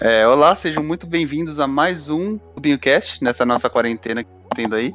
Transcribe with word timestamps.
É, 0.00 0.26
olá, 0.26 0.56
sejam 0.56 0.82
muito 0.82 1.06
bem-vindos 1.06 1.60
a 1.60 1.66
mais 1.66 2.10
um 2.10 2.36
Clubinho 2.36 2.78
Cast, 2.78 3.22
nessa 3.22 3.46
nossa 3.46 3.70
quarentena 3.70 4.24
que 4.24 4.30
tá 4.30 4.48
tendo 4.54 4.74
aí. 4.74 4.92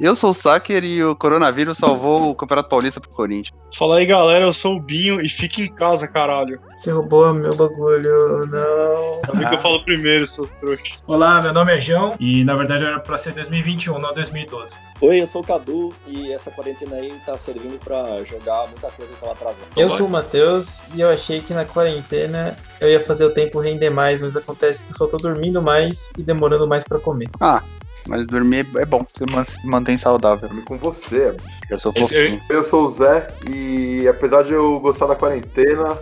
Eu 0.00 0.16
sou 0.16 0.30
o 0.30 0.34
Sacker 0.34 0.82
e 0.82 1.04
o 1.04 1.14
coronavírus 1.14 1.76
salvou 1.76 2.30
o 2.30 2.34
Campeonato 2.34 2.70
Paulista 2.70 2.98
pro 2.98 3.10
Corinthians. 3.10 3.54
Fala 3.76 3.98
aí, 3.98 4.06
galera, 4.06 4.46
eu 4.46 4.52
sou 4.52 4.76
o 4.76 4.80
Binho 4.80 5.20
e 5.20 5.28
fique 5.28 5.60
em 5.60 5.74
casa, 5.74 6.08
caralho. 6.08 6.58
Você 6.72 6.90
roubou 6.90 7.34
meu 7.34 7.54
bagulho, 7.54 8.46
não. 8.46 9.20
Sabe 9.26 9.46
que 9.46 9.54
eu 9.56 9.58
falo 9.58 9.84
primeiro, 9.84 10.26
seu 10.26 10.46
trouxa. 10.58 10.94
Olá, 11.06 11.42
meu 11.42 11.52
nome 11.52 11.76
é 11.76 11.80
João 11.82 12.16
e 12.18 12.42
na 12.44 12.56
verdade 12.56 12.82
era 12.82 12.98
pra 12.98 13.18
ser 13.18 13.34
2021, 13.34 13.98
não 13.98 14.14
2012. 14.14 14.78
Oi, 15.02 15.20
eu 15.20 15.26
sou 15.26 15.42
o 15.42 15.46
Cadu 15.46 15.90
e 16.06 16.32
essa 16.32 16.50
quarentena 16.50 16.96
aí 16.96 17.12
tá 17.26 17.36
servindo 17.36 17.78
pra 17.78 18.24
jogar 18.24 18.68
muita 18.68 18.90
coisa 18.92 19.12
que 19.12 19.20
tava 19.20 19.32
atrasando. 19.32 19.66
Eu 19.76 19.90
sou 19.90 20.06
o 20.06 20.10
Matheus 20.10 20.84
e 20.94 21.02
eu 21.02 21.10
achei 21.10 21.40
que 21.42 21.52
na 21.52 21.66
quarentena 21.66 22.56
eu 22.80 22.88
ia 22.88 23.00
fazer 23.00 23.26
o 23.26 23.34
tempo 23.34 23.60
render 23.60 23.90
mais, 23.90 24.22
mas 24.22 24.34
acontece 24.34 24.84
que 24.86 24.92
eu 24.92 24.96
só 24.96 25.06
tô 25.06 25.18
dormindo 25.18 25.60
mais 25.60 26.10
e 26.16 26.22
demorando 26.22 26.66
mais 26.66 26.84
pra 26.84 26.98
comer. 26.98 27.28
Ah, 27.38 27.62
mas 28.06 28.26
dormir 28.26 28.66
é 28.76 28.84
bom, 28.84 29.04
você 29.12 29.24
mantém 29.64 29.98
saudável. 29.98 30.48
Dormir 30.48 30.64
com 30.64 30.78
você. 30.78 31.36
Eu 31.68 31.78
sou 31.78 31.92
fofinho. 31.92 32.40
Eu 32.48 32.62
sou 32.62 32.84
o 32.86 32.90
Zé 32.90 33.28
e 33.48 34.06
apesar 34.08 34.42
de 34.42 34.52
eu 34.52 34.78
gostar 34.80 35.06
da 35.06 35.16
quarentena, 35.16 35.98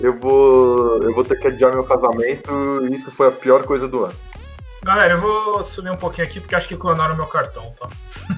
eu 0.00 0.18
vou, 0.18 1.02
eu 1.02 1.14
vou 1.14 1.24
ter 1.24 1.36
que 1.38 1.48
adiar 1.48 1.72
meu 1.72 1.84
casamento 1.84 2.86
e 2.90 2.94
isso 2.94 3.10
foi 3.10 3.28
a 3.28 3.32
pior 3.32 3.64
coisa 3.64 3.88
do 3.88 4.04
ano. 4.04 4.14
Galera, 4.84 5.14
eu 5.14 5.20
vou 5.20 5.64
subir 5.64 5.90
um 5.90 5.96
pouquinho 5.96 6.26
aqui 6.26 6.40
porque 6.40 6.54
acho 6.54 6.68
que 6.68 6.76
clonaram 6.76 7.16
meu 7.16 7.26
cartão, 7.26 7.72
tá? 7.80 7.88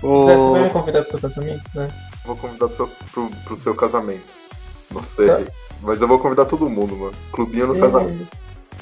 O- 0.02 0.20
Zé, 0.20 0.36
você 0.36 0.50
vai 0.52 0.62
me 0.62 0.70
convidar 0.70 1.00
pro 1.02 1.10
seu 1.10 1.20
casamento, 1.20 1.70
né? 1.74 1.88
Vou 2.24 2.36
convidar 2.36 2.68
pro 2.68 2.76
seu, 2.76 2.86
pro, 3.12 3.30
pro 3.44 3.56
seu 3.56 3.74
casamento. 3.74 4.32
Não 4.92 5.02
sei. 5.02 5.26
Tá. 5.44 5.52
Mas 5.82 6.00
eu 6.00 6.08
vou 6.08 6.18
convidar 6.18 6.44
todo 6.44 6.68
mundo, 6.68 6.96
mano. 6.96 7.14
Clubinho 7.32 7.68
no 7.68 7.78
casamento. 7.78 8.26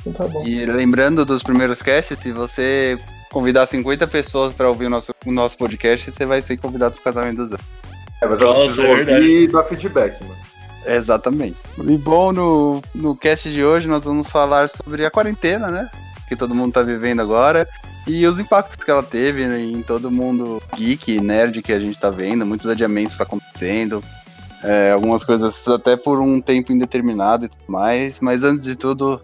Então 0.01 0.13
tá 0.13 0.33
bom. 0.33 0.47
E 0.47 0.65
lembrando 0.65 1.25
dos 1.25 1.43
primeiros 1.43 1.83
casts, 1.83 2.19
se 2.21 2.33
você 2.33 2.99
convidar 3.31 3.67
50 3.67 4.07
pessoas 4.07 4.55
pra 4.55 4.69
ouvir 4.69 4.87
o 4.87 4.91
nosso, 4.91 5.13
o 5.25 5.33
nosso 5.33 5.59
podcast, 5.59 6.11
você 6.11 6.25
vai 6.25 6.41
ser 6.41 6.57
convidado 6.57 6.95
pro 6.95 7.05
casamento 7.05 7.45
do 7.45 7.49
Zé. 7.49 7.57
É, 8.23 8.27
mas 8.27 8.41
elas 8.41 8.57
precisam 8.57 8.85
é 8.85 8.99
ouvir 8.99 9.43
e 9.43 9.49
dar 9.49 9.65
feedback, 9.65 10.23
mano. 10.23 10.37
Exatamente. 10.87 11.57
E 11.87 11.99
bom, 11.99 12.33
no, 12.33 12.83
no 12.95 13.17
cast 13.17 13.53
de 13.53 13.63
hoje 13.65 13.89
nós 13.89 14.05
vamos 14.05 14.31
falar 14.31 14.69
sobre 14.69 15.05
a 15.05 15.11
quarentena, 15.11 15.69
né? 15.69 15.91
Que 16.29 16.37
todo 16.37 16.55
mundo 16.55 16.73
tá 16.73 16.83
vivendo 16.83 17.21
agora. 17.21 17.69
E 18.07 18.25
os 18.25 18.39
impactos 18.39 18.85
que 18.85 18.91
ela 18.91 19.03
teve 19.03 19.47
né, 19.47 19.61
em 19.61 19.83
todo 19.83 20.13
mundo 20.13 20.63
geek, 20.77 21.21
nerd 21.21 21.61
que 21.61 21.73
a 21.73 21.81
gente 21.81 21.99
tá 21.99 22.09
vendo. 22.09 22.47
Muitos 22.47 22.69
adiamentos 22.69 23.19
tá 23.19 23.25
acontecendo. 23.25 24.03
É, 24.63 24.93
algumas 24.93 25.25
coisas 25.25 25.67
até 25.69 25.97
por 25.97 26.21
um 26.21 26.41
tempo 26.41 26.73
indeterminado 26.73 27.45
e 27.45 27.49
tudo 27.49 27.65
mais. 27.69 28.21
Mas 28.21 28.43
antes 28.43 28.65
de 28.65 28.77
tudo, 28.77 29.21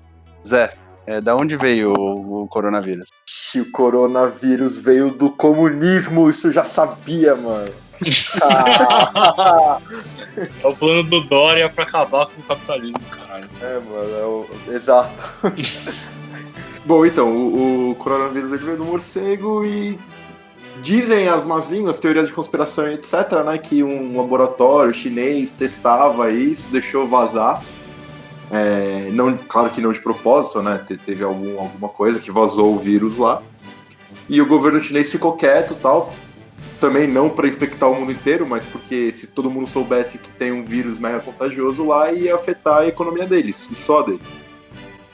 Zé, 0.47 0.73
é, 1.07 1.21
da 1.21 1.35
onde 1.37 1.57
veio 1.57 1.93
o, 1.93 2.43
o 2.43 2.49
coronavírus? 2.49 3.09
Se 3.29 3.61
o 3.61 3.71
coronavírus 3.71 4.83
veio 4.83 5.11
do 5.11 5.31
comunismo, 5.31 6.29
isso 6.31 6.49
eu 6.49 6.53
já 6.53 6.65
sabia, 6.65 7.35
mano. 7.37 7.71
Ah, 8.43 9.79
É 10.63 10.67
o 10.67 10.75
plano 10.75 11.03
do 11.05 11.21
Dória 11.21 11.69
pra 11.69 11.85
acabar 11.85 12.27
com 12.27 12.41
o 12.41 12.45
capitalismo, 12.45 13.01
caralho. 13.11 13.49
é, 13.61 13.75
mano, 13.81 14.17
é 14.17 14.25
o... 14.25 14.47
exato. 14.75 15.25
Bom, 16.85 17.07
então, 17.07 17.31
o, 17.31 17.91
o 17.91 17.95
coronavírus 17.95 18.51
veio 18.61 18.77
do 18.77 18.85
morcego 18.85 19.65
e 19.65 19.99
dizem 20.83 21.29
as 21.29 21.45
más 21.45 21.71
línguas, 21.71 22.01
teoria 22.01 22.25
de 22.25 22.33
conspiração 22.33 22.89
e 22.89 22.95
etc, 22.95 23.15
né, 23.47 23.57
que 23.57 23.83
um 23.83 24.17
laboratório 24.17 24.93
chinês 24.93 25.53
testava 25.53 26.31
isso, 26.31 26.71
deixou 26.71 27.07
vazar. 27.07 27.63
É, 28.51 29.09
não, 29.13 29.35
claro 29.39 29.71
que 29.71 29.81
não 29.81 29.93
de 29.93 30.01
propósito, 30.01 30.61
né? 30.63 30.77
te- 30.87 30.99
Teve 30.99 31.25
algum, 31.25 31.59
alguma 31.59 31.89
coisa 31.89 32.21
que 32.21 32.31
vazou 32.31 32.75
o 32.75 32.77
vírus 32.77 33.17
lá. 33.17 33.41
E 34.29 34.43
o 34.43 34.47
governo 34.47 34.83
chinês 34.83 35.11
ficou 35.11 35.35
quieto 35.37 35.75
tal. 35.77 36.13
Também 36.79 37.07
não 37.07 37.31
para 37.31 37.47
infectar 37.49 37.89
o 37.89 37.95
mundo 37.95 38.13
inteiro, 38.13 38.45
mas 38.47 38.67
porque 38.67 39.11
se 39.13 39.29
todo 39.29 39.51
mundo 39.51 39.69
soubesse 39.69 40.19
que 40.19 40.29
tem 40.31 40.53
um 40.53 40.63
vírus 40.65 40.99
mega 40.99 41.21
contagioso 41.21 41.87
lá, 41.87 42.13
ia 42.13 42.35
afetar 42.35 42.79
a 42.81 42.87
economia 42.87 43.25
deles, 43.25 43.71
e 43.71 43.75
só 43.77 44.03
deles. 44.03 44.41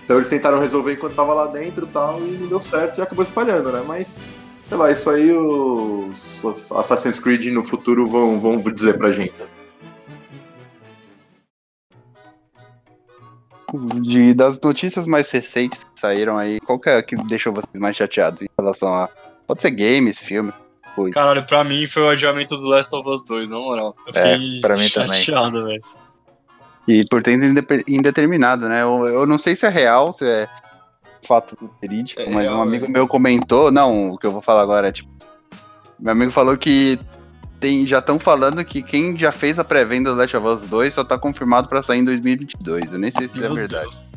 Então 0.02 0.16
eles 0.16 0.30
tentaram 0.30 0.58
resolver 0.58 0.94
enquanto 0.94 1.14
tava 1.14 1.34
lá 1.34 1.46
dentro 1.46 1.84
e 1.84 1.88
tal, 1.90 2.18
e 2.20 2.38
não 2.40 2.48
deu 2.48 2.60
certo 2.60 2.98
e 2.98 3.02
acabou 3.02 3.22
espalhando, 3.22 3.70
né? 3.70 3.84
Mas, 3.86 4.18
sei 4.68 4.76
lá, 4.76 4.90
isso 4.90 5.08
aí 5.10 5.32
os, 5.32 6.44
os 6.44 6.72
Assassin's 6.72 7.18
Creed 7.18 7.46
no 7.46 7.64
futuro 7.64 8.08
vão, 8.08 8.38
vão 8.38 8.58
dizer 8.58 8.98
pra 8.98 9.10
gente. 9.10 9.32
De, 14.00 14.32
das 14.32 14.58
notícias 14.60 15.06
mais 15.06 15.30
recentes 15.30 15.84
que 15.84 16.00
saíram 16.00 16.38
aí, 16.38 16.58
qual 16.60 16.78
que 16.78 16.88
é 16.88 16.96
a 16.96 17.02
que 17.02 17.14
deixou 17.16 17.52
vocês 17.52 17.78
mais 17.78 17.96
chateados 17.96 18.40
em 18.42 18.48
relação 18.58 18.92
a. 18.94 19.08
Pode 19.46 19.60
ser 19.60 19.70
games, 19.72 20.18
filme, 20.18 20.52
coisa. 20.94 21.12
Caralho, 21.14 21.46
pra 21.46 21.62
mim 21.64 21.86
foi 21.86 22.02
o 22.02 22.08
adiamento 22.08 22.56
do 22.56 22.66
Last 22.66 22.94
of 22.94 23.06
Us 23.08 23.24
2, 23.26 23.50
na 23.50 23.58
moral. 23.58 23.94
Eu 24.06 24.12
É, 24.22 24.38
fiquei 24.38 24.60
pra 24.62 24.76
mim 24.76 24.88
também. 24.88 25.22
chateado, 25.22 25.64
velho. 25.66 25.82
E 26.86 27.04
por 27.06 27.22
tempo 27.22 27.44
indeterminado, 27.86 28.66
né? 28.68 28.80
Eu, 28.82 29.04
eu 29.06 29.26
não 29.26 29.36
sei 29.38 29.54
se 29.54 29.66
é 29.66 29.68
real, 29.68 30.14
se 30.14 30.26
é 30.26 30.48
fato 31.26 31.56
verídico, 31.80 32.20
É 32.20 32.30
mas 32.30 32.44
real, 32.44 32.58
um 32.58 32.62
amigo 32.62 32.86
né? 32.86 32.92
meu 32.92 33.06
comentou. 33.08 33.70
Não, 33.70 34.10
o 34.10 34.18
que 34.18 34.26
eu 34.26 34.32
vou 34.32 34.42
falar 34.42 34.62
agora 34.62 34.88
é 34.88 34.92
tipo. 34.92 35.10
Meu 35.98 36.12
amigo 36.12 36.30
falou 36.30 36.56
que 36.56 36.98
tem, 37.58 37.86
já 37.86 37.98
estão 37.98 38.18
falando 38.18 38.64
que 38.64 38.82
quem 38.82 39.18
já 39.18 39.32
fez 39.32 39.58
a 39.58 39.64
pré-venda 39.64 40.10
do 40.10 40.16
Last 40.16 40.36
of 40.36 40.46
Us 40.46 40.62
2 40.62 40.94
só 40.94 41.02
tá 41.02 41.18
confirmado 41.18 41.68
pra 41.68 41.82
sair 41.82 41.98
em 42.00 42.04
2022. 42.04 42.92
Eu 42.92 42.98
nem 42.98 43.10
sei 43.10 43.28
se 43.28 43.38
é 43.38 43.42
Meu 43.42 43.54
verdade. 43.54 43.90
Deus. 43.90 44.08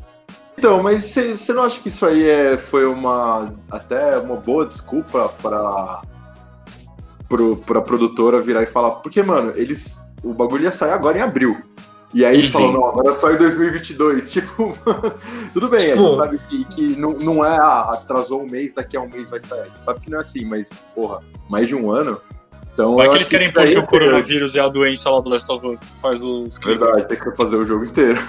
Então, 0.57 0.83
mas 0.83 1.03
você 1.05 1.53
não 1.53 1.63
acha 1.63 1.81
que 1.81 1.87
isso 1.87 2.05
aí 2.05 2.27
é, 2.29 2.55
foi 2.57 2.85
uma 2.85 3.51
até 3.71 4.19
uma 4.19 4.35
boa 4.35 4.65
desculpa 4.65 5.33
para 5.41 6.01
pra 7.65 7.81
produtora 7.81 8.41
virar 8.41 8.61
e 8.61 8.67
falar, 8.67 8.91
porque, 8.91 9.23
mano, 9.23 9.53
eles. 9.55 10.01
O 10.23 10.33
bagulho 10.33 10.65
ia 10.65 10.71
sair 10.71 10.91
agora 10.91 11.17
em 11.17 11.21
abril. 11.21 11.57
E 12.13 12.25
aí 12.25 12.37
eles 12.39 12.49
Sim. 12.49 12.53
falam, 12.59 12.73
não, 12.73 12.85
agora 12.89 13.13
só 13.13 13.31
em 13.31 13.37
2022. 13.37 14.29
Tipo, 14.33 14.73
tudo 15.53 15.69
bem, 15.69 15.91
a 15.91 15.93
Tipo- 15.95 16.07
gente 16.07 16.17
sabe 16.17 16.41
que, 16.49 16.65
que 16.65 16.99
não, 16.99 17.11
não 17.13 17.45
é, 17.45 17.57
ah, 17.57 17.93
atrasou 17.93 18.41
um 18.41 18.49
mês, 18.49 18.73
daqui 18.73 18.97
a 18.97 19.01
um 19.01 19.09
mês 19.09 19.29
vai 19.29 19.39
sair. 19.39 19.61
A 19.61 19.69
gente 19.69 19.83
sabe 19.85 19.99
que 20.01 20.09
não 20.09 20.17
é 20.17 20.21
assim, 20.21 20.43
mas, 20.45 20.83
porra, 20.93 21.21
mais 21.49 21.67
de 21.67 21.75
um 21.75 21.89
ano. 21.89 22.19
Então, 22.73 22.95
Vai 22.95 23.07
eu 23.07 23.11
que 23.11 23.17
eles 23.17 23.27
querem 23.27 23.51
pôr 23.53 23.67
que 23.67 23.75
é 23.75 23.79
o 23.79 23.85
coronavírus 23.85 24.55
é 24.55 24.59
a 24.61 24.67
doença 24.69 25.09
lá 25.09 25.19
do 25.19 25.29
Last 25.29 25.51
of 25.51 25.65
Us, 25.67 25.81
que 25.81 26.01
faz 26.01 26.23
os 26.23 26.57
Verdade, 26.59 27.05
tem 27.07 27.17
que 27.19 27.35
fazer 27.35 27.57
o 27.57 27.65
jogo 27.65 27.83
inteiro. 27.85 28.19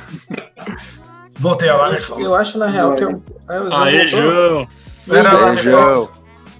Voltei 1.39 1.69
a 1.69 1.77
lá, 1.77 1.91
né, 1.93 1.99
Eu, 2.11 2.21
eu 2.21 2.35
acho 2.35 2.59
na 2.59 2.67
real 2.67 2.95
que 2.95 3.05
eu. 3.05 3.23
Ah, 3.49 3.59
o 3.59 3.67
João 3.67 3.83
Aê? 3.85 4.09
João! 4.09 4.69
Era 5.11 5.33
lá, 5.33 5.53
É, 5.53 5.57
João. 5.57 6.09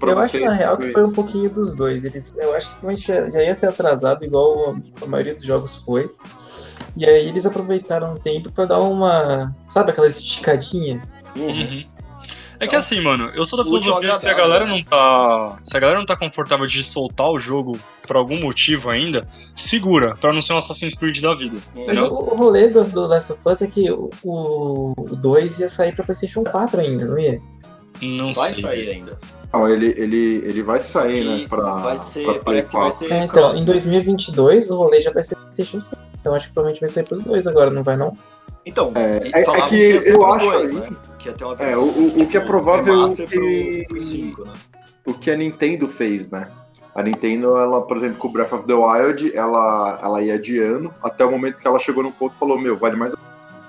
Pra 0.01 0.13
Eu 0.13 0.19
acho 0.19 0.41
na 0.41 0.53
real 0.53 0.77
que 0.77 0.91
foi- 0.91 1.05
um 1.05 1.13
pouquinho 1.13 1.49
dos 1.51 1.75
dois. 1.77 2.05
Eles, 2.05 2.33
eu 2.37 2.55
acho 2.57 2.71
que 2.75 2.81
realmente 2.81 3.07
já, 3.07 3.31
já 3.31 3.43
ia 3.43 3.55
ser 3.55 3.67
atrasado, 3.67 4.25
igual 4.25 4.71
a, 5.01 5.05
a 5.05 5.07
maioria 5.07 5.35
dos 5.35 5.45
jogos 5.45 5.77
foi. 5.77 6.11
E 6.97 7.07
aí 7.07 7.29
eles 7.29 7.47
aproveitaram 7.47 8.15
o 8.15 8.19
tempo 8.19 8.51
pra 8.51 8.65
dar 8.65 8.81
uma. 8.81 9.55
Sabe 9.67 9.91
aquela 9.91 10.07
esticadinha? 10.07 11.03
Uhum. 11.37 11.85
É 12.61 12.69
que 12.69 12.77
assim, 12.77 13.01
mano, 13.01 13.29
eu 13.35 13.45
sou 13.45 13.59
da 13.59 13.65
filosofia 13.65 14.15
que 14.17 14.23
se 14.23 14.29
a 14.29 14.35
galera 14.35 14.65
né? 14.65 14.71
não 14.71 14.83
tá. 14.85 15.57
Se 15.65 15.77
a 15.77 15.81
galera 15.81 15.99
não 15.99 16.07
tá 16.07 16.15
confortável 16.15 16.65
de 16.65 16.85
soltar 16.85 17.29
o 17.29 17.37
jogo 17.37 17.77
por 18.07 18.17
algum 18.17 18.39
motivo 18.41 18.89
ainda, 18.89 19.27
segura, 19.57 20.15
pra 20.17 20.33
não 20.33 20.41
ser 20.41 20.53
um 20.53 20.59
Assassin's 20.59 20.95
Creed 20.95 21.21
da 21.21 21.35
vida. 21.35 21.57
Mas 21.75 22.01
o, 22.01 22.07
o 22.07 22.37
rolê 22.37 22.69
do, 22.69 22.85
do 22.85 23.09
Last 23.09 23.33
of 23.33 23.43
Us 23.47 23.63
é 23.63 23.67
que 23.67 23.91
o 23.91 24.95
2 24.95 25.59
ia 25.59 25.69
sair 25.69 25.93
pra 25.93 26.05
PlayStation 26.05 26.45
4 26.45 26.81
ainda, 26.81 27.05
não 27.05 27.19
ia? 27.19 27.41
Não 28.01 28.33
Vai 28.33 28.53
sei. 28.53 28.63
sair 28.63 28.91
ainda. 28.91 29.19
Não, 29.53 29.69
ele, 29.69 29.95
ele, 29.99 30.37
ele 30.47 30.63
vai 30.63 30.79
sair, 30.81 31.25
né? 31.25 31.37
E 31.43 31.49
Pra, 31.49 31.75
vai 31.75 31.99
ser- 31.99 32.25
pra 32.25 32.35
parece 32.41 32.69
que 32.71 32.77
vai 32.77 32.91
4. 32.91 33.07
ser- 33.09 33.15
É, 33.15 33.25
então, 33.25 33.53
em 33.55 33.59
né? 33.61 33.65
2022 33.67 34.71
o 34.71 34.77
rolê 34.77 35.01
já 35.01 35.13
vai 35.13 35.23
ser 35.23 35.37
PlayStation 35.37 35.79
5. 35.79 36.03
Então 36.21 36.35
acho 36.35 36.47
que 36.49 36.55
provavelmente 36.55 36.81
vai 36.81 36.89
sair 36.89 37.05
pros 37.05 37.21
dois 37.21 37.47
agora, 37.47 37.71
não 37.71 37.83
vai 37.83 37.97
não? 37.97 38.15
Então, 38.65 38.93
É, 38.95 39.17
é- 39.29 39.41
é 39.43 39.63
que 39.67 40.01
ser 40.01 40.15
eu 40.15 40.25
acho 40.25 40.47
dois, 40.51 40.69
aí- 40.71 40.75
né? 40.81 40.89
Que 41.19 41.33
ter 41.33 41.45
uma 41.45 41.55
É, 41.57 41.77
o- 41.77 41.81
o- 41.83 42.23
o 42.23 42.27
que 42.27 42.37
é 42.37 42.41
provável 42.41 42.95
remaster 42.95 43.29
que- 43.29 43.85
pro, 43.89 43.97
pro 43.97 44.01
cinco, 44.07 44.45
né? 44.45 44.53
o 45.07 45.13
que 45.15 45.31
a 45.31 45.37
Nintendo 45.37 45.87
fez, 45.89 46.31
né? 46.31 46.49
A 46.95 47.03
Nintendo, 47.03 47.57
ela, 47.57 47.83
por 47.83 47.97
exemplo, 47.97 48.19
com 48.19 48.29
o 48.29 48.33
Breath 48.33 48.53
of 48.53 48.67
the 48.67 48.75
Wild, 48.75 49.35
ela, 49.37 49.99
ela 50.03 50.23
ia 50.23 50.35
adiando 50.35 50.95
até 51.03 51.25
o 51.25 51.31
momento 51.31 51.61
que 51.61 51.67
ela 51.67 51.79
chegou 51.79 52.03
num 52.05 52.13
ponto 52.13 52.35
e 52.35 52.39
falou: 52.39 52.59
Meu, 52.59 52.77
vale 52.77 52.97
mais 52.97 53.15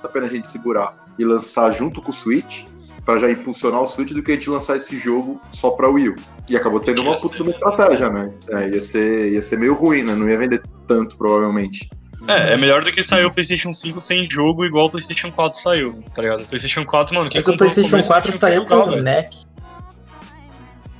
a 0.04 0.08
pena 0.10 0.26
a 0.26 0.30
gente 0.30 0.48
segurar 0.48 0.94
e 1.18 1.24
lançar 1.26 1.72
junto 1.72 2.02
com 2.02 2.10
o 2.10 2.14
Switch, 2.14 2.66
pra 3.06 3.18
já 3.18 3.30
impulsionar 3.30 3.82
o 3.82 3.88
Switch, 3.88 4.12
do 4.12 4.24
que 4.24 4.32
a 4.32 4.34
gente 4.36 4.50
lançar 4.50 4.76
esse 4.78 4.98
jogo 4.98 5.40
só 5.50 5.72
pra 5.72 5.90
Wii 5.90 6.10
U. 6.10 6.16
E 6.50 6.56
acabou 6.56 6.82
sendo 6.84 7.02
uma 7.02 7.18
puta 7.18 7.38
de 7.38 7.42
uma 7.44 7.52
estratégia, 7.52 8.10
né? 8.10 8.30
É, 8.50 8.70
ia, 8.70 8.82
ser, 8.82 9.32
ia 9.34 9.42
ser 9.42 9.58
meio 9.58 9.74
ruim, 9.74 10.04
né? 10.04 10.16
Não 10.16 10.30
ia 10.30 10.38
vender 10.38 10.62
tanto, 10.88 11.18
provavelmente. 11.18 11.90
É, 12.28 12.54
é 12.54 12.58
melhor 12.58 12.84
do 12.84 12.92
que 12.92 13.04
sair 13.04 13.26
o 13.26 13.32
PlayStation 13.34 13.74
5 13.74 14.00
sem 14.00 14.30
jogo 14.30 14.64
igual 14.66 14.86
o 14.86 14.90
PlayStation 14.90 15.30
4 15.32 15.60
saiu, 15.62 16.02
tá 16.16 16.22
ligado? 16.22 16.42
O 16.44 16.46
PlayStation 16.48 16.86
4, 16.86 17.14
mano, 17.16 17.30
quem 17.30 17.40
Mas 17.40 17.48
o 17.50 17.58
PlayStation 17.58 17.90
começo 17.90 18.08
4 18.08 18.24
tinha 18.24 18.32
que 18.34 18.38
saiu 18.40 18.66
com 18.66 18.76
o. 18.76 19.02
NEC. 19.02 19.30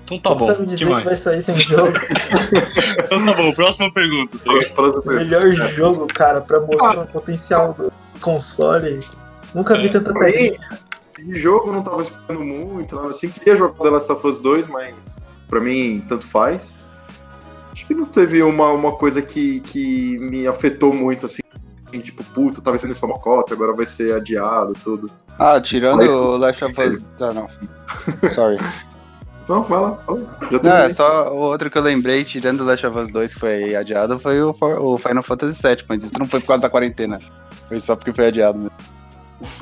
Então 0.04 0.20
tá 0.20 0.30
Como 0.32 0.40
bom. 0.42 0.46
você 0.48 0.52
me 0.60 0.68
que 0.68 0.74
dizer 0.74 0.86
que 0.86 0.92
mais? 0.92 1.04
vai 1.06 1.16
sair 1.16 1.42
sem 1.42 1.60
jogo? 1.62 1.94
Então 3.06 3.26
tá 3.26 3.34
bom, 3.36 3.54
próxima 3.54 3.92
pergunta. 3.94 4.38
tá 4.38 5.02
pra- 5.02 5.14
melhor 5.16 5.52
jogo, 5.54 6.08
cara, 6.08 6.42
pra 6.42 6.60
mostrar 6.60 7.00
o 7.04 7.08
potencial 7.08 7.74
do 7.74 7.92
console. 8.20 9.00
Nunca 9.56 9.78
vi 9.78 9.90
tanta 9.90 10.12
Aí, 10.24 10.58
coisa. 10.58 10.80
De 11.24 11.36
jogo 11.36 11.68
eu 11.70 11.74
não 11.74 11.84
tava 11.84 12.02
esperando 12.02 12.44
muito, 12.44 12.96
nada 12.96 13.10
assim. 13.10 13.30
Queria 13.30 13.56
jogar 13.56 13.82
The 13.82 13.90
Last 13.90 14.12
of 14.12 14.28
Us 14.28 14.42
2, 14.42 14.68
mas 14.68 15.26
pra 15.48 15.60
mim 15.62 16.04
tanto 16.08 16.28
faz. 16.28 16.86
Acho 17.72 17.88
que 17.88 17.94
não 17.96 18.06
teve 18.06 18.42
uma, 18.44 18.70
uma 18.72 18.92
coisa 18.94 19.22
que, 19.22 19.60
que 19.62 20.20
me 20.20 20.48
afetou 20.48 20.94
muito, 20.94 21.26
assim. 21.26 21.42
Tipo, 21.92 22.24
puta, 22.24 22.62
tava 22.62 22.78
sendo 22.78 22.94
só 22.96 23.06
uma 23.06 23.20
cota, 23.20 23.54
agora 23.54 23.74
vai 23.74 23.86
ser 23.86 24.16
adiado, 24.16 24.74
tudo. 24.84 25.10
Ah, 25.38 25.60
tirando 25.62 25.98
Mas- 25.98 26.10
o 26.10 26.38
Last 26.38 26.66
of 26.66 26.82
Us. 26.82 27.06
Ah, 27.20 27.34
não. 27.34 27.48
Sorry. 28.34 28.58
Não, 29.48 29.62
vai 29.64 29.82
lá, 29.82 29.96
fala. 29.98 30.38
Já 30.50 30.60
Não, 30.64 30.78
é 30.78 30.94
só 30.94 31.34
o 31.34 31.36
outro 31.36 31.70
que 31.70 31.78
eu 31.78 31.82
lembrei, 31.82 32.24
tirando 32.24 32.62
o 32.62 32.64
Last 32.64 32.88
of 32.88 32.98
Us 32.98 33.12
2 33.12 33.34
que 33.34 33.40
foi 33.42 33.76
adiado, 33.76 34.18
foi 34.18 34.42
o, 34.42 34.56
o 34.80 34.98
Final 34.98 35.22
Fantasy 35.22 35.62
VII, 35.62 35.84
mas 35.90 36.02
isso 36.02 36.18
não 36.18 36.26
foi 36.30 36.40
por 36.40 36.48
causa 36.48 36.62
da 36.62 36.70
quarentena. 36.70 37.20
Foi 37.68 37.78
só 37.82 37.94
porque 37.94 38.14
foi 38.14 38.28
adiado. 38.28 38.58
Né? 38.58 38.70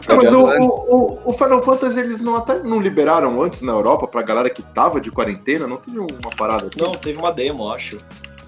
Não, 0.07 0.17
mas 0.17 0.31
o, 0.33 0.41
o, 0.43 1.29
o- 1.29 1.33
Final 1.33 1.61
Fantasy 1.63 1.99
eles 1.99 2.21
não, 2.21 2.35
até 2.35 2.61
não 2.63 2.79
liberaram 2.79 3.41
antes 3.41 3.61
na 3.61 3.71
Europa 3.71 4.07
pra 4.07 4.21
galera 4.21 4.49
que 4.49 4.61
tava 4.61 4.99
de 5.01 5.11
quarentena? 5.11 5.67
Não 5.67 5.77
teve 5.77 5.99
uma 5.99 6.29
parada 6.37 6.67
assim? 6.67 6.79
Não, 6.79 6.91
teve 6.95 7.17
uma 7.19 7.31
demo, 7.31 7.71
acho. 7.71 7.97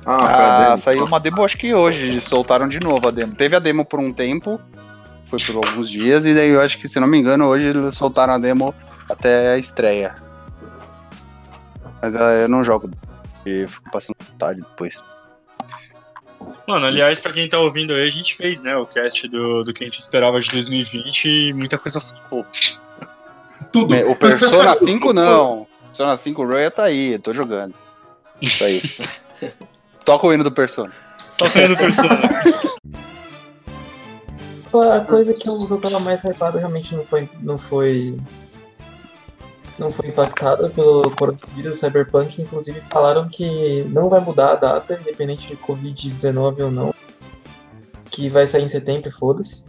Ah, 0.06 0.28
foi 0.28 0.46
a 0.46 0.74
Ah, 0.74 0.78
saiu 0.78 1.06
uma 1.06 1.20
demo, 1.20 1.44
acho 1.44 1.58
que 1.58 1.74
hoje, 1.74 2.20
soltaram 2.22 2.68
de 2.68 2.80
novo 2.80 3.08
a 3.08 3.12
demo. 3.12 3.34
Teve 3.36 3.56
a 3.56 3.60
demo 3.60 3.86
por 3.86 4.00
um 4.00 4.12
tempo, 4.12 4.60
foi 5.26 5.40
por 5.40 5.56
alguns 5.66 5.90
dias, 5.90 6.26
e 6.26 6.34
daí 6.34 6.50
eu 6.50 6.60
acho 6.62 6.78
que, 6.78 6.90
se 6.90 7.00
não 7.00 7.08
me 7.08 7.18
engano, 7.18 7.46
hoje 7.48 7.68
eles 7.68 7.96
soltaram 7.96 8.34
a 8.34 8.38
demo 8.38 8.74
até 9.10 9.54
a 9.54 9.58
estreia. 9.58 10.14
Mas 12.02 12.14
ah, 12.16 12.34
eu 12.34 12.50
não 12.50 12.64
jogo, 12.64 12.90
e 13.46 13.66
fico 13.66 13.90
passando 13.92 14.16
vontade 14.30 14.60
depois. 14.62 14.96
Mano, 16.68 16.86
aliás, 16.86 17.20
pra 17.20 17.34
quem 17.34 17.50
tá 17.50 17.60
ouvindo 17.60 17.94
aí, 17.94 18.08
a 18.08 18.12
gente 18.12 18.36
fez, 18.36 18.62
né, 18.62 18.76
o 18.78 18.86
cast 18.86 19.28
do, 19.28 19.64
do 19.64 19.74
que 19.74 19.84
a 19.84 19.88
gente 19.88 20.00
esperava 20.00 20.40
de 20.40 20.50
2020 20.50 21.26
e 21.26 21.54
muita 21.54 21.78
coisa 21.78 22.00
ficou. 22.00 22.46
Tudo. 23.72 23.94
O 23.96 24.16
Persona 24.16 24.76
5 24.78 25.14
não. 25.14 25.68
Persona 25.88 26.16
5 26.16 26.46
Royal 26.46 26.72
tá 26.72 26.84
aí, 26.84 27.14
eu 27.14 27.20
tô 27.20 27.34
jogando. 27.34 27.74
Isso 28.42 28.64
aí. 28.64 28.82
Toca 30.06 30.28
o 30.28 30.34
hino 30.34 30.44
do 30.44 30.52
Persona. 30.52 30.94
Tá 31.38 31.48
saindo 31.48 31.78
Persona. 31.78 32.22
A 34.96 35.02
coisa 35.02 35.34
que 35.34 35.48
eu, 35.48 35.68
que 35.68 35.74
eu 35.74 35.80
tava 35.80 36.00
mais 36.00 36.24
hypado 36.24 36.58
realmente 36.58 36.96
não 36.96 37.06
foi. 37.06 37.30
Não 37.42 37.58
foi. 37.58 38.18
Não 39.80 39.92
foi 39.92 40.08
impactada 40.10 40.70
pelo 40.70 41.10
coronavírus 41.12 41.80
Cyberpunk. 41.80 42.42
Inclusive 42.42 42.80
falaram 42.82 43.28
que 43.28 43.84
não 43.86 44.08
vai 44.10 44.20
mudar 44.20 44.52
a 44.52 44.56
data, 44.56 44.98
independente 45.02 45.48
de 45.48 45.58
Covid-19 45.58 46.62
ou 46.64 46.72
não. 46.72 46.94
Que 48.12 48.30
vai 48.30 48.46
sair 48.46 48.64
em 48.64 48.68
setembro, 48.68 49.10
e 49.10 49.12
foda-se. 49.12 49.66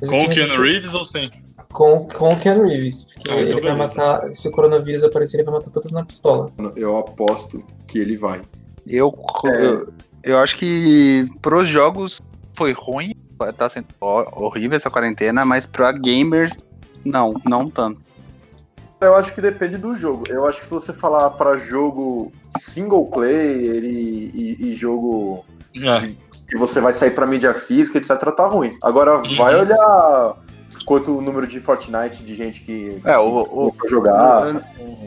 Com 0.00 0.22
o 0.24 0.28
Keanu 0.28 0.48
visto- 0.48 0.62
Reeves 0.62 0.94
ou 0.94 1.04
sem? 1.04 1.30
Com, 1.72 2.06
com 2.08 2.32
o 2.32 2.38
Keanu 2.38 2.66
Reeves. 2.66 3.04
Porque 3.04 3.28
Ah, 3.30 3.34
então 3.34 3.42
ele 3.42 3.52
vai 3.52 3.60
beleza. 3.60 3.76
matar. 3.76 4.32
Se 4.34 4.48
o 4.48 4.50
coronavírus 4.50 5.04
aparecer, 5.04 5.36
ele 5.36 5.44
vai 5.44 5.54
matar 5.54 5.70
todos 5.70 5.92
na 5.92 6.04
pistola. 6.04 6.50
Eu 6.74 6.96
aposto 6.98 7.62
que 7.86 7.98
ele 7.98 8.16
vai. 8.16 8.42
Eu, 8.86 9.12
eu, 9.60 9.92
eu 10.24 10.38
acho 10.38 10.56
que 10.56 11.28
pros 11.42 11.68
jogos 11.68 12.20
foi 12.54 12.72
ruim, 12.72 13.12
tá 13.56 13.68
sendo 13.68 13.86
hor- 14.00 14.28
horrível 14.34 14.76
essa 14.76 14.90
quarentena, 14.90 15.44
mas 15.44 15.66
pra 15.66 15.92
gamers, 15.92 16.64
não, 17.04 17.34
não 17.44 17.68
tanto. 17.70 18.00
Eu 19.00 19.14
acho 19.14 19.34
que 19.34 19.40
depende 19.40 19.76
do 19.78 19.94
jogo. 19.94 20.24
Eu 20.28 20.46
acho 20.46 20.60
que 20.60 20.66
se 20.66 20.72
você 20.74 20.92
falar 20.92 21.30
pra 21.30 21.56
jogo 21.56 22.32
single 22.48 23.06
player 23.06 23.84
e, 23.84 24.30
e- 24.34 24.70
e 24.70 24.74
jogo 24.74 25.44
É. 25.76 26.12
que 26.48 26.56
você 26.56 26.80
vai 26.80 26.92
sair 26.92 27.12
pra 27.12 27.24
mídia 27.26 27.54
física, 27.54 27.98
etc, 27.98 28.16
tá 28.36 28.46
ruim. 28.46 28.76
Agora 28.82 29.18
Uhum. 29.18 29.36
vai 29.36 29.54
olhar 29.54 30.34
quanto 30.84 31.16
o 31.16 31.20
número 31.22 31.46
de 31.46 31.60
Fortnite 31.60 32.24
de 32.24 32.34
gente 32.34 32.62
que, 32.62 33.00
É, 33.04 33.16
o- 33.18 33.44
que 33.70 33.84
o- 33.86 33.88
jogar, 33.88 34.56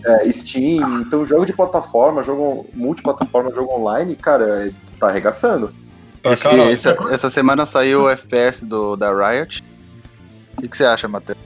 é, 0.05 0.31
Steam, 0.31 1.01
então 1.01 1.27
jogo 1.27 1.45
de 1.45 1.53
plataforma, 1.53 2.21
jogo 2.23 2.65
multiplataforma, 2.73 3.53
jogo 3.53 3.73
online, 3.73 4.15
cara, 4.15 4.67
é- 4.67 4.71
tá 4.99 5.09
arregaçando. 5.09 5.73
Esse- 6.23 6.47
essa, 6.47 6.95
essa 7.11 7.29
semana 7.29 7.65
saiu 7.65 8.03
o 8.03 8.09
FPS 8.09 8.63
do, 8.65 8.95
da 8.95 9.11
Riot. 9.11 9.63
O 10.57 10.61
que, 10.61 10.67
que 10.69 10.77
você 10.77 10.85
acha, 10.85 11.07
Matheus? 11.07 11.37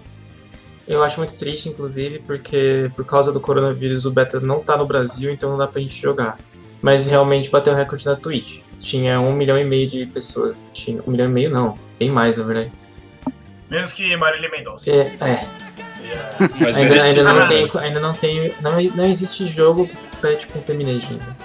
Eu 0.88 1.02
acho 1.02 1.20
muito 1.20 1.38
triste, 1.38 1.70
inclusive, 1.70 2.20
porque 2.20 2.92
por 2.96 3.06
causa 3.06 3.32
do 3.32 3.40
coronavírus 3.40 4.06
o 4.06 4.12
beta 4.12 4.40
não 4.40 4.62
tá 4.62 4.78
no 4.78 4.86
Brasil, 4.86 5.32
então 5.32 5.50
não 5.50 5.58
dá 5.58 5.68
pra 5.68 5.82
gente 5.82 6.00
jogar. 6.00 6.38
Mas 6.82 7.08
realmente 7.08 7.50
bateu 7.50 7.74
o 7.74 7.76
recorde 7.76 8.06
na 8.06 8.16
Twitch. 8.16 8.60
Tinha 8.80 9.20
um 9.20 9.34
milhão 9.34 9.58
e 9.58 9.64
meio 9.64 9.88
de 9.88 10.06
pessoas. 10.06 10.60
Tinha 10.74 11.02
um 11.08 11.12
milhão 11.12 11.28
e 11.28 11.32
meio 11.32 11.50
não, 11.50 11.80
bem 11.98 12.12
mais 12.12 12.38
na 12.38 12.44
verdade. 12.44 12.72
Menos 13.70 13.92
que 13.94 14.16
Marília 14.16 14.50
Mendonça. 14.52 14.90
É, 14.90 15.16
é. 15.22 15.48
Mas 16.62 16.78
Ainda, 16.78 17.02
ainda 17.02 17.24
não 17.24 17.40
né? 17.40 17.48
tem, 17.48 17.72
ainda 17.82 18.00
não 18.00 18.14
tem, 18.14 18.54
não, 18.62 18.80
não 18.96 19.06
existe 19.06 19.46
jogo 19.48 19.88
que 19.88 19.96
compete 19.96 20.48
com 20.48 20.62
Femination 20.62 21.14
ainda. 21.14 21.38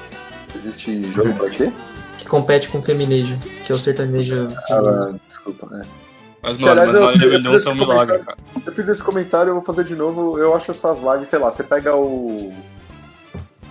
Existe 0.55 1.11
jogo 1.11 1.33
pra 1.35 1.49
quê? 1.49 1.73
Que 2.19 2.27
compete 2.27 2.69
com 2.69 2.83
Femination, 2.83 3.39
que 3.65 3.73
é 3.73 3.75
o 3.75 3.79
sertanejo. 3.79 4.49
Ah, 4.71 5.15
desculpa, 5.27 5.67
é. 5.75 6.10
Mas, 6.43 6.57
mano, 6.59 6.65
Caralho, 6.65 6.89
mas 6.93 6.97
eu- 6.97 7.05
Marília 7.07 7.29
Mendonça 7.39 7.69
é 7.69 7.73
um 7.73 7.77
milagre, 7.77 8.19
cara. 8.21 8.39
Eu 8.67 8.73
fiz 8.73 8.89
esse 8.89 9.03
comentário, 9.03 9.51
eu 9.51 9.55
vou 9.55 9.63
fazer 9.63 9.85
de 9.85 9.95
novo. 9.95 10.39
Eu 10.39 10.55
acho 10.55 10.71
essas 10.71 11.01
lives, 11.01 11.29
sei 11.29 11.39
lá, 11.39 11.51
você 11.51 11.63
pega 11.63 11.95
o. 11.95 12.53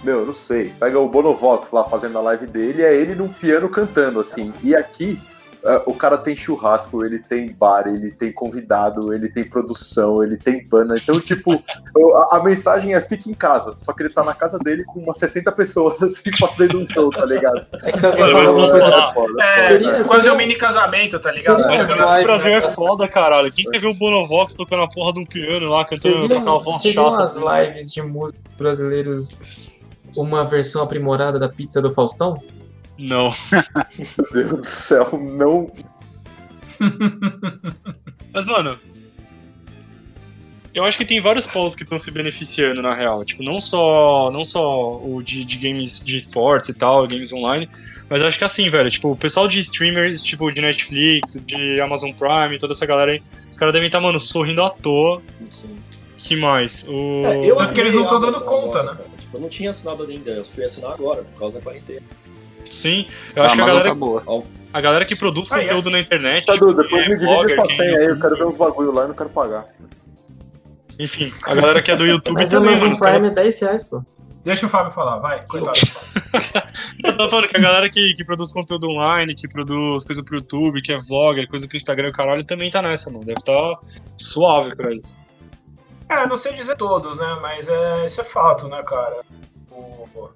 Meu, 0.04 0.20
eu 0.20 0.26
não 0.28 0.34
sei. 0.34 0.74
Pega 0.80 1.00
o 1.00 1.10
Bonovox 1.10 1.72
lá 1.72 1.84
fazendo 1.84 2.18
a 2.18 2.22
live 2.22 2.48
dele, 2.48 2.84
é 2.84 2.96
ele 2.96 3.16
num 3.16 3.28
piano 3.28 3.68
cantando, 3.70 4.20
assim. 4.20 4.54
E 4.64 4.76
aqui, 4.76 5.20
o 5.86 5.94
cara 5.94 6.18
tem 6.18 6.36
churrasco, 6.36 7.04
ele 7.04 7.20
tem 7.20 7.52
bar, 7.52 7.84
ele 7.88 8.12
tem 8.12 8.32
convidado, 8.32 9.14
ele 9.14 9.30
tem 9.32 9.44
produção, 9.44 10.24
ele 10.24 10.38
tem 10.38 10.66
banda. 10.68 10.98
Então, 10.98 11.20
tipo, 11.20 11.62
a, 12.32 12.38
a 12.38 12.44
mensagem 12.44 12.94
é 12.94 13.02
fique 13.02 13.30
em 13.30 13.34
casa. 13.34 13.74
Só 13.76 13.94
que 13.94 14.04
ele 14.04 14.10
tá 14.10 14.24
na 14.24 14.34
casa 14.34 14.58
dele 14.60 14.84
com 14.86 15.00
umas 15.00 15.18
60 15.18 15.52
pessoas, 15.52 16.02
assim, 16.04 16.32
fazendo 16.38 16.80
um 16.80 16.88
show, 16.90 17.10
tá 17.10 17.26
ligado? 17.26 17.66
É 17.84 17.92
que 17.92 18.00
se 18.00 18.06
alguém 18.06 18.32
falar 18.32 18.46
alguma 18.48 18.70
coisa. 18.70 18.90
falar? 18.90 19.14
Foda. 19.14 19.44
É, 19.44 19.60
Seria- 19.60 19.92
quase 20.04 20.08
seria- 20.10 20.34
um 20.34 20.38
mini 20.38 20.56
casamento, 20.56 21.20
tá 21.20 21.32
ligado? 21.32 21.62
seria- 21.62 21.68
cara, 21.68 21.82
esse 21.84 21.94
lives, 21.94 22.24
Brasil 22.24 22.58
é 22.58 22.74
foda, 22.74 23.08
caralho. 23.08 23.52
Quem 23.52 23.66
quer 23.66 23.80
ver 23.82 23.88
o 23.88 23.94
Bonovox 23.94 24.54
tocando 24.54 24.84
a 24.84 24.88
porra 24.90 25.14
de 25.14 25.20
um 25.20 25.26
piano 25.26 25.70
lá, 25.70 25.84
cantando 25.84 26.16
aquela 26.26 26.40
Seriam, 26.40 26.60
voz 26.60 26.82
seriam 26.82 27.10
chata? 27.12 27.24
as 27.24 27.36
lives 27.68 27.92
de 27.92 28.02
músicos 28.02 28.42
brasileiros 28.58 29.40
uma 30.16 30.44
versão 30.46 30.82
aprimorada 30.84 31.38
da 31.38 31.48
pizza 31.50 31.82
do 31.82 31.92
Faustão? 31.92 32.42
Não. 33.00 33.34
Meu 33.52 34.32
Deus 34.34 34.54
do 34.54 34.64
céu, 34.64 35.10
não. 35.18 35.72
Mas, 38.34 38.46
mano. 38.46 38.78
Eu 40.74 40.84
acho 40.84 40.98
que 40.98 41.06
tem 41.06 41.20
vários 41.20 41.48
polos 41.48 41.74
que 41.74 41.84
estão 41.84 41.98
se 41.98 42.12
beneficiando, 42.12 42.82
na 42.82 42.94
real. 42.94 43.26
Tipo, 43.26 43.42
não 43.42 43.60
só, 43.60 44.30
não 44.32 44.46
só 44.46 44.98
o 44.98 45.22
de, 45.24 45.44
de 45.44 45.58
games 45.58 46.00
de 46.00 46.18
esportes 46.18 46.70
e 46.70 46.74
tal, 46.74 47.08
games 47.08 47.34
online. 47.34 47.68
Mas 48.10 48.22
eu 48.22 48.28
acho 48.28 48.38
que 48.38 48.44
assim, 48.44 48.70
velho, 48.70 48.90
tipo, 48.90 49.12
o 49.12 49.16
pessoal 49.16 49.48
de 49.48 49.60
streamers, 49.60 50.22
tipo, 50.22 50.52
de 50.52 50.62
Netflix, 50.62 51.42
de 51.46 51.82
Amazon 51.82 52.12
Prime, 52.12 52.60
toda 52.60 52.74
essa 52.74 52.86
galera 52.86 53.14
aí, 53.14 53.24
os 53.50 53.58
caras 53.58 53.74
devem 53.74 53.88
estar, 53.88 54.00
mano, 54.00 54.20
sorrindo 54.20 54.64
à 54.64 54.70
toa. 54.70 55.22
Assim. 55.48 55.76
Que 56.18 56.36
mais? 56.36 56.86
O... 56.88 57.26
É, 57.26 57.50
eu 57.50 57.56
Mas 57.56 57.72
que 57.72 57.80
eles 57.80 57.94
não 57.94 58.06
tão 58.06 58.18
assinei 58.18 58.32
dando 58.34 58.46
conta, 58.46 58.80
agora, 58.80 58.84
né? 58.84 58.98
cara. 58.98 59.10
Tipo, 59.18 59.38
eu 59.38 59.42
não 59.42 59.50
tinha 59.50 59.70
assinado 59.70 60.04
ainda, 60.04 60.32
eu 60.32 60.46
fui 60.46 60.64
assinar 60.64 60.92
agora, 60.92 61.24
por 61.24 61.40
causa 61.40 61.58
da 61.58 61.64
quarentena. 61.64 62.04
Sim, 62.70 63.08
eu 63.36 63.44
a 63.44 63.46
acho 63.48 63.56
que 63.56 63.62
a 63.62 63.66
galera, 63.66 63.90
tá 63.90 63.96
boa. 63.96 64.24
a 64.74 64.82
galera 64.82 65.06
que 65.06 65.16
produz 65.16 65.52
Ah, 65.52 65.60
conteúdo 65.60 65.90
na 65.90 66.00
internet. 66.00 66.46
Cadu, 66.46 66.68
tipo, 66.68 66.82
depois 66.84 67.08
me 67.08 67.14
é 67.14 67.18
divide 67.18 67.56
pra 67.56 67.68
que 67.68 67.76
100 67.76 67.88
aí, 67.98 68.06
eu 68.06 68.20
quero 68.20 68.36
ver 68.36 68.46
uns 68.46 68.58
bagulho 68.58 68.92
lá 68.94 69.06
e 69.06 69.08
não 69.08 69.16
quero 69.16 69.30
pagar. 69.30 69.66
Enfim, 71.00 71.34
a 71.46 71.56
galera 71.56 71.82
que 71.82 71.92
é 71.92 71.96
do 71.96 72.06
YouTube 72.06 72.36
Mas 72.36 72.52
também, 72.52 72.76
mano. 72.78 72.92
os 72.94 73.00
caras- 73.00 73.20
Prime 73.20 73.28
é 73.28 73.44
10 73.44 73.60
reais, 73.62 73.84
pô. 73.86 74.04
Deixa 74.44 74.66
o 74.66 74.70
Fábio 74.70 74.92
falar, 74.92 75.18
vai. 75.20 75.44
Coitado. 75.50 75.80
Eu 77.04 77.18
tô 77.18 77.30
falando 77.30 77.48
que 77.48 77.58
a 77.58 77.60
galera 77.60 77.90
que, 77.90 78.14
que 78.14 78.24
produz 78.24 78.52
conteúdo 78.52 78.88
online, 78.88 79.36
que 79.36 79.48
produz 79.48 80.04
coisa 80.06 80.24
pro 80.24 80.38
YouTube, 80.38 80.82
que 80.82 80.92
é 80.94 80.98
vlogger, 80.98 81.48
coisa 81.48 81.68
pro 81.68 81.76
Instagram 81.78 82.08
e 82.08 82.12
o 82.12 82.14
caralho, 82.14 82.44
também 82.44 82.72
tá 82.72 82.82
nessa, 82.82 83.10
mano. 83.12 83.26
Deve 83.26 83.42
tá 83.42 83.80
suave 84.18 84.76
pra 84.76 84.92
eles. 84.92 85.18
É, 86.10 86.26
não 86.26 86.36
sei 86.38 86.54
dizer 86.54 86.76
todos, 86.78 87.20
né? 87.20 87.38
Mas 87.42 87.68
é, 87.70 88.06
isso 88.06 88.22
é 88.22 88.24
fato, 88.24 88.68
né, 88.68 88.82
cara? 88.84 89.22
O, 89.72 90.30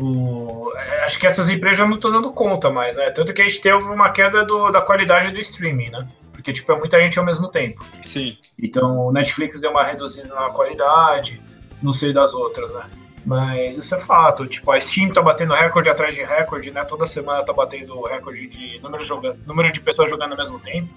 o- 0.00 0.72
é, 0.76 1.04
acho 1.04 1.18
que 1.18 1.26
essas 1.26 1.48
empresas 1.48 1.78
já 1.78 1.86
não 1.86 1.96
estão 1.96 2.10
dando 2.10 2.32
conta 2.32 2.70
mais, 2.70 2.96
né? 2.96 3.10
Tanto 3.10 3.32
que 3.34 3.42
a 3.42 3.44
gente 3.48 3.60
teve 3.60 3.82
uma 3.84 4.10
queda 4.10 4.44
do- 4.44 4.70
da 4.70 4.80
qualidade 4.80 5.30
do 5.30 5.38
streaming, 5.40 5.90
né? 5.90 6.06
Porque, 6.32 6.52
tipo, 6.52 6.72
é 6.72 6.78
muita 6.78 6.98
gente 6.98 7.18
ao 7.18 7.24
mesmo 7.24 7.48
tempo. 7.48 7.84
Sim. 8.06 8.36
Então, 8.58 9.06
o 9.06 9.12
Netflix 9.12 9.60
deu 9.60 9.70
uma 9.70 9.84
reduzida 9.84 10.34
na 10.34 10.48
qualidade, 10.50 11.40
não 11.82 11.92
sei 11.92 12.12
das 12.12 12.32
outras, 12.34 12.72
né? 12.72 12.82
Mas 13.26 13.76
isso 13.76 13.94
é 13.94 14.00
fato. 14.00 14.46
Tipo, 14.46 14.72
a 14.72 14.80
Steam 14.80 15.10
tá 15.12 15.20
batendo 15.20 15.52
recorde 15.52 15.90
atrás 15.90 16.14
de 16.14 16.22
recorde, 16.24 16.70
né? 16.70 16.82
Toda 16.84 17.04
semana 17.04 17.44
tá 17.44 17.52
batendo 17.52 18.00
recorde 18.06 18.46
de 18.48 18.80
número, 18.82 19.02
de 19.02 19.08
joga- 19.08 19.36
número 19.46 19.70
de 19.70 19.80
pessoas 19.80 20.08
jogando 20.08 20.32
ao 20.32 20.38
mesmo 20.38 20.58
tempo. 20.58 20.88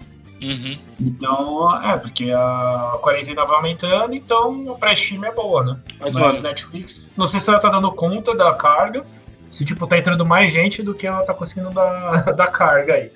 Uhum. 0.43 0.77
Então, 0.99 1.83
é, 1.83 1.97
porque 1.97 2.29
a 2.31 2.97
quarentena 3.01 3.45
vai 3.45 3.55
aumentando, 3.55 4.13
então 4.13 4.75
pra 4.77 4.91
stream 4.91 5.23
é 5.23 5.31
boa, 5.31 5.63
né? 5.63 5.79
Mas, 5.99 6.13
Mas 6.13 6.15
mano, 6.15 6.41
Netflix, 6.41 7.09
não 7.15 7.27
sei 7.27 7.39
se 7.39 7.49
ela 7.49 7.59
tá 7.59 7.69
dando 7.69 7.89
conta 7.91 8.35
da 8.35 8.51
carga, 8.51 9.05
se 9.49 9.63
tipo, 9.63 9.87
tá 9.87 9.97
entrando 9.97 10.25
mais 10.25 10.51
gente 10.51 10.83
do 10.83 10.93
que 10.93 11.07
ela 11.07 11.23
tá 11.23 11.33
conseguindo 11.33 11.69
dar, 11.69 12.23
dar 12.35 12.47
carga 12.47 12.95
aí. 12.95 13.11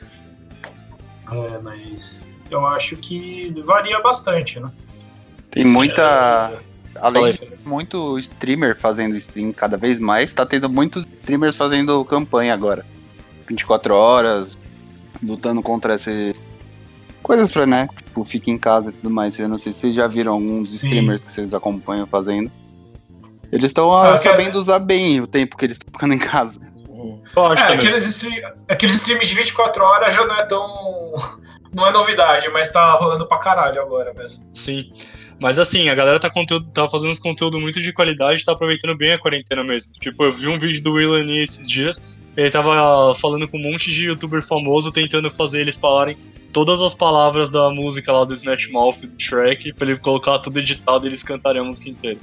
É, 1.30 1.60
mas 1.62 2.24
eu 2.50 2.66
acho 2.66 2.96
que 2.96 3.54
varia 3.66 4.00
bastante, 4.02 4.60
né? 4.60 4.72
Tem 5.52 5.66
muita. 5.66 6.04
Fala 6.04 6.62
Além 7.00 7.32
de 7.32 7.50
muito 7.64 8.18
streamer 8.18 8.76
fazendo 8.76 9.16
stream 9.18 9.52
cada 9.52 9.78
vez 9.78 10.00
mais, 10.00 10.34
tá 10.34 10.46
tendo 10.46 10.68
muitos 10.68 11.06
streamers 11.20 11.56
fazendo 11.56 12.04
campanha 12.06 12.54
agora. 12.54 12.86
24 13.48 13.94
horas, 13.94 14.58
lutando 15.22 15.62
contra 15.62 15.96
esse. 15.96 16.32
Coisas 17.24 17.52
pra, 17.52 17.66
né? 17.66 17.88
Tipo, 18.06 18.24
fica 18.24 18.50
em 18.50 18.58
casa 18.58 18.90
e 18.90 18.94
tudo 18.94 19.10
mais. 19.10 19.38
Eu 19.38 19.50
não 19.50 19.58
sei 19.58 19.74
se 19.74 19.80
vocês 19.80 19.96
já 19.96 20.08
viram 20.08 20.34
alguns 20.34 20.70
Sim. 20.70 20.76
streamers 20.88 21.26
que 21.26 21.32
vocês 21.32 21.54
acompanham 21.54 22.08
fazendo. 22.08 22.50
Eles 23.52 23.66
estão 23.66 23.92
Ah, 23.94 24.18
cara. 24.18 24.20
sabendo 24.20 24.58
usar 24.58 24.80
bem 24.80 25.20
o 25.22 25.28
tempo 25.28 25.58
que 25.58 25.66
eles 25.66 25.78
estão 25.78 25.92
ficando 25.94 26.14
em 26.14 26.20
casa. 26.20 26.60
acho 27.36 27.64
É, 27.64 27.68
também. 27.68 27.80
aqueles, 27.80 28.06
stream, 28.06 28.52
aqueles 28.68 28.96
streams 28.96 29.30
de 29.30 29.36
24 29.36 29.84
horas 29.84 30.14
já 30.14 30.26
não 30.26 30.36
é 30.36 30.46
tão. 30.46 31.14
Não 31.76 31.86
é 31.86 31.92
novidade, 31.92 32.48
mas 32.50 32.72
tá 32.72 32.94
rolando 32.94 33.28
pra 33.28 33.38
caralho 33.40 33.80
agora 33.82 34.12
mesmo. 34.14 34.42
Sim. 34.54 34.90
Mas 35.40 35.60
assim, 35.60 35.90
a 35.90 35.94
galera 35.96 36.18
tá, 36.20 36.28
conteúdo, 36.30 36.66
tá 36.70 36.88
fazendo 36.90 37.12
uns 37.12 37.20
conteúdo 37.20 37.60
muito 37.60 37.80
de 37.82 37.92
qualidade 37.94 38.44
tá 38.44 38.54
aproveitando 38.54 38.98
bem 38.98 39.12
a 39.14 39.20
quarentena 39.20 39.64
mesmo. 39.66 39.92
Tipo, 40.00 40.24
eu 40.24 40.32
vi 40.32 40.48
um 40.48 40.58
vídeo 40.58 40.82
do 40.82 40.94
Willani 40.94 41.44
esses 41.44 41.70
dias, 41.70 42.02
ele 42.38 42.50
tava 42.50 43.14
falando 43.16 43.48
com 43.50 43.58
um 43.58 43.62
monte 43.72 43.92
de 43.92 44.06
youtuber 44.06 44.42
famoso 44.42 44.92
tentando 44.92 45.30
fazer 45.30 45.60
eles 45.62 45.76
falarem 45.76 46.18
todas 46.58 46.82
as 46.82 46.96
palavras 46.96 47.50
da 47.52 47.70
música 47.70 48.12
lá 48.12 48.24
do 48.26 48.34
Smash 48.34 48.68
Mouth 48.72 49.02
do 49.04 49.22
Shrek, 49.22 49.74
pra 49.74 49.88
ele 49.88 50.00
colocar 50.00 50.40
tudo 50.40 50.58
editado 50.58 51.06
e 51.06 51.10
eles 51.10 51.22
cantarem 51.22 51.62
a 51.62 51.64
música 51.64 51.88
inteira. 51.88 52.18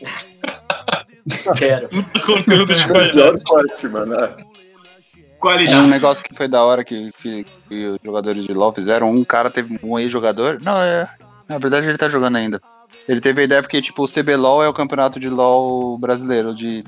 Quero. 1.56 1.88
conteúdo 2.26 2.74
de 2.74 2.88
qualidade. 2.88 3.16
Melhor 3.16 3.38
parte, 3.44 3.86
mano. 3.88 4.14
É. 4.14 4.24
É 4.24 4.44
um 4.44 5.38
Qualidade. 5.38 5.86
negócio 5.86 6.24
que 6.24 6.34
foi 6.34 6.48
da 6.48 6.64
hora 6.64 6.82
que, 6.84 7.12
que- 7.22 7.46
que 7.68 7.86
os 7.86 7.98
jogadores 8.02 8.44
de 8.44 8.52
LoL 8.52 8.72
fizeram. 8.74 9.08
Um 9.08 9.22
cara 9.22 9.48
teve 9.48 9.78
um 9.80 9.96
ex-jogador. 9.96 10.58
Não, 10.60 10.76
é. 10.82 11.08
Na 11.48 11.58
verdade, 11.58 11.86
ele 11.86 11.96
tá 11.96 12.08
jogando 12.08 12.34
ainda. 12.36 12.60
Ele 13.08 13.20
teve 13.20 13.40
a 13.42 13.44
ideia 13.44 13.62
porque, 13.62 13.80
tipo, 13.80 14.02
o 14.04 14.08
CBLOL 14.08 14.64
é 14.64 14.68
o 14.68 14.74
campeonato 14.74 15.20
de 15.20 15.28
LoL 15.28 15.96
brasileiro 15.96 16.52
de. 16.54 16.82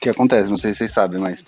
Que 0.00 0.08
acontece, 0.10 0.50
não 0.50 0.56
sei 0.56 0.72
se 0.72 0.78
vocês 0.78 0.92
sabem, 0.92 1.20
mas. 1.20 1.44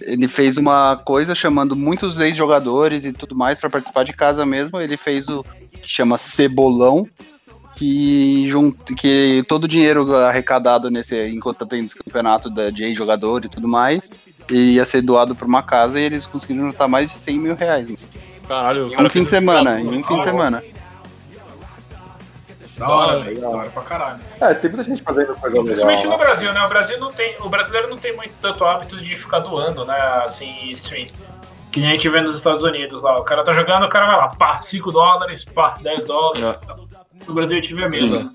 Ele 0.00 0.26
fez 0.26 0.56
uma 0.56 0.96
coisa 0.96 1.34
chamando 1.34 1.76
muitos 1.76 2.18
ex-jogadores 2.18 3.04
e 3.04 3.12
tudo 3.12 3.36
mais 3.36 3.58
pra 3.58 3.70
participar 3.70 4.04
de 4.04 4.12
casa 4.12 4.44
mesmo. 4.44 4.80
Ele 4.80 4.96
fez 4.96 5.28
o 5.28 5.44
que 5.70 5.88
chama 5.88 6.18
Cebolão, 6.18 7.06
que, 7.74 8.48
junto, 8.48 8.94
que 8.94 9.44
todo 9.48 9.64
o 9.64 9.68
dinheiro 9.68 10.14
arrecadado 10.16 10.90
nesse 10.90 11.28
enquanto 11.28 11.58
tá 11.58 11.66
tendo 11.66 11.86
esse 11.86 11.96
campeonato 11.96 12.50
da, 12.50 12.70
de 12.70 12.84
ex-jogador 12.84 13.44
e 13.44 13.48
tudo 13.48 13.68
mais, 13.68 14.10
ia 14.50 14.84
ser 14.84 15.02
doado 15.02 15.34
pra 15.34 15.46
uma 15.46 15.62
casa 15.62 16.00
e 16.00 16.04
eles 16.04 16.26
conseguiram 16.26 16.66
juntar 16.66 16.88
mais 16.88 17.10
de 17.10 17.18
100 17.18 17.38
mil 17.38 17.54
reais. 17.54 17.88
Em 17.88 17.96
Caralho, 18.46 18.84
o 18.84 18.86
um 18.88 18.90
cara 18.90 19.10
fim 19.10 19.24
de 19.24 19.30
semana, 19.30 19.80
em 19.80 19.86
um 19.86 20.04
fim 20.04 20.16
de 20.16 20.24
semana. 20.24 20.62
Da 22.82 22.88
hora, 22.88 23.34
da 23.34 23.48
hora 23.48 23.70
pra 23.70 23.82
caralho. 23.82 24.18
É, 24.40 24.54
tem 24.54 24.70
muita 24.70 24.84
gente 24.84 25.02
fazendo 25.02 25.34
coisa 25.36 25.60
legal. 25.60 25.64
Principalmente 25.64 26.06
no? 26.06 26.18
Brasil, 26.18 26.52
né? 26.52 26.64
O 26.64 26.68
Brasil 26.68 26.98
não 26.98 27.12
tem. 27.12 27.36
O 27.40 27.48
brasileiro 27.48 27.88
não 27.88 27.96
tem 27.96 28.14
muito 28.16 28.34
tanto 28.40 28.64
hábito 28.64 29.00
de 29.00 29.14
ficar 29.14 29.38
doando, 29.38 29.84
né? 29.84 29.96
Assim, 30.24 30.70
stream. 30.70 31.06
Que 31.70 31.80
nem 31.80 31.90
a 31.90 31.92
gente 31.92 32.08
vê 32.08 32.20
nos 32.20 32.36
Estados 32.36 32.62
Unidos 32.62 33.00
lá. 33.00 33.18
O 33.18 33.24
cara 33.24 33.44
tá 33.44 33.52
jogando, 33.52 33.86
o 33.86 33.88
cara 33.88 34.06
vai 34.06 34.16
lá, 34.16 34.28
pá, 34.28 34.60
5 34.60 34.92
dólares, 34.92 35.44
pá, 35.44 35.78
10 35.80 36.06
dólares. 36.06 36.58
No 37.26 37.34
Brasil 37.34 37.58
a 37.58 37.60
gente 37.60 37.74
vê 37.74 37.88
mesmo. 37.88 38.32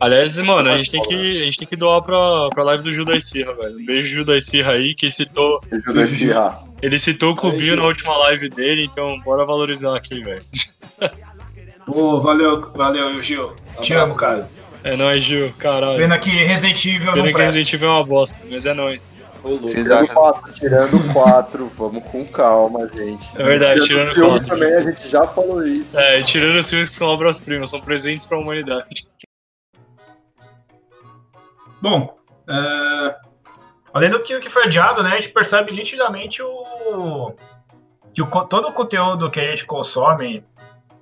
Aliás, 0.00 0.36
mano, 0.38 0.70
a 0.70 0.76
gente 0.76 0.90
tem 0.90 1.02
que, 1.02 1.42
a 1.42 1.44
gente 1.44 1.58
tem 1.58 1.68
que 1.68 1.76
doar 1.76 2.00
pra, 2.00 2.48
pra 2.50 2.64
live 2.64 2.84
do 2.84 2.92
Gil 2.92 3.04
da 3.04 3.16
Esfirra, 3.16 3.52
velho. 3.54 3.78
Um 3.78 3.84
beijo 3.84 4.06
Gil 4.06 4.24
da 4.24 4.36
Esfirra 4.36 4.72
aí, 4.72 4.94
que 4.94 5.10
citou. 5.10 5.60
Eu 5.86 5.94
deixar. 5.94 6.62
Ele 6.80 6.98
citou 6.98 7.32
o 7.32 7.36
clubinho 7.36 7.64
Gil. 7.64 7.76
na 7.76 7.84
última 7.84 8.16
live 8.18 8.48
dele, 8.48 8.84
então 8.84 9.18
bora 9.20 9.44
valorizar 9.44 9.96
aqui, 9.96 10.22
velho. 10.22 10.42
Pô, 11.86 12.20
valeu, 12.20 12.70
valeu, 12.72 13.22
Gil. 13.22 13.52
Te 13.80 13.92
Abraço, 13.92 14.12
amo, 14.12 14.20
cara. 14.20 14.50
É 14.82 14.96
nóis, 14.96 15.22
Gil, 15.22 15.52
caralho. 15.58 15.96
Pena 15.96 16.18
que 16.18 16.30
Resident 16.30 16.84
Evil 16.84 17.12
Pena 17.12 17.16
não 17.16 17.24
que 17.26 17.32
presta. 17.32 17.44
Resident 17.46 17.72
Evil 17.72 17.88
é 17.88 17.92
uma 17.92 18.04
bosta, 18.04 18.36
mas 18.50 18.66
é 18.66 18.74
nóis. 18.74 19.00
Tirando 19.66 19.92
acham? 19.92 20.14
quatro, 20.14 20.52
tirando 20.54 21.04
quatro, 21.12 21.68
vamos 21.68 22.04
com 22.04 22.26
calma, 22.26 22.88
gente. 22.88 23.26
É 23.38 23.42
verdade, 23.42 23.84
tirando 23.84 24.14
filme 24.14 24.30
quatro. 24.30 24.48
também, 24.48 24.74
a 24.74 24.82
gente 24.82 25.08
já 25.08 25.24
falou 25.24 25.62
isso. 25.62 25.98
É, 25.98 26.22
tirando 26.22 26.58
os 26.58 26.70
filmes 26.70 26.88
que 26.88 26.94
são 26.94 27.08
obras-primas, 27.08 27.68
são 27.68 27.80
presentes 27.80 28.24
pra 28.24 28.38
humanidade. 28.38 29.06
Bom, 31.82 32.16
é, 32.48 33.16
além 33.92 34.08
do 34.08 34.22
que, 34.22 34.40
que 34.40 34.48
foi 34.48 34.64
adiado, 34.64 35.02
né, 35.02 35.10
a 35.10 35.20
gente 35.20 35.28
percebe 35.28 35.72
nitidamente 35.72 36.42
o, 36.42 37.34
que 38.14 38.22
o, 38.22 38.26
todo 38.46 38.68
o 38.68 38.72
conteúdo 38.72 39.30
que 39.30 39.40
a 39.40 39.50
gente 39.50 39.66
consome 39.66 40.42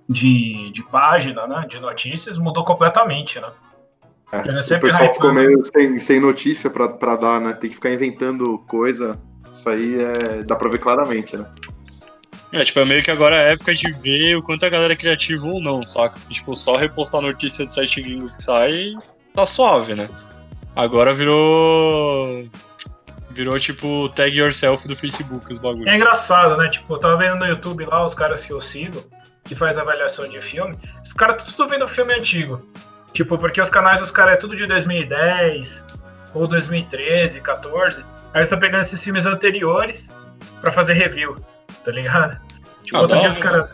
de, 0.09 0.71
de 0.73 0.83
página, 0.85 1.47
né, 1.47 1.67
de 1.69 1.79
notícias, 1.79 2.37
mudou 2.37 2.65
completamente, 2.65 3.41
né? 3.41 3.51
Ele 4.33 4.59
O 4.59 4.81
pessoal 4.81 5.13
ficou 5.13 5.35
meio 5.35 5.63
sem, 5.63 5.99
sem 5.99 6.19
notícia 6.19 6.71
pra, 6.71 6.89
pra 6.97 7.17
dar, 7.17 7.39
né? 7.39 7.53
Tem 7.53 7.69
que 7.69 7.77
ficar 7.77 7.91
inventando 7.91 8.59
coisa. 8.67 9.21
Isso 9.53 9.69
aí 9.69 10.01
é, 10.01 10.43
dá 10.43 10.57
pra 10.57 10.71
ver 10.71 10.79
claramente, 10.79 11.37
né? 11.37 11.47
É, 12.51 12.65
tipo, 12.65 12.79
é 12.81 12.85
meio 12.85 13.03
que 13.03 13.11
agora 13.11 13.37
é 13.37 13.49
a 13.49 13.53
época 13.53 13.75
de 13.75 13.93
ver 14.01 14.37
o 14.37 14.43
quanto 14.43 14.65
a 14.65 14.71
galera 14.71 14.95
é 14.95 14.97
criativa 14.97 15.47
ou 15.47 15.61
não, 15.61 15.85
saca? 15.85 16.19
Tipo, 16.31 16.57
só 16.57 16.77
repostar 16.77 17.21
notícia 17.21 17.67
de 17.67 17.73
site 17.73 18.01
gringo 18.01 18.31
que 18.31 18.43
sai, 18.43 18.95
tá 19.35 19.45
suave, 19.45 19.95
né? 19.95 20.09
Agora 20.75 21.13
virou. 21.13 22.49
Virou 23.31 23.59
tipo 23.59 24.11
tag 24.11 24.37
yourself 24.37 24.87
do 24.87 24.95
Facebook, 24.95 25.51
os 25.51 25.59
bagulhos. 25.59 25.87
É 25.87 25.97
engraçado, 25.97 26.57
né? 26.59 26.69
Tipo, 26.69 26.95
eu 26.95 26.99
tava 26.99 27.17
vendo 27.17 27.39
no 27.39 27.47
YouTube 27.47 27.87
lá 27.87 28.05
os 28.05 28.13
caras 28.13 28.45
que 28.45 28.53
eu 28.53 28.61
sigo, 28.61 29.03
que 29.45 29.55
faz 29.55 29.77
avaliação 29.79 30.29
de 30.29 30.41
filme. 30.41 30.77
Os 31.05 31.13
caras 31.13 31.43
tudo 31.43 31.69
vendo 31.69 31.87
filme 31.89 32.15
antigo. 32.15 32.61
Tipo, 33.13 33.37
porque 33.37 33.61
os 33.61 33.69
canais 33.69 34.01
dos 34.01 34.11
caras 34.11 34.39
é 34.39 34.41
tudo 34.41 34.57
de 34.57 34.67
2010, 34.67 35.85
ou 36.35 36.47
2013, 36.47 37.41
14. 37.41 38.01
Aí 38.01 38.07
eles 38.37 38.47
estão 38.49 38.59
pegando 38.59 38.81
esses 38.81 39.03
filmes 39.03 39.27
anteriores 39.27 40.09
pra 40.61 40.73
fazer 40.73 40.95
review, 40.95 41.37
tá 41.85 41.91
ligado? 41.93 42.41
Tipo, 42.83 42.97
Ah, 42.97 43.01
outro 43.03 43.19
dia 43.21 43.29
os 43.31 43.39
caras 43.39 43.71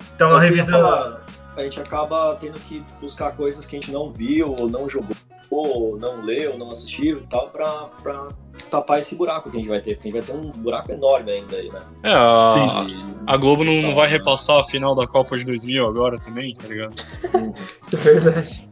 estão 0.00 0.38
revisando. 0.38 0.82
falar, 0.82 1.20
a 1.56 1.60
gente 1.62 1.80
acaba 1.80 2.36
tendo 2.40 2.58
que 2.60 2.82
buscar 3.00 3.32
coisas 3.32 3.66
que 3.66 3.76
a 3.76 3.80
gente 3.80 3.92
não 3.92 4.10
viu, 4.10 4.54
ou 4.58 4.70
não 4.70 4.88
jogou, 4.88 5.14
ou 5.50 5.98
não 5.98 6.22
leu, 6.24 6.56
não 6.56 6.68
assistiu 6.68 7.18
e 7.18 7.26
tal, 7.26 7.50
pra, 7.50 7.86
pra 8.02 8.28
tapar 8.64 8.98
esse 8.98 9.14
buraco 9.14 9.50
que 9.50 9.56
a 9.56 9.60
gente 9.60 9.68
vai 9.68 9.80
ter. 9.80 9.94
Porque 9.96 10.08
a 10.08 10.12
gente 10.12 10.26
vai 10.26 10.36
ter 10.36 10.46
um 10.46 10.50
buraco 10.62 10.92
enorme 10.92 11.30
ainda 11.32 11.56
aí, 11.56 11.68
né? 11.70 11.80
É, 12.02 12.12
a, 12.12 12.84
De- 12.86 13.06
a 13.26 13.36
Globo 13.36 13.64
não, 13.64 13.72
não 13.72 13.78
Então, 13.80 13.94
vai 13.94 14.06
né? 14.06 14.12
repassar 14.12 14.58
a 14.58 14.64
final 14.64 14.94
da 14.94 15.06
Copa 15.06 15.36
de 15.38 15.44
2000 15.44 15.86
agora 15.86 16.18
também, 16.18 16.54
tá 16.54 16.68
ligado? 16.68 16.94
Isso 17.82 17.96
é 17.96 17.98
verdade. 17.98 18.68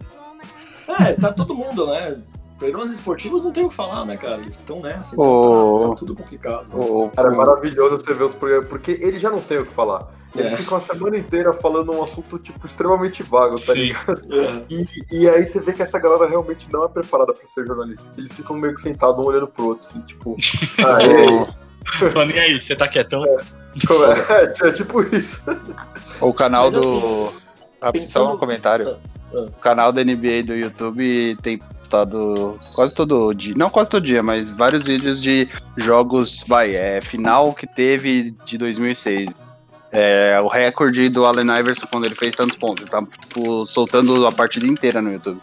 É, 1.01 1.13
tá 1.15 1.33
todo 1.33 1.55
mundo, 1.55 1.87
né? 1.89 2.19
Programas 2.59 2.91
esportivos 2.91 3.45
não 3.45 3.53
tem 3.53 3.65
o 3.65 3.69
que 3.69 3.75
falar, 3.75 4.07
né, 4.07 4.17
cara? 4.17 4.41
Eles 4.41 4.55
estão 4.57 4.81
nessa, 4.81 5.15
então 5.15 5.25
Ô. 5.27 5.81
tá, 5.83 5.89
tá 5.91 5.95
tudo 5.97 6.15
complicado. 6.17 6.67
né? 6.69 6.75
O, 6.75 7.11
Cara, 7.15 7.31
é 7.33 7.37
maravilhoso 7.37 8.01
você 8.01 8.15
ver 8.15 8.25
os 8.25 8.35
programas, 8.35 8.67
porque 8.69 8.93
ele 9.03 9.19
já 9.19 9.31
não 9.31 9.41
tem 9.41 9.59
o 9.59 9.67
que 9.67 9.71
falar. 9.73 10.07
Eles 10.35 10.55
É. 10.55 10.57
ficam 10.57 10.77
a 10.77 10.81
semana 10.81 11.19
inteira 11.19 11.53
falando 11.53 11.93
um 11.93 12.03
assunto, 12.03 12.39
tipo, 12.39 12.65
extremamente 12.65 13.23
vago, 13.23 13.57
tá 13.61 13.73
Sim. 13.75 13.81
ligado? 13.83 14.23
É. 14.35 14.65
E, 14.71 14.87
e 15.13 15.29
aí 15.29 15.47
você 15.47 15.61
vê 15.61 15.75
que 15.75 15.83
essa 15.83 15.99
galera 16.01 16.27
realmente 16.27 16.73
não 16.73 16.85
é 16.87 16.89
preparada 16.89 17.35
pra 17.35 17.47
ser 17.47 17.67
jornalista. 17.67 18.15
Que 18.15 18.21
eles 18.21 18.35
ficam 18.35 18.57
meio 18.57 18.73
que 18.73 18.81
sentados 18.81 19.23
um 19.23 19.29
olhando 19.29 19.49
pro 19.49 19.67
outro, 19.67 19.87
assim, 19.87 20.01
tipo. 20.03 20.35
Ah, 20.79 20.99
e 21.05 21.11
aí? 21.13 22.35
E 22.35 22.39
aí, 22.41 22.61
você 22.61 22.75
tá 22.75 22.89
quietão? 22.89 23.23
Como 23.87 24.05
é? 24.05 24.15
É, 24.65 24.69
é 24.69 24.73
tipo 24.73 25.03
isso. 25.15 25.51
o 26.23 26.33
canal 26.33 26.71
Mas, 26.73 26.83
do. 26.83 27.33
Ah, 27.83 27.93
só 28.05 28.35
um 28.35 28.39
comentário. 28.39 28.97
Ah. 29.35 29.41
O 29.41 29.53
canal 29.61 29.93
da 29.93 30.03
NBA 30.03 30.43
do 30.47 30.55
YouTube 30.55 31.37
tem 31.43 31.61
postado 31.87 32.59
quase 32.75 32.95
todo 32.95 33.33
dia, 33.33 33.55
não 33.57 33.71
quase 33.71 33.89
todo 33.89 34.05
dia, 34.05 34.23
mas 34.23 34.51
vários 34.51 34.85
vídeos 34.85 35.23
de 35.23 35.49
jogos, 35.77 36.45
vai, 36.47 36.75
é 36.75 37.01
final 37.01 37.53
que 37.55 37.67
teve 37.67 38.35
de 38.45 38.59
2006. 38.59 39.35
É, 39.93 40.39
o 40.43 40.49
recorde 40.49 41.09
do 41.09 41.25
Allen 41.25 41.47
Iverson 41.59 41.87
quando 41.91 42.05
ele 42.05 42.15
fez 42.15 42.35
tantos 42.35 42.57
pontos. 42.57 42.83
Ele 42.83 42.91
tá 42.91 43.03
tipo, 43.03 43.65
soltando 43.65 44.27
a 44.27 44.33
partida 44.33 44.67
inteira 44.67 45.01
no 45.01 45.13
YouTube. 45.13 45.41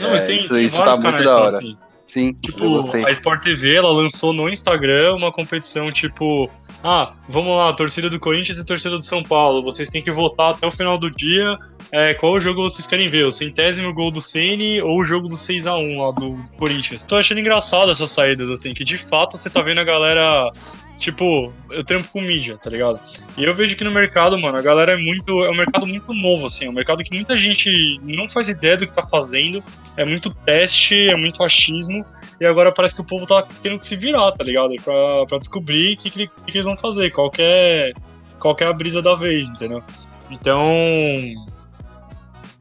Não, 0.00 0.10
mas 0.10 0.24
É, 0.24 0.26
tem, 0.26 0.40
isso- 0.40 0.52
tem 0.54 0.64
isso 0.64 0.82
tá 0.82 0.96
muito 0.96 1.22
da 1.24 1.36
hora. 1.38 1.56
assim. 1.58 1.76
Sim, 2.08 2.32
Tipo, 2.32 3.06
a 3.06 3.10
Sport 3.12 3.42
TV, 3.42 3.76
ela 3.76 3.92
lançou 3.92 4.32
no 4.32 4.48
Instagram 4.48 5.14
uma 5.14 5.30
competição 5.30 5.92
tipo, 5.92 6.50
ah, 6.82 7.12
vamos 7.28 7.54
lá, 7.56 7.70
torcida 7.74 8.08
do 8.08 8.18
Corinthians 8.18 8.56
e 8.58 8.64
torcida 8.64 8.96
do 8.96 9.04
São 9.04 9.22
Paulo, 9.22 9.62
vocês 9.62 9.90
têm 9.90 10.02
que 10.02 10.10
votar 10.10 10.52
até 10.52 10.66
o 10.66 10.70
final 10.70 10.96
do 10.96 11.10
dia 11.10 11.58
é, 11.92 12.14
qual 12.14 12.40
jogo 12.40 12.62
vocês 12.62 12.86
querem 12.86 13.08
ver, 13.08 13.26
o 13.26 13.32
centésimo 13.32 13.92
gol 13.94 14.10
do 14.10 14.20
Ceni 14.20 14.80
ou 14.80 15.00
o 15.00 15.04
jogo 15.04 15.28
do 15.28 15.36
6x1 15.36 15.98
lá 15.98 16.10
do 16.12 16.38
Corinthians. 16.56 17.02
Tô 17.02 17.16
achando 17.16 17.40
engraçado 17.40 17.90
essas 17.90 18.10
saídas, 18.10 18.50
assim, 18.50 18.74
que 18.74 18.84
de 18.84 18.98
fato 18.98 19.36
você 19.36 19.48
tá 19.48 19.62
vendo 19.62 19.80
a 19.80 19.84
galera 19.84 20.50
tipo, 20.98 21.52
eu 21.70 21.84
trampo 21.84 22.08
com 22.08 22.20
mídia, 22.20 22.58
tá 22.58 22.68
ligado? 22.68 23.00
E 23.36 23.44
eu 23.44 23.54
vejo 23.54 23.76
que 23.76 23.84
no 23.84 23.90
mercado, 23.90 24.38
mano, 24.38 24.58
a 24.58 24.62
galera 24.62 24.92
é 24.92 24.96
muito. 24.96 25.44
É 25.44 25.50
um 25.50 25.54
mercado 25.54 25.86
muito 25.86 26.12
novo, 26.12 26.46
assim. 26.46 26.66
É 26.66 26.70
um 26.70 26.72
mercado 26.72 27.02
que 27.02 27.14
muita 27.14 27.36
gente 27.36 27.70
não 28.02 28.28
faz 28.28 28.48
ideia 28.48 28.76
do 28.76 28.86
que 28.86 28.92
tá 28.92 29.06
fazendo. 29.06 29.62
É 29.96 30.04
muito 30.04 30.34
teste, 30.44 31.08
é 31.08 31.16
muito 31.16 31.42
achismo. 31.42 32.04
E 32.40 32.44
agora 32.44 32.72
parece 32.72 32.94
que 32.94 33.00
o 33.00 33.04
povo 33.04 33.26
tá 33.26 33.46
tendo 33.62 33.78
que 33.78 33.86
se 33.86 33.96
virar, 33.96 34.32
tá 34.32 34.44
ligado? 34.44 34.74
Pra, 34.84 35.26
pra 35.26 35.38
descobrir 35.38 35.94
o 35.94 35.96
que, 35.98 36.10
que, 36.10 36.26
que 36.26 36.50
eles 36.50 36.64
vão 36.64 36.76
fazer, 36.76 37.10
qual 37.10 37.30
é, 37.38 37.92
qual 38.38 38.56
é 38.60 38.64
a 38.64 38.72
brisa 38.72 39.00
da 39.00 39.14
vez, 39.14 39.46
entendeu? 39.46 39.82
Então. 40.30 40.72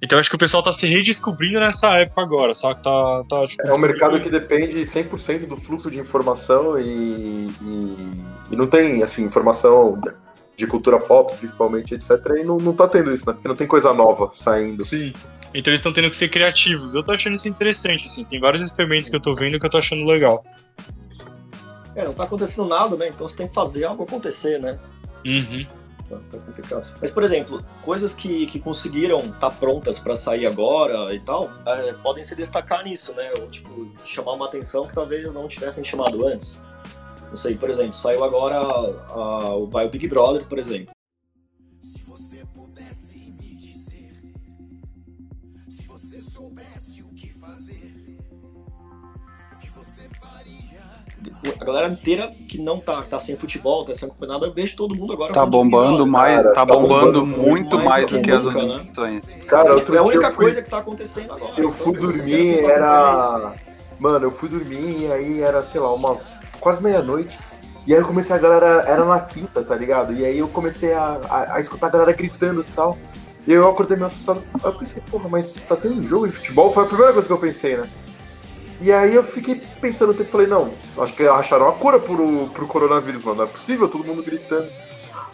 Então 0.01 0.19
acho 0.19 0.29
que 0.29 0.35
o 0.35 0.39
pessoal 0.39 0.61
tá 0.61 0.71
se 0.71 0.87
redescobrindo 0.87 1.59
nessa 1.59 1.87
época 1.97 2.21
agora, 2.21 2.53
sabe? 2.53 2.81
Tá, 2.83 3.23
tá, 3.27 3.47
tipo, 3.47 3.67
É 3.67 3.73
um 3.73 3.79
mercado 3.79 4.19
que 4.19 4.29
depende 4.29 4.75
100% 4.75 5.47
do 5.47 5.57
fluxo 5.57 5.89
de 5.89 5.99
informação 5.99 6.79
e, 6.79 7.49
e, 7.61 8.23
e 8.51 8.55
não 8.55 8.67
tem, 8.67 9.03
assim, 9.03 9.25
informação 9.25 9.99
de 10.55 10.65
cultura 10.65 10.99
pop, 10.99 11.35
principalmente, 11.35 11.93
etc. 11.93 12.11
E 12.39 12.43
não, 12.43 12.57
não 12.57 12.73
tá 12.73 12.87
tendo 12.87 13.13
isso, 13.13 13.27
né? 13.27 13.33
Porque 13.33 13.47
não 13.47 13.55
tem 13.55 13.67
coisa 13.67 13.93
nova 13.93 14.29
saindo. 14.31 14.83
Sim. 14.83 15.13
Então 15.53 15.71
eles 15.71 15.79
estão 15.79 15.93
tendo 15.93 16.09
que 16.09 16.15
ser 16.15 16.29
criativos. 16.29 16.95
Eu 16.95 17.03
tô 17.03 17.11
achando 17.11 17.35
isso 17.35 17.47
interessante, 17.47 18.07
assim. 18.07 18.23
Tem 18.25 18.39
vários 18.39 18.61
experimentos 18.61 19.09
que 19.09 19.15
eu 19.15 19.19
tô 19.19 19.35
vendo 19.35 19.59
que 19.59 19.65
eu 19.65 19.69
tô 19.69 19.77
achando 19.77 20.03
legal. 20.05 20.43
É, 21.95 22.03
não 22.03 22.13
tá 22.13 22.23
acontecendo 22.23 22.67
nada, 22.67 22.95
né? 22.95 23.09
Então 23.09 23.27
você 23.27 23.35
tem 23.35 23.47
que 23.47 23.53
fazer 23.53 23.85
algo 23.85 24.03
acontecer, 24.03 24.59
né? 24.59 24.79
Uhum. 25.25 25.65
Tá, 26.09 26.17
tá 26.31 26.37
complicado. 26.37 26.93
Mas, 27.01 27.11
por 27.11 27.23
exemplo, 27.23 27.63
coisas 27.83 28.13
que, 28.13 28.45
que 28.45 28.59
conseguiram 28.59 29.19
estar 29.19 29.51
prontas 29.51 29.99
para 29.99 30.15
sair 30.15 30.45
agora 30.45 31.13
e 31.13 31.19
tal, 31.19 31.51
é, 31.65 31.93
podem 31.93 32.23
se 32.23 32.35
destacar 32.35 32.83
nisso, 32.83 33.13
né? 33.13 33.31
Ou, 33.39 33.47
tipo, 33.47 33.91
chamar 34.05 34.33
uma 34.33 34.45
atenção 34.45 34.87
que 34.87 34.93
talvez 34.93 35.33
não 35.33 35.47
tivessem 35.47 35.83
chamado 35.83 36.25
antes. 36.25 36.61
Não 37.27 37.35
sei, 37.35 37.55
por 37.55 37.69
exemplo, 37.69 37.95
saiu 37.95 38.23
agora 38.23 38.57
a, 38.57 39.55
o 39.55 39.67
vai 39.67 39.85
o 39.85 39.89
Big 39.89 40.07
Brother, 40.07 40.45
por 40.45 40.57
exemplo. 40.57 40.95
A 51.59 51.65
galera 51.65 51.87
inteira 51.87 52.31
que 52.47 52.57
não 52.57 52.79
tá, 52.79 53.01
tá 53.03 53.19
sem 53.19 53.35
futebol, 53.35 53.83
tá 53.85 53.93
sem 53.93 54.07
acompanhado, 54.07 54.45
eu 54.45 54.53
vejo 54.53 54.75
todo 54.75 54.95
mundo 54.95 55.13
agora 55.13 55.33
Tá 55.33 55.45
bombando 55.45 56.05
mais, 56.07 56.37
Cara, 56.37 56.49
tá, 56.49 56.65
tá 56.65 56.65
bombando, 56.65 57.25
bombando 57.25 57.25
muito 57.25 57.77
mais 57.79 58.09
do 58.09 58.21
que 58.21 58.31
as 58.31 58.43
nunca, 58.43 58.59
outras 58.59 59.13
né? 59.13 59.21
Cara, 59.47 59.75
outro 59.75 59.95
É 59.95 59.97
a 59.99 60.03
única 60.03 60.27
eu 60.27 60.31
fui, 60.31 60.45
coisa 60.45 60.61
que 60.61 60.69
tá 60.69 60.77
acontecendo 60.79 61.31
agora. 61.31 61.53
eu 61.57 61.69
fui 61.69 61.93
dormir, 61.97 62.59
era. 62.65 63.53
Mano, 63.99 64.25
eu 64.25 64.31
fui 64.31 64.49
dormir 64.49 65.01
e 65.01 65.11
aí 65.11 65.41
era, 65.41 65.63
sei 65.63 65.81
lá, 65.81 65.93
umas 65.93 66.37
quase 66.59 66.81
meia-noite. 66.83 67.39
E 67.87 67.93
aí 67.93 67.99
eu 68.01 68.05
comecei 68.05 68.35
a 68.35 68.39
galera, 68.39 68.83
era 68.85 69.05
na 69.05 69.19
quinta, 69.21 69.63
tá 69.63 69.75
ligado? 69.75 70.13
E 70.13 70.25
aí 70.25 70.37
eu 70.37 70.47
comecei 70.49 70.93
a, 70.93 71.21
a, 71.29 71.55
a 71.55 71.59
escutar 71.59 71.87
a 71.87 71.89
galera 71.89 72.11
gritando 72.11 72.61
e 72.61 72.65
tal. 72.65 72.97
E 73.47 73.53
eu 73.53 73.67
acordei 73.67 73.95
meio 73.95 74.07
assustado. 74.07 74.41
Eu 74.63 74.73
pensei, 74.73 75.01
porra, 75.09 75.29
mas 75.29 75.55
tá 75.67 75.75
tendo 75.75 76.01
um 76.01 76.03
jogo 76.03 76.27
de 76.27 76.33
futebol? 76.33 76.69
Foi 76.69 76.83
a 76.83 76.87
primeira 76.87 77.13
coisa 77.13 77.27
que 77.27 77.33
eu 77.33 77.39
pensei, 77.39 77.77
né? 77.77 77.89
E 78.79 78.91
aí 78.91 79.15
eu 79.15 79.23
fiquei 79.23 79.61
pensando, 79.81 80.13
eu 80.13 80.25
falei, 80.25 80.45
não, 80.45 80.69
acho 80.69 81.13
que 81.13 81.23
acharam 81.23 81.69
a 81.69 81.73
cura 81.73 81.99
pro, 81.99 82.47
pro 82.49 82.67
coronavírus, 82.67 83.23
mano. 83.23 83.37
Não 83.37 83.45
é 83.45 83.47
possível, 83.47 83.87
todo 83.87 84.03
mundo 84.03 84.21
gritando. 84.21 84.69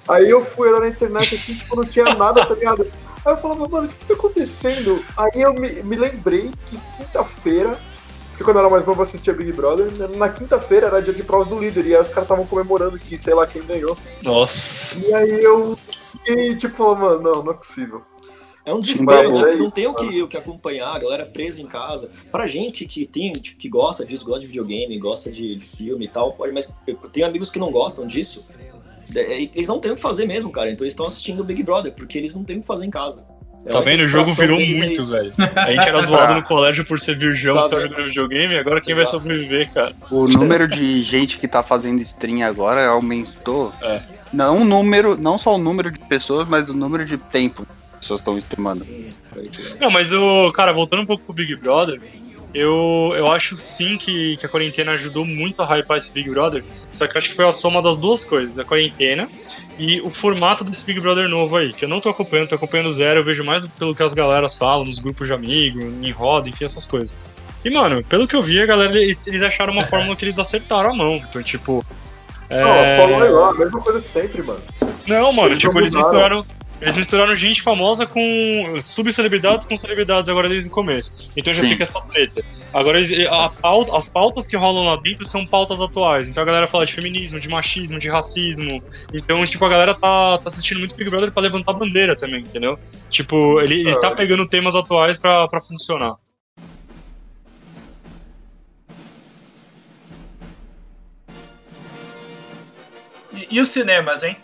Aí 0.07 0.29
eu 0.29 0.41
fui 0.41 0.69
lá 0.69 0.81
na 0.81 0.89
internet, 0.89 1.33
assim, 1.35 1.55
tipo, 1.55 1.75
não 1.75 1.83
tinha 1.83 2.13
nada, 2.13 2.45
tá 2.45 2.53
ligado? 2.53 2.83
Aí 3.25 3.33
eu 3.33 3.37
falava, 3.37 3.67
mano, 3.67 3.85
o 3.85 3.89
que 3.89 3.97
que 3.97 4.05
tá 4.05 4.13
acontecendo? 4.13 5.03
Aí 5.17 5.41
eu 5.41 5.53
me, 5.53 5.81
me 5.83 5.95
lembrei 5.95 6.51
que 6.65 6.77
quinta-feira, 6.95 7.79
porque 8.43 8.51
quando 8.51 8.57
eu 8.57 8.61
era 8.61 8.69
mais 8.69 8.85
novo 8.85 9.01
assistia 9.01 9.33
Big 9.33 9.53
Brother, 9.53 9.89
na 10.17 10.29
quinta-feira 10.29 10.87
era 10.87 11.01
dia 11.01 11.13
de 11.13 11.23
prova 11.23 11.45
do 11.45 11.57
líder, 11.57 11.87
e 11.87 11.95
aí 11.95 12.01
os 12.01 12.09
caras 12.09 12.25
estavam 12.25 12.45
comemorando 12.45 12.99
que 12.99 13.17
sei 13.17 13.33
lá 13.33 13.47
quem 13.47 13.63
ganhou. 13.63 13.97
Nossa. 14.21 14.95
E 14.97 15.13
aí 15.13 15.43
eu 15.43 15.77
fiquei, 16.11 16.55
tipo, 16.57 16.75
falando, 16.75 16.99
mano, 16.99 17.21
não, 17.21 17.43
não 17.43 17.51
é 17.53 17.55
possível. 17.55 18.03
É 18.65 18.73
um 18.73 18.79
desespero, 18.79 19.31
Babu, 19.31 19.45
né? 19.45 19.53
é 19.53 19.55
Não 19.57 19.71
tem 19.71 19.87
o 19.87 19.93
que, 19.93 20.21
o 20.21 20.27
que 20.27 20.37
acompanhar, 20.37 20.95
a 20.95 20.99
galera 20.99 21.25
presa 21.25 21.61
em 21.61 21.65
casa. 21.65 22.09
Pra 22.31 22.47
gente 22.47 22.85
que 22.85 23.05
tem, 23.05 23.33
tipo, 23.33 23.57
que 23.57 23.69
gosta 23.69 24.05
disso, 24.05 24.25
gosta 24.25 24.41
de 24.41 24.47
videogame, 24.47 24.97
gosta 24.97 25.31
de, 25.31 25.55
de 25.55 25.65
filme 25.65 26.05
e 26.05 26.09
tal, 26.09 26.33
pode, 26.33 26.53
mas 26.53 26.73
eu 26.85 26.95
tenho 26.95 27.25
amigos 27.25 27.49
que 27.49 27.59
não 27.59 27.71
gostam 27.71 28.05
disso. 28.05 28.49
é, 29.15 29.41
Eles 29.41 29.67
não 29.67 29.79
têm 29.79 29.91
o 29.91 29.95
que 29.95 30.01
fazer 30.01 30.25
mesmo, 30.25 30.49
cara. 30.49 30.71
Então 30.71 30.85
eles 30.85 30.93
estão 30.93 31.05
assistindo 31.05 31.41
o 31.41 31.43
Big 31.43 31.61
Brother, 31.63 31.93
porque 31.93 32.17
eles 32.17 32.35
não 32.35 32.43
têm 32.43 32.57
o 32.57 32.61
que 32.61 32.67
fazer 32.67 32.85
em 32.85 32.91
casa. 32.91 33.23
É 33.65 33.71
Tá 33.71 33.81
vendo? 33.81 34.01
O 34.01 34.07
jogo 34.09 34.33
virou 34.33 34.59
é 34.59 34.65
muito, 34.65 35.05
velho. 35.05 35.33
A 35.55 35.71
gente 35.71 35.87
era 35.87 36.01
zoado 36.01 36.33
no 36.35 36.43
colégio 36.43 36.85
por 36.85 36.99
ser 36.99 37.15
virgão 37.15 37.55
Tá 37.69 37.75
que 37.75 37.81
jogando 37.81 38.05
videogame, 38.05 38.57
agora 38.57 38.81
quem 38.81 38.93
vai 38.93 39.03
Exato. 39.03 39.19
sobreviver, 39.19 39.71
cara? 39.73 39.93
O 40.11 40.27
número 40.27 40.67
de 40.67 41.01
gente 41.01 41.37
que 41.37 41.47
tá 41.47 41.63
fazendo 41.63 42.01
stream 42.01 42.45
agora 42.45 42.85
aumentou. 42.87 43.73
É. 43.81 44.01
Não 44.33 44.61
o 44.61 44.65
número, 44.65 45.17
não 45.19 45.37
só 45.37 45.55
o 45.55 45.57
número 45.57 45.91
de 45.91 45.99
pessoas, 45.99 46.47
mas 46.47 46.67
o 46.69 46.73
número 46.73 47.05
de 47.05 47.17
tempo 47.17 47.65
que 47.65 47.71
as 47.93 47.99
pessoas 47.99 48.19
estão 48.19 48.37
streamando. 48.37 48.85
Não, 49.79 49.89
mas 49.89 50.11
o. 50.11 50.51
Cara, 50.51 50.73
voltando 50.73 51.03
um 51.03 51.05
pouco 51.05 51.23
pro 51.23 51.33
Big 51.33 51.55
Brother, 51.55 52.01
eu, 52.53 53.15
eu 53.17 53.31
acho 53.31 53.55
sim 53.57 53.97
que, 53.97 54.37
que 54.37 54.45
a 54.45 54.49
quarentena 54.49 54.91
ajudou 54.91 55.25
muito 55.25 55.61
a 55.61 55.65
hypar 55.77 55.97
esse 55.97 56.11
Big 56.11 56.29
Brother. 56.29 56.63
Só 56.91 57.07
que 57.07 57.15
eu 57.15 57.19
acho 57.19 57.29
que 57.29 57.35
foi 57.35 57.47
a 57.47 57.53
soma 57.53 57.81
das 57.81 57.95
duas 57.95 58.23
coisas, 58.23 58.59
a 58.59 58.63
quarentena 58.63 59.29
e 59.77 60.01
o 60.01 60.09
formato 60.09 60.63
desse 60.63 60.83
Big 60.83 60.99
Brother 60.99 61.27
novo 61.27 61.55
aí, 61.57 61.73
que 61.73 61.85
eu 61.85 61.89
não 61.89 61.99
tô 61.99 62.09
acompanhando, 62.09 62.49
tô 62.49 62.55
acompanhando 62.55 62.93
zero, 62.93 63.19
eu 63.19 63.23
vejo 63.23 63.43
mais 63.43 63.65
pelo 63.67 63.95
que 63.95 64.03
as 64.03 64.13
galeras 64.13 64.53
falam, 64.53 64.85
nos 64.85 64.99
grupos 64.99 65.27
de 65.27 65.33
amigos, 65.33 65.83
em 65.83 66.11
roda, 66.11 66.49
enfim, 66.49 66.65
essas 66.65 66.85
coisas. 66.85 67.15
E, 67.63 67.69
mano, 67.69 68.03
pelo 68.03 68.27
que 68.27 68.35
eu 68.35 68.41
vi, 68.41 68.61
a 68.61 68.65
galera, 68.65 68.95
eles, 68.97 69.25
eles 69.25 69.41
acharam 69.41 69.71
uma 69.71 69.85
fórmula 69.87 70.15
que 70.15 70.25
eles 70.25 70.37
acertaram 70.37 70.91
a 70.91 70.95
mão. 70.95 71.15
Então, 71.15 71.41
tipo. 71.41 71.83
É... 72.49 72.61
Não, 72.61 72.71
a 72.71 72.95
Fórmula 72.97 73.25
é 73.25 73.51
a 73.51 73.53
mesma 73.53 73.81
coisa 73.81 74.01
que 74.01 74.09
sempre, 74.09 74.43
mano. 74.43 74.61
Não, 75.07 75.31
mano, 75.31 75.49
Eles 75.49 75.59
tipo, 75.59 75.77
eles 75.79 75.93
misturaram. 75.93 76.45
Eles 76.81 76.95
misturaram 76.95 77.33
gente 77.33 77.61
famosa 77.61 78.05
com 78.05 78.21
subcelebridades 78.83 79.65
com 79.65 79.77
celebridades 79.77 80.27
agora 80.27 80.49
desde 80.49 80.67
o 80.67 80.71
começo. 80.71 81.29
Então 81.37 81.53
já 81.53 81.61
Sim. 81.61 81.69
fica 81.69 81.83
essa 81.83 82.01
treta. 82.01 82.43
Agora 82.73 82.99
a 83.29 83.49
pauta- 83.49 83.95
as 83.95 84.07
pautas 84.07 84.47
que 84.47 84.57
rolam 84.57 84.85
lá 84.85 84.95
dentro 84.95 85.25
são 85.27 85.45
pautas 85.45 85.79
atuais. 85.79 86.27
Então 86.27 86.41
a 86.41 86.45
galera 86.45 86.65
fala 86.67 86.85
de 86.85 86.93
feminismo, 86.93 87.39
de 87.39 87.47
machismo, 87.47 87.99
de 87.99 88.09
racismo. 88.09 88.83
Então, 89.13 89.45
tipo, 89.45 89.63
a 89.63 89.69
galera 89.69 89.93
tá, 89.93 90.39
tá 90.39 90.49
assistindo 90.49 90.79
muito 90.79 90.95
Big 90.95 91.09
Brother 91.09 91.31
pra 91.31 91.43
levantar 91.43 91.73
bandeira 91.73 92.15
também, 92.15 92.41
entendeu? 92.41 92.79
Tipo, 93.11 93.61
ele, 93.61 93.81
ele 93.81 93.99
tá 93.99 94.09
pegando 94.11 94.47
temas 94.47 94.75
atuais 94.75 95.17
pra, 95.17 95.47
pra 95.47 95.61
funcionar. 95.61 96.15
E, 103.31 103.47
e 103.51 103.59
os 103.59 103.69
cinemas, 103.69 104.23
hein? 104.23 104.37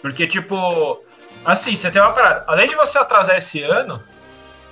Porque, 0.00 0.26
tipo, 0.26 1.02
assim, 1.44 1.74
você 1.76 1.90
tem 1.90 2.00
uma 2.00 2.12
parada. 2.12 2.44
Além 2.46 2.68
de 2.68 2.74
você 2.76 2.98
atrasar 2.98 3.36
esse 3.36 3.62
ano, 3.62 4.02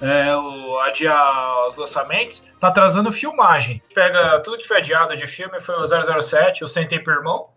é, 0.00 0.36
o, 0.36 0.78
adiar 0.80 1.66
os 1.66 1.76
lançamentos, 1.76 2.48
tá 2.60 2.68
atrasando 2.68 3.12
filmagem. 3.12 3.82
Pega 3.94 4.40
tudo 4.40 4.58
que 4.58 4.66
foi 4.66 4.78
adiado 4.78 5.16
de 5.16 5.26
filme, 5.26 5.60
foi 5.60 5.74
o 5.76 5.86
007, 6.22 6.64
o 6.64 6.68
Sem 6.68 6.86
Tempo 6.86 7.10
Irmão, 7.10 7.50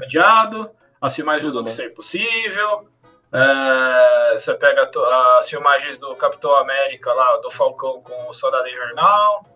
adiado, 0.00 0.70
as 1.00 1.14
filmagens 1.14 1.44
Tudo, 1.44 1.58
do 1.58 1.64
né? 1.64 1.70
Missão 1.70 1.84
Impossível, 1.84 2.88
é, 3.32 4.38
você 4.38 4.54
pega 4.54 4.90
as 5.38 5.48
filmagens 5.48 5.98
do 5.98 6.14
Capitão 6.16 6.54
América 6.56 7.12
lá, 7.12 7.38
do 7.38 7.50
Falcão 7.50 8.02
com 8.02 8.28
o 8.28 8.34
Soldado 8.34 8.68
Invernal. 8.68 9.46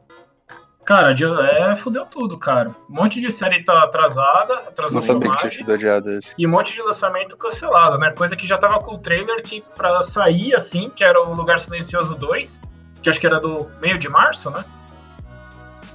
Cara, 0.87 1.13
é, 1.13 1.75
fudeu 1.75 2.07
tudo, 2.07 2.39
cara. 2.39 2.69
Um 2.89 2.95
monte 2.95 3.21
de 3.21 3.29
série 3.33 3.65
tá 3.65 3.83
atrasada, 3.83 4.55
atrasou 4.69 4.95
Não 4.95 5.01
sabia 5.01 5.31
que 5.33 5.37
tinha 5.39 5.51
sido 5.51 5.73
adiado 5.73 6.13
esse. 6.13 6.33
E 6.39 6.47
um 6.47 6.51
monte 6.51 6.75
de 6.75 6.81
lançamento 6.81 7.37
cancelado, 7.37 7.99
né? 7.99 8.13
Coisa 8.13 8.37
que 8.37 8.47
já 8.47 8.57
tava 8.57 8.79
com 8.79 8.95
o 8.95 8.99
trailer 8.99 9.43
que 9.43 9.65
pra 9.77 10.01
sair, 10.05 10.55
assim, 10.55 10.89
que 10.89 11.03
era 11.03 11.21
o 11.21 11.35
Lugar 11.35 11.59
Silencioso 11.59 12.15
2, 12.15 12.61
que 13.03 13.11
acho 13.11 13.19
que 13.19 13.27
era 13.27 13.41
do 13.41 13.69
meio 13.81 13.99
de 13.99 14.09
março, 14.09 14.49
né? 14.49 14.65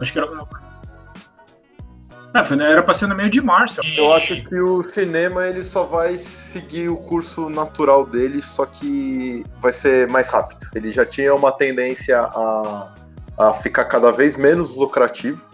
Acho 0.01 0.11
que 0.11 0.19
era 0.19 0.27
alguma 0.27 0.45
coisa. 0.45 0.69
É, 2.33 2.43
foi, 2.43 2.61
era 2.61 2.83
pra 2.83 2.93
ser 2.93 3.07
no 3.07 3.15
meio 3.15 3.29
de 3.29 3.39
março. 3.39 3.79
Eu 3.95 4.13
acho 4.13 4.43
que 4.43 4.61
o 4.61 4.83
cinema 4.83 5.47
ele 5.47 5.63
só 5.63 5.83
vai 5.83 6.17
seguir 6.17 6.89
o 6.89 6.97
curso 6.97 7.49
natural 7.49 8.05
dele, 8.05 8.41
só 8.41 8.65
que 8.65 9.45
vai 9.57 9.71
ser 9.71 10.09
mais 10.09 10.27
rápido. 10.27 10.67
Ele 10.75 10.91
já 10.91 11.05
tinha 11.05 11.33
uma 11.33 11.51
tendência 11.53 12.19
a, 12.19 12.93
a 13.41 13.53
ficar 13.53 13.85
cada 13.85 14.11
vez 14.11 14.37
menos 14.37 14.77
lucrativo 14.77 15.47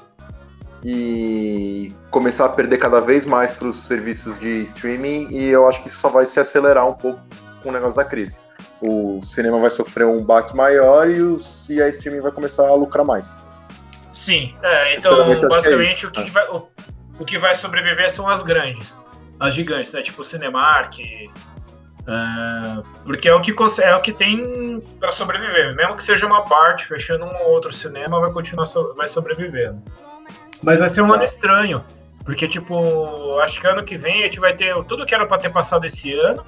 e 0.83 1.91
começar 2.11 2.45
a 2.45 2.49
perder 2.49 2.77
cada 2.77 2.99
vez 2.99 3.25
mais 3.25 3.53
para 3.53 3.67
os 3.67 3.77
serviços 3.77 4.39
de 4.39 4.61
streaming, 4.63 5.27
e 5.31 5.47
eu 5.49 5.67
acho 5.67 5.81
que 5.81 5.87
isso 5.87 5.97
só 5.97 6.09
vai 6.09 6.25
se 6.25 6.39
acelerar 6.39 6.87
um 6.87 6.93
pouco 6.93 7.21
com 7.63 7.69
o 7.69 7.71
negócio 7.71 7.97
da 7.97 8.05
crise. 8.05 8.39
O 8.81 9.21
cinema 9.21 9.59
vai 9.59 9.69
sofrer 9.69 10.05
um 10.05 10.23
baque 10.23 10.55
maior 10.55 11.09
e, 11.09 11.21
os, 11.21 11.69
e 11.69 11.81
a 11.81 11.89
streaming 11.89 12.21
vai 12.21 12.31
começar 12.31 12.67
a 12.67 12.75
lucrar 12.75 13.05
mais. 13.05 13.39
Sim, 14.11 14.53
é, 14.61 14.95
então 14.95 15.31
é 15.31 15.35
basicamente 15.47 15.91
isso, 15.91 16.07
o, 16.07 16.11
que, 16.11 16.19
né? 16.19 16.25
que 16.25 16.31
vai, 16.31 16.47
o, 16.49 16.67
o 17.19 17.25
que 17.25 17.37
vai 17.37 17.55
sobreviver 17.55 18.11
são 18.11 18.27
as 18.27 18.43
grandes, 18.43 18.95
as 19.39 19.55
gigantes, 19.55 19.93
né? 19.93 20.01
Tipo 20.01 20.21
o 20.21 20.25
Cinemark. 20.25 20.97
É, 22.07 22.83
porque 23.05 23.27
é 23.29 23.33
o 23.35 23.41
que 23.41 23.53
é 23.81 23.95
o 23.95 24.01
que 24.01 24.13
tem 24.13 24.81
pra 24.99 25.11
sobreviver. 25.11 25.75
Mesmo 25.75 25.95
que 25.95 26.03
seja 26.03 26.25
uma 26.25 26.43
parte, 26.43 26.87
fechando 26.87 27.25
um 27.25 27.35
ou 27.43 27.51
outro 27.51 27.73
cinema, 27.73 28.19
vai 28.19 28.31
continuar 28.31 28.65
so- 28.65 28.93
vai 28.95 29.07
sobrevivendo. 29.07 29.81
Mas 30.63 30.79
vai 30.79 30.89
ser 30.89 31.01
um 31.01 31.13
ano 31.13 31.23
estranho. 31.23 31.83
Porque, 32.25 32.47
tipo, 32.47 33.39
acho 33.39 33.61
que 33.61 33.67
ano 33.67 33.83
que 33.83 33.97
vem 33.97 34.21
a 34.21 34.25
gente 34.25 34.39
vai 34.39 34.53
ter 34.53 34.73
tudo 34.85 35.05
que 35.05 35.15
era 35.15 35.25
pra 35.25 35.37
ter 35.37 35.49
passado 35.49 35.85
esse 35.85 36.13
ano. 36.13 36.45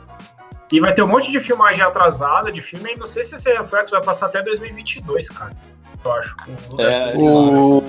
E 0.72 0.80
vai 0.80 0.94
ter 0.94 1.02
um 1.02 1.08
monte 1.08 1.32
de 1.32 1.40
filmagem 1.40 1.82
atrasada 1.84 2.52
de 2.52 2.62
filme. 2.62 2.94
E 2.94 3.00
não 3.00 3.08
sei 3.08 3.24
se 3.24 3.36
esse 3.36 3.52
reflexo 3.52 3.92
vai 3.96 4.04
passar 4.04 4.26
até 4.28 4.42
2022, 4.42 5.30
cara. 5.30 5.52
Eu 6.04 6.12
acho. 6.14 6.36
O- 6.74 6.82
É, 6.82 7.14
O 7.16 7.84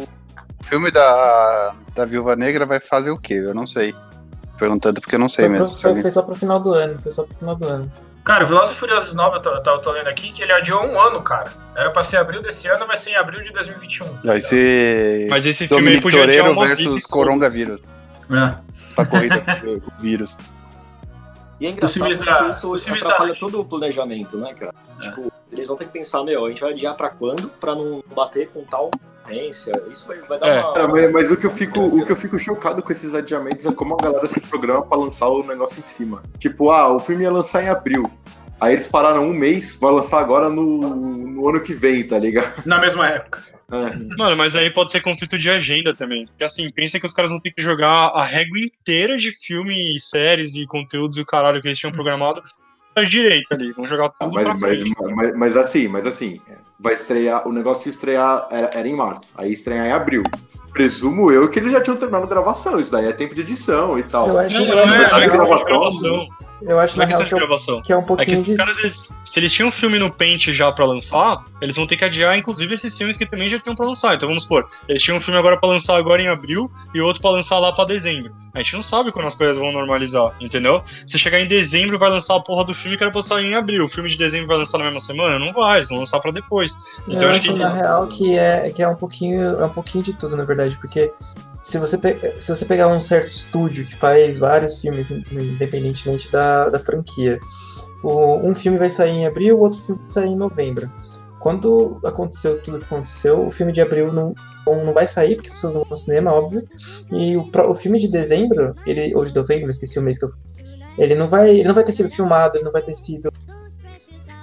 filme 0.64 0.90
da, 0.90 1.74
da 1.94 2.04
Viúva 2.04 2.36
Negra 2.36 2.64
vai 2.64 2.78
fazer 2.80 3.10
o 3.10 3.18
quê? 3.18 3.34
Eu 3.34 3.54
não 3.54 3.66
sei. 3.66 3.94
Perguntando 4.60 5.00
porque 5.00 5.14
eu 5.16 5.18
não 5.18 5.28
sei 5.28 5.46
Foi, 5.46 5.54
pro- 5.54 5.58
mesmo. 5.60 5.74
se 5.74 5.82
foi, 5.82 6.00
foi 6.02 6.10
só 6.10 6.22
pro 6.22 6.34
final 6.36 6.60
do 6.60 6.74
ano, 6.74 7.00
foi 7.00 7.10
só 7.10 7.24
pro 7.24 7.34
final 7.34 7.56
do 7.56 7.66
ano. 7.66 7.90
Cara, 8.22 8.44
o 8.44 8.46
Velozes 8.46 8.76
e 8.76 8.78
Furiosos 8.78 9.14
9, 9.14 9.38
eu 9.38 9.40
tô, 9.42 9.60
tô- 9.62 9.78
tô 9.78 9.90
lendo 9.92 10.06
aqui, 10.08 10.30
que 10.32 10.42
ele 10.42 10.52
adiou 10.52 10.84
um 10.84 11.00
ano, 11.00 11.22
cara. 11.22 11.50
Era 11.74 11.90
pra 11.90 12.02
ser 12.02 12.18
abril 12.18 12.42
desse 12.42 12.68
ano, 12.68 12.86
vai 12.86 12.96
ser 12.98 13.10
em 13.12 13.16
abril 13.16 13.42
de 13.42 13.50
2021. 13.52 14.06
Vai 14.22 14.40
ser 14.42 15.26
Mas 15.30 15.46
esse 15.46 15.66
filme 15.66 15.74
aí 15.76 15.82
Dominic 15.98 16.02
podia 16.02 16.24
adiar 16.24 16.44
Toreiro 16.54 16.68
versus 16.68 17.02
e 17.02 17.08
coronavírus. 17.08 17.80
É. 18.30 18.54
Tá 18.94 19.06
corrida 19.06 19.40
com 19.40 19.66
o 19.76 19.82
vírus. 19.98 20.36
E 21.60 21.66
é 21.66 21.70
engraçado 21.70 22.08
porque 22.08 22.24
da- 22.24 22.48
isso 22.48 22.74
atrapalha 22.94 23.32
da- 23.34 23.38
todo 23.38 23.60
o 23.60 23.64
planejamento, 23.66 24.38
né, 24.38 24.54
cara? 24.54 24.72
Tipo, 24.98 25.30
eles 25.52 25.66
vão 25.66 25.76
ter 25.76 25.84
que 25.84 25.92
pensar, 25.92 26.22
meu, 26.24 26.46
a 26.46 26.48
gente 26.48 26.60
vai 26.62 26.70
adiar 26.72 26.94
pra 26.96 27.10
quando 27.10 27.48
pra 27.60 27.74
não 27.74 28.02
bater 28.14 28.48
com 28.48 28.64
tal 28.64 28.90
concorrência. 29.30 29.72
Isso 29.90 30.06
vai, 30.06 30.18
vai 30.18 30.38
dar 30.38 30.46
É. 30.48 30.60
uma... 30.60 30.72
Cara, 30.72 30.88
mas, 30.88 31.12
mas 31.12 31.30
o, 31.30 31.36
que 31.36 31.46
eu 31.46 31.50
fico, 31.50 31.80
o 31.80 32.04
que 32.04 32.12
eu 32.12 32.16
fico 32.16 32.38
chocado 32.38 32.82
com 32.82 32.92
esses 32.92 33.14
adiamentos 33.14 33.64
é 33.64 33.72
como 33.72 33.94
a 33.94 34.02
galera 34.02 34.26
se 34.26 34.40
programa 34.40 34.84
pra 34.84 34.98
lançar 34.98 35.28
o 35.28 35.44
negócio 35.44 35.78
em 35.78 35.82
cima. 35.82 36.22
Tipo, 36.38 36.70
ah, 36.70 36.94
o 36.94 37.00
filme 37.00 37.24
ia 37.24 37.30
lançar 37.30 37.62
em 37.62 37.68
abril. 37.68 38.10
Aí 38.60 38.74
eles 38.74 38.88
pararam 38.88 39.24
um 39.24 39.32
mês, 39.32 39.78
vai 39.80 39.90
lançar 39.90 40.20
agora 40.20 40.50
no, 40.50 40.96
no 41.26 41.48
ano 41.48 41.62
que 41.62 41.72
vem, 41.72 42.06
tá 42.06 42.18
ligado? 42.18 42.66
Na 42.66 42.78
mesma 42.78 43.08
época. 43.08 43.42
É. 43.72 44.16
Mano, 44.18 44.36
mas 44.36 44.56
aí 44.56 44.68
pode 44.68 44.90
ser 44.90 45.00
conflito 45.00 45.38
de 45.38 45.48
agenda 45.48 45.94
também. 45.94 46.26
Porque 46.26 46.44
assim, 46.44 46.70
pensa 46.72 46.98
que 46.98 47.06
os 47.06 47.12
caras 47.12 47.30
vão 47.30 47.40
ter 47.40 47.52
que 47.52 47.62
jogar 47.62 48.08
a 48.08 48.24
régua 48.24 48.58
inteira 48.58 49.16
de 49.16 49.30
filme, 49.30 49.98
séries 50.00 50.54
e 50.56 50.66
conteúdos 50.66 51.16
e 51.16 51.20
o 51.20 51.26
caralho 51.26 51.62
que 51.62 51.68
eles 51.68 51.78
tinham 51.78 51.92
programado 51.92 52.42
pra 52.42 52.50
direita 53.08 53.54
ali. 53.54 53.72
Vão 53.72 53.86
jogar 53.86 54.06
Ah, 54.06 54.24
tudo 54.24 54.34
mas, 54.34 54.44
pra 54.44 54.54
mas, 54.54 54.70
frente. 54.70 54.94
mas, 55.14 55.32
mas 55.36 55.56
assim, 55.56 55.88
mas 55.88 56.06
assim, 56.06 56.40
vai 56.78 56.94
estrear. 56.94 57.46
O 57.46 57.52
negócio 57.52 57.88
ia 57.88 57.90
estrear 57.90 58.46
era, 58.50 58.70
era 58.74 58.88
em 58.88 58.94
março, 58.96 59.32
aí 59.36 59.52
estrear 59.52 59.86
em 59.86 59.92
abril. 59.92 60.22
Presumo 60.72 61.30
eu 61.32 61.50
que 61.50 61.58
eles 61.58 61.72
já 61.72 61.80
tinham 61.80 61.96
terminado 61.96 62.24
a 62.24 62.28
gravação, 62.28 62.78
isso 62.78 62.92
daí 62.92 63.06
é 63.06 63.12
tempo 63.12 63.34
de 63.34 63.40
edição 63.40 63.98
e 63.98 64.02
tal. 64.02 64.28
Eu 64.28 64.38
acho, 64.38 64.58
Não, 64.58 64.66
eu 64.66 64.76
não 64.76 64.82
acho, 64.84 64.94
é, 64.94 65.02
é 65.02 65.20
de 65.20 65.26
gravação, 65.28 65.64
gravação. 65.64 66.28
Eu 66.62 66.78
acho 66.78 66.96
Não 66.98 67.04
na 67.06 67.10
é 67.10 67.14
real 67.14 67.20
questão 67.20 67.24
que 67.24 67.28
de 67.28 67.32
é, 67.32 67.36
um- 67.36 67.38
gravação. 67.38 67.82
que 67.82 67.92
é 67.92 67.96
um 67.96 67.98
É 67.98 68.02
que 68.02 68.06
pouquinho 68.08 68.32
esses 68.34 68.44
de. 68.46 68.56
caras, 68.56 68.78
eles- 68.78 69.16
se 69.24 69.40
eles 69.40 69.52
tinham 69.52 69.68
um 69.68 69.72
filme 69.72 69.98
no 69.98 70.12
Paint 70.12 70.48
já 70.48 70.70
pra 70.72 70.84
lançar, 70.84 71.44
eles 71.60 71.76
vão 71.76 71.86
ter 71.86 71.96
que 71.96 72.04
adiar, 72.04 72.36
inclusive, 72.36 72.74
esses 72.74 72.96
filmes 72.96 73.16
que 73.16 73.26
também 73.26 73.48
já 73.48 73.58
tinham 73.58 73.74
pra 73.76 73.86
lançar. 73.86 74.14
Então 74.14 74.28
vamos 74.28 74.42
supor, 74.44 74.68
eles 74.88 75.02
tinham 75.02 75.18
um 75.18 75.20
filme 75.20 75.38
agora 75.38 75.56
pra 75.58 75.68
lançar 75.68 75.96
agora 75.96 76.20
em 76.22 76.28
abril 76.28 76.70
e 76.94 77.00
outro 77.00 77.20
pra 77.22 77.30
lançar 77.30 77.58
lá 77.58 77.72
pra 77.72 77.84
dezembro. 77.84 78.32
A 78.54 78.58
gente 78.58 78.74
não 78.74 78.82
sabe 78.82 79.12
quando 79.12 79.26
as 79.26 79.34
coisas 79.34 79.56
vão 79.56 79.72
normalizar, 79.72 80.34
entendeu? 80.40 80.82
Se 81.06 81.18
chegar 81.18 81.40
em 81.40 81.46
dezembro 81.46 81.98
vai 81.98 82.10
lançar 82.10 82.36
a 82.36 82.40
porra 82.40 82.64
do 82.64 82.74
filme 82.74 82.96
que 82.96 83.02
era 83.02 83.10
pra 83.12 83.18
lançar 83.20 83.40
em 83.42 83.54
abril. 83.54 83.84
O 83.84 83.88
filme 83.88 84.08
de 84.10 84.16
dezembro 84.16 84.46
vai 84.48 84.56
lançar 84.58 84.78
na 84.78 84.84
mesma 84.84 85.00
semana? 85.00 85.38
Não 85.38 85.52
vai, 85.52 85.78
eles 85.78 85.88
vão 85.88 85.98
lançar 85.98 86.20
pra 86.20 86.30
depois. 86.30 86.74
Então 87.08 87.22
eu 87.22 87.28
acho 87.30 87.38
acho 87.40 87.52
que. 87.52 87.58
na 87.58 87.72
real 87.72 88.06
que 88.06 88.36
é, 88.38 88.70
que 88.70 88.82
é 88.82 88.88
um 88.88 88.96
pouquinho 88.96 89.42
é 89.60 89.64
um 89.64 89.70
pouquinho 89.70 90.02
de 90.04 90.12
tudo, 90.14 90.36
na 90.36 90.44
verdade, 90.44 90.76
porque 90.80 91.12
se 91.62 91.78
você, 91.78 91.96
se 92.38 92.54
você 92.54 92.64
pegar 92.64 92.88
um 92.88 93.00
certo 93.00 93.28
estúdio 93.28 93.84
que 93.84 93.94
faz 93.94 94.38
vários 94.38 94.80
filmes, 94.80 95.10
independentemente 95.10 96.30
da, 96.32 96.68
da 96.68 96.78
franquia, 96.78 97.38
o- 98.02 98.36
um 98.48 98.54
filme 98.54 98.78
vai 98.78 98.90
sair 98.90 99.10
em 99.10 99.26
abril, 99.26 99.58
o 99.58 99.60
outro 99.60 99.78
filme 99.80 100.00
vai 100.00 100.08
sair 100.10 100.28
em 100.30 100.36
novembro. 100.36 100.90
Quando 101.38 102.00
aconteceu 102.04 102.60
tudo 102.62 102.78
que 102.78 102.84
aconteceu, 102.84 103.46
o 103.46 103.50
filme 103.50 103.72
de 103.72 103.80
abril 103.80 104.12
não, 104.12 104.34
não 104.66 104.92
vai 104.92 105.06
sair, 105.06 105.34
porque 105.36 105.48
as 105.48 105.54
pessoas 105.54 105.74
não 105.74 105.80
vão 105.82 105.90
ao 105.90 105.96
cinema, 105.96 106.32
óbvio. 106.32 106.66
E 107.10 107.36
o, 107.36 107.50
o 107.68 107.74
filme 107.74 107.98
de 107.98 108.08
dezembro, 108.08 108.74
ele, 108.86 109.14
ou 109.14 109.24
de 109.24 109.34
novembro, 109.34 109.70
esqueci 109.70 109.98
o 109.98 110.02
mês 110.02 110.18
que 110.18 110.26
eu. 110.26 110.30
Ele 110.98 111.14
não 111.14 111.28
vai, 111.28 111.50
ele 111.50 111.68
não 111.68 111.74
vai 111.74 111.84
ter 111.84 111.92
sido 111.92 112.10
filmado, 112.10 112.58
ele 112.58 112.64
não 112.64 112.72
vai 112.72 112.82
ter 112.82 112.94
sido 112.94 113.30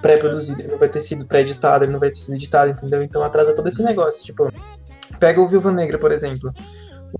pré-produzido, 0.01 0.61
ele 0.61 0.69
não 0.71 0.77
vai 0.79 0.89
ter 0.89 1.01
sido 1.01 1.25
pré-editado, 1.25 1.83
ele 1.83 1.91
não 1.91 1.99
vai 1.99 2.09
ter 2.09 2.15
sido 2.15 2.35
editado, 2.35 2.71
entendeu? 2.71 3.03
Então 3.03 3.23
atrasa 3.23 3.53
todo 3.53 3.67
esse 3.67 3.83
negócio. 3.83 4.23
Tipo, 4.23 4.51
pega 5.19 5.41
o 5.41 5.47
Viúva 5.47 5.71
Negra, 5.71 5.97
por 5.99 6.11
exemplo. 6.11 6.51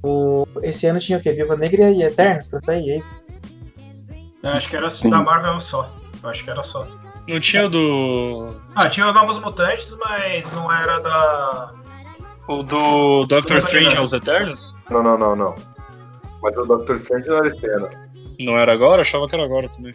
O, 0.03 0.45
esse 0.63 0.85
ano 0.87 0.99
tinha 0.99 1.17
o 1.17 1.21
quê? 1.21 1.31
Viúva 1.33 1.55
Negra 1.55 1.89
e 1.89 2.03
Eternos 2.03 2.47
pra 2.47 2.59
sair, 2.61 2.89
é 2.91 2.97
isso? 2.97 3.07
Eu 4.43 4.49
acho 4.53 4.69
que 4.69 4.77
era 4.77 4.91
Sim. 4.91 5.09
da 5.09 5.21
Marvel 5.21 5.59
só. 5.59 5.89
Eu 6.23 6.29
acho 6.29 6.43
que 6.43 6.49
era 6.49 6.63
só. 6.63 6.87
Não 7.27 7.39
tinha 7.39 7.65
o 7.65 7.69
do. 7.69 8.49
Ah, 8.75 8.89
tinha 8.89 9.07
os 9.07 9.13
Novos 9.13 9.39
Mutantes, 9.39 9.95
mas 9.99 10.51
não 10.53 10.71
era 10.71 10.99
da. 10.99 11.73
O 12.47 12.63
do 12.63 13.25
Doctor 13.25 13.57
Strange 13.57 13.97
aos 13.97 14.13
Eternos? 14.13 14.75
Não, 14.89 15.03
não, 15.03 15.17
não, 15.17 15.35
não. 15.35 15.55
Mas 16.41 16.55
o 16.55 16.63
Dr. 16.65 16.93
Strange 16.93 17.27
não 17.27 17.37
era 17.37 17.47
esse 17.47 17.69
ano. 17.69 17.89
Não 18.39 18.57
era 18.57 18.71
agora? 18.71 19.01
Achava 19.01 19.27
que 19.27 19.35
era 19.35 19.43
agora 19.43 19.67
também. 19.67 19.93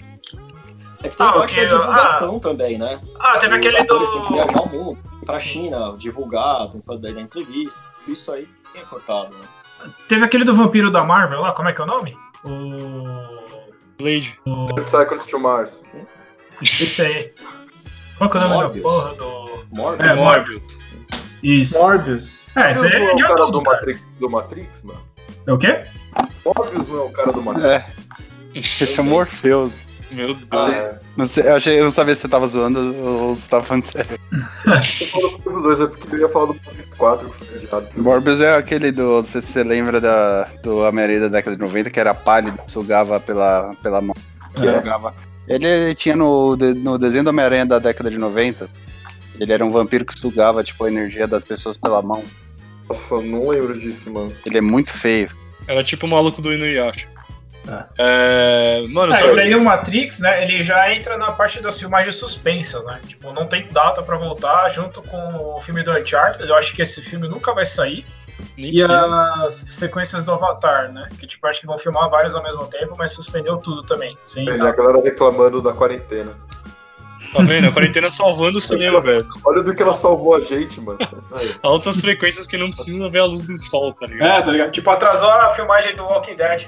É 1.03 1.09
que 1.09 1.17
tem 1.17 1.27
Ah, 1.27 1.33
parte 1.33 1.55
da 1.57 1.65
divulgação 1.65 2.39
também, 2.41 2.77
né? 2.79 3.01
Ah, 3.19 3.39
teve 3.39 3.55
Os 3.55 3.59
aquele 3.59 3.79
atores 3.81 4.09
têm 4.11 4.23
que 4.23 4.29
do. 4.29 4.35
viajar 4.35 4.63
o 4.63 4.69
mundo, 4.69 4.99
pra 5.25 5.41
China, 5.41 5.95
divulgar, 5.97 6.69
tem 6.71 6.81
que 6.81 6.87
fazer 6.87 7.15
da 7.15 7.21
entrevista. 7.21 7.81
Isso 8.07 8.33
aí 8.33 8.47
é 8.75 8.81
cortado, 8.81 9.31
né? 9.35 9.47
Teve 10.09 10.25
aquele 10.25 10.45
do 10.45 10.55
vampiro 10.55 10.91
da 10.91 11.05
Marvel 11.05 11.41
lá, 11.41 11.53
como 11.53 11.69
é 11.69 11.73
que 11.73 11.81
é 11.81 11.85
o 11.85 11.87
nome? 11.87 12.17
O. 12.45 13.33
Blade. 13.99 14.39
Thirty 14.75 14.91
Seconds 14.91 15.27
to 15.27 15.39
Mars. 15.39 15.85
Esse 16.61 17.03
aí. 17.03 17.33
Qual 18.19 18.31
que 18.31 18.37
é 18.37 18.41
o 18.41 18.49
nome 18.49 18.55
Morbius. 18.55 18.83
da 18.83 18.91
porra 18.91 19.15
do. 19.15 19.67
Morbius. 19.71 20.11
É, 20.11 20.15
Morbius. 20.15 20.63
Isso. 21.43 21.79
Morbius. 21.79 22.57
É, 22.57 22.71
esse 22.71 22.87
aí 22.87 22.93
é 22.93 23.11
é 23.11 23.15
o 23.15 23.17
cara 23.17 23.33
adulto, 23.33 23.53
do 23.53 23.63
cara. 23.63 23.77
Matrix, 23.77 24.03
do 24.21 24.31
Matrix, 24.31 24.85
mano? 24.85 25.03
É 25.47 25.53
o 25.53 25.59
quê? 25.59 25.85
Morbius 26.45 26.89
não 26.89 26.99
é 26.99 27.03
o 27.03 27.11
cara 27.11 27.33
do 27.33 27.43
Matrix. 27.43 27.67
É. 27.67 27.85
Esse 28.55 28.99
é 28.99 29.03
o 29.03 29.07
Morpheus. 29.07 29.87
Meu 30.13 30.35
Deus. 30.35 30.47
Ah, 30.51 30.71
é. 30.71 31.01
Não 31.17 31.27
sei, 31.27 31.47
eu, 31.47 31.57
achei, 31.57 31.81
eu 31.81 31.85
não 31.85 31.91
sabia 31.91 32.15
se 32.15 32.23
você 32.23 32.29
tava 32.29 32.47
zoando 32.47 32.95
ou 32.97 33.35
se 33.35 33.49
tava 33.49 33.65
falando 33.65 33.85
sério. 33.85 34.19
Eu 35.01 35.07
falo 35.09 35.39
dos 35.39 35.63
dois, 35.63 35.81
é 35.81 35.87
porque 35.87 36.15
eu 36.15 36.21
ia 36.21 36.29
falar 36.29 36.47
do 36.47 36.55
Matrix 36.55 36.97
4, 36.99 37.31
que 37.31 37.67
foi. 37.67 38.03
Morbius 38.03 38.41
é 38.41 38.57
aquele 38.57 38.93
do. 38.93 39.03
Não 39.03 39.27
sei 39.27 39.41
se 39.41 39.53
você 39.53 39.65
lembra 39.65 40.01
da, 40.01 40.45
do 40.63 40.79
Homem-Aranha 40.79 41.21
da 41.21 41.29
década 41.29 41.57
de 41.57 41.63
90, 41.63 41.91
que 41.91 42.01
era 42.01 42.15
pálido, 42.15 42.59
sugava 42.67 43.19
pela, 43.19 43.75
pela 43.83 44.01
mão. 44.03 44.15
Que 44.55 44.69
é? 44.69 44.79
Sugava. 44.79 45.15
Ele 45.49 45.95
tinha 45.95 46.15
no, 46.15 46.57
no 46.57 46.99
desenho 46.99 47.25
do 47.25 47.31
Homem-Aranha 47.31 47.67
da 47.67 47.79
década 47.79 48.11
de 48.11 48.19
90. 48.19 48.69
Ele 49.41 49.53
era 49.53 49.65
um 49.65 49.71
vampiro 49.71 50.05
que 50.05 50.19
sugava, 50.19 50.63
tipo, 50.63 50.85
a 50.85 50.89
energia 50.89 51.27
das 51.27 51.45
pessoas 51.45 51.77
pela 51.77 52.03
mão. 52.03 52.23
Nossa, 52.89 53.21
não 53.21 53.49
lembro 53.49 53.79
disso, 53.79 54.13
mano. 54.13 54.33
Ele 54.45 54.59
é 54.59 54.61
muito 54.61 54.93
feio. 54.93 55.31
Era 55.67 55.83
tipo 55.83 56.07
o 56.07 56.11
maluco 56.11 56.43
do 56.43 56.53
Inuyasha. 56.53 57.09
Ah. 57.69 57.87
É, 57.99 58.85
Mano, 58.89 59.13
É, 59.13 59.17
sabe- 59.19 59.29
esse 59.31 59.41
aí, 59.41 59.55
o 59.55 59.63
Matrix, 59.65 60.21
né, 60.21 60.43
ele 60.43 60.63
já 60.63 60.93
entra 60.93 61.17
na 61.17 61.31
parte 61.33 61.61
das 61.63 61.79
filmagens 61.79 62.17
suspensas, 62.17 62.85
né? 62.85 63.01
Tipo, 63.07 63.33
não 63.33 63.47
tem 63.47 63.69
data 63.71 64.03
pra 64.03 64.17
voltar, 64.17 64.69
junto 64.71 65.01
com 65.03 65.57
o 65.57 65.61
filme 65.61 65.83
do 65.83 65.93
Uncharted, 65.93 66.49
eu 66.49 66.57
acho 66.57 66.75
que 66.75 66.83
esse 66.83 67.01
filme 67.03 67.29
nunca 67.29 67.55
vai 67.55 67.65
sair. 67.67 68.05
nem 68.57 68.71
E 68.71 68.85
precisa. 68.85 69.45
as 69.47 69.67
sequências 69.71 70.25
do 70.25 70.33
Avatar, 70.33 70.91
né? 70.93 71.09
Que 71.21 71.27
tipo, 71.27 71.47
acho 71.47 71.61
que 71.61 71.67
vão 71.67 71.79
filmar 71.79 72.11
vários 72.11 72.35
ao 72.35 72.43
mesmo 72.43 72.67
tempo, 72.67 72.95
mas 72.99 73.13
suspendeu 73.13 73.59
tudo 73.59 73.85
também. 73.85 74.17
Sim, 74.23 74.41
Ele, 74.49 74.61
a 74.67 74.73
galera 74.73 75.01
reclamando 75.01 75.63
da 75.63 75.73
quarentena. 75.73 76.33
Tá 77.33 77.43
vendo? 77.45 77.69
A 77.69 77.73
quarentena 77.73 78.11
salvando 78.11 78.59
o 78.59 78.61
cinema, 78.61 79.01
velho. 79.01 79.25
Olha 79.45 79.63
do 79.63 79.75
que 79.77 79.83
ela 79.83 79.95
salvou 79.95 80.35
a 80.35 80.41
gente, 80.41 80.81
mano. 80.81 80.99
Altas 81.63 82.01
frequências 82.01 82.47
que 82.49 82.59
não 82.59 82.69
precisam 82.71 83.09
ver 83.11 83.21
a 83.21 83.25
luz 83.25 83.45
do 83.47 83.57
sol, 83.57 83.95
tá 83.95 84.07
ligado? 84.07 84.41
É, 84.41 84.43
tá 84.45 84.51
ligado? 84.51 84.73
Tipo, 84.73 84.91
atrasou 84.91 85.31
a 85.31 85.51
filmagem 85.51 85.95
do 85.95 86.03
Walking 86.03 86.35
Dead. 86.35 86.67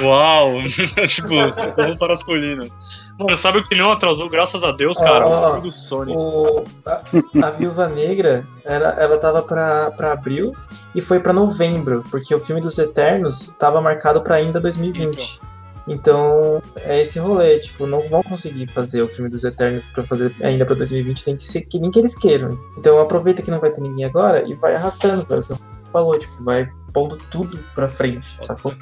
Uau! 0.00 0.62
tipo, 1.08 1.28
como 1.74 1.96
para 1.96 2.12
as 2.12 2.22
colinas. 2.22 2.70
Mano, 3.18 3.36
sabe 3.36 3.58
o 3.58 3.68
que 3.68 3.74
não 3.74 3.92
atrasou, 3.92 4.28
graças 4.28 4.62
a 4.64 4.72
Deus, 4.72 4.98
cara? 4.98 5.26
O 5.26 5.44
filme 5.46 5.60
do 5.60 5.72
Sonic. 5.72 6.16
O, 6.16 6.64
a, 6.86 7.46
a 7.46 7.50
Viúva 7.50 7.88
Negra, 7.88 8.40
ela, 8.64 8.96
ela 8.98 9.18
tava 9.18 9.42
pra, 9.42 9.90
pra 9.90 10.12
abril 10.12 10.52
e 10.94 11.00
foi 11.00 11.20
pra 11.20 11.32
novembro, 11.32 12.04
porque 12.10 12.34
o 12.34 12.40
filme 12.40 12.60
dos 12.60 12.78
Eternos 12.78 13.48
tava 13.58 13.80
marcado 13.80 14.22
pra 14.22 14.36
ainda 14.36 14.60
2020. 14.60 15.40
Então, 15.86 16.62
é 16.76 17.02
esse 17.02 17.18
rolê, 17.18 17.58
tipo, 17.58 17.86
não 17.86 18.08
vão 18.08 18.22
conseguir 18.22 18.68
fazer 18.68 19.02
o 19.02 19.08
filme 19.08 19.28
dos 19.28 19.44
Eternos 19.44 19.90
pra 19.90 20.04
fazer 20.04 20.34
ainda 20.40 20.64
pra 20.64 20.74
2020, 20.74 21.24
tem 21.24 21.36
que 21.36 21.44
ser 21.44 21.62
que 21.62 21.78
nem 21.78 21.90
que 21.90 21.98
eles 21.98 22.16
queiram. 22.16 22.58
Então 22.78 22.98
aproveita 23.00 23.42
que 23.42 23.50
não 23.50 23.60
vai 23.60 23.70
ter 23.70 23.80
ninguém 23.80 24.04
agora 24.04 24.48
e 24.48 24.54
vai 24.54 24.74
arrastando, 24.74 25.26
velho. 25.26 25.44
Como 25.44 25.60
falou, 25.92 26.18
tipo, 26.18 26.42
vai 26.42 26.68
pondo 26.92 27.16
tudo 27.30 27.58
pra 27.74 27.88
frente, 27.88 28.26
sacou? 28.40 28.74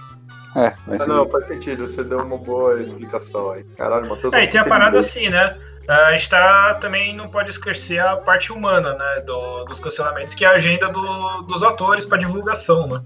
É, 0.57 0.67
Ah, 0.67 0.99
ser- 0.99 1.07
não, 1.07 1.29
faz 1.29 1.47
sentido, 1.47 1.87
você 1.87 2.03
deu 2.03 2.21
uma 2.21 2.39
boa 2.39 2.81
explicação 2.81 3.51
aí. 3.51 3.65
Caralho, 3.77 4.09
Matheus. 4.09 4.33
É, 4.35 4.45
e 4.45 4.49
tem 4.49 4.61
a 4.61 4.65
parada 4.65 4.99
assim, 4.99 5.29
né? 5.29 5.57
A 5.89 6.11
gente 6.11 6.29
tá, 6.29 6.75
também 6.75 7.15
não 7.17 7.29
pode 7.29 7.49
esquecer 7.51 7.99
a 7.99 8.17
parte 8.17 8.53
humana, 8.53 8.93
né? 8.95 9.23
Do, 9.25 9.65
dos 9.65 9.81
cancelamentos, 9.81 10.35
que 10.35 10.45
é 10.45 10.49
a 10.49 10.53
agenda 10.53 10.89
do- 10.89 11.43
dos 11.43 11.63
atores 11.63 12.05
pra 12.05 12.19
divulgação, 12.19 12.87
né? 12.87 13.01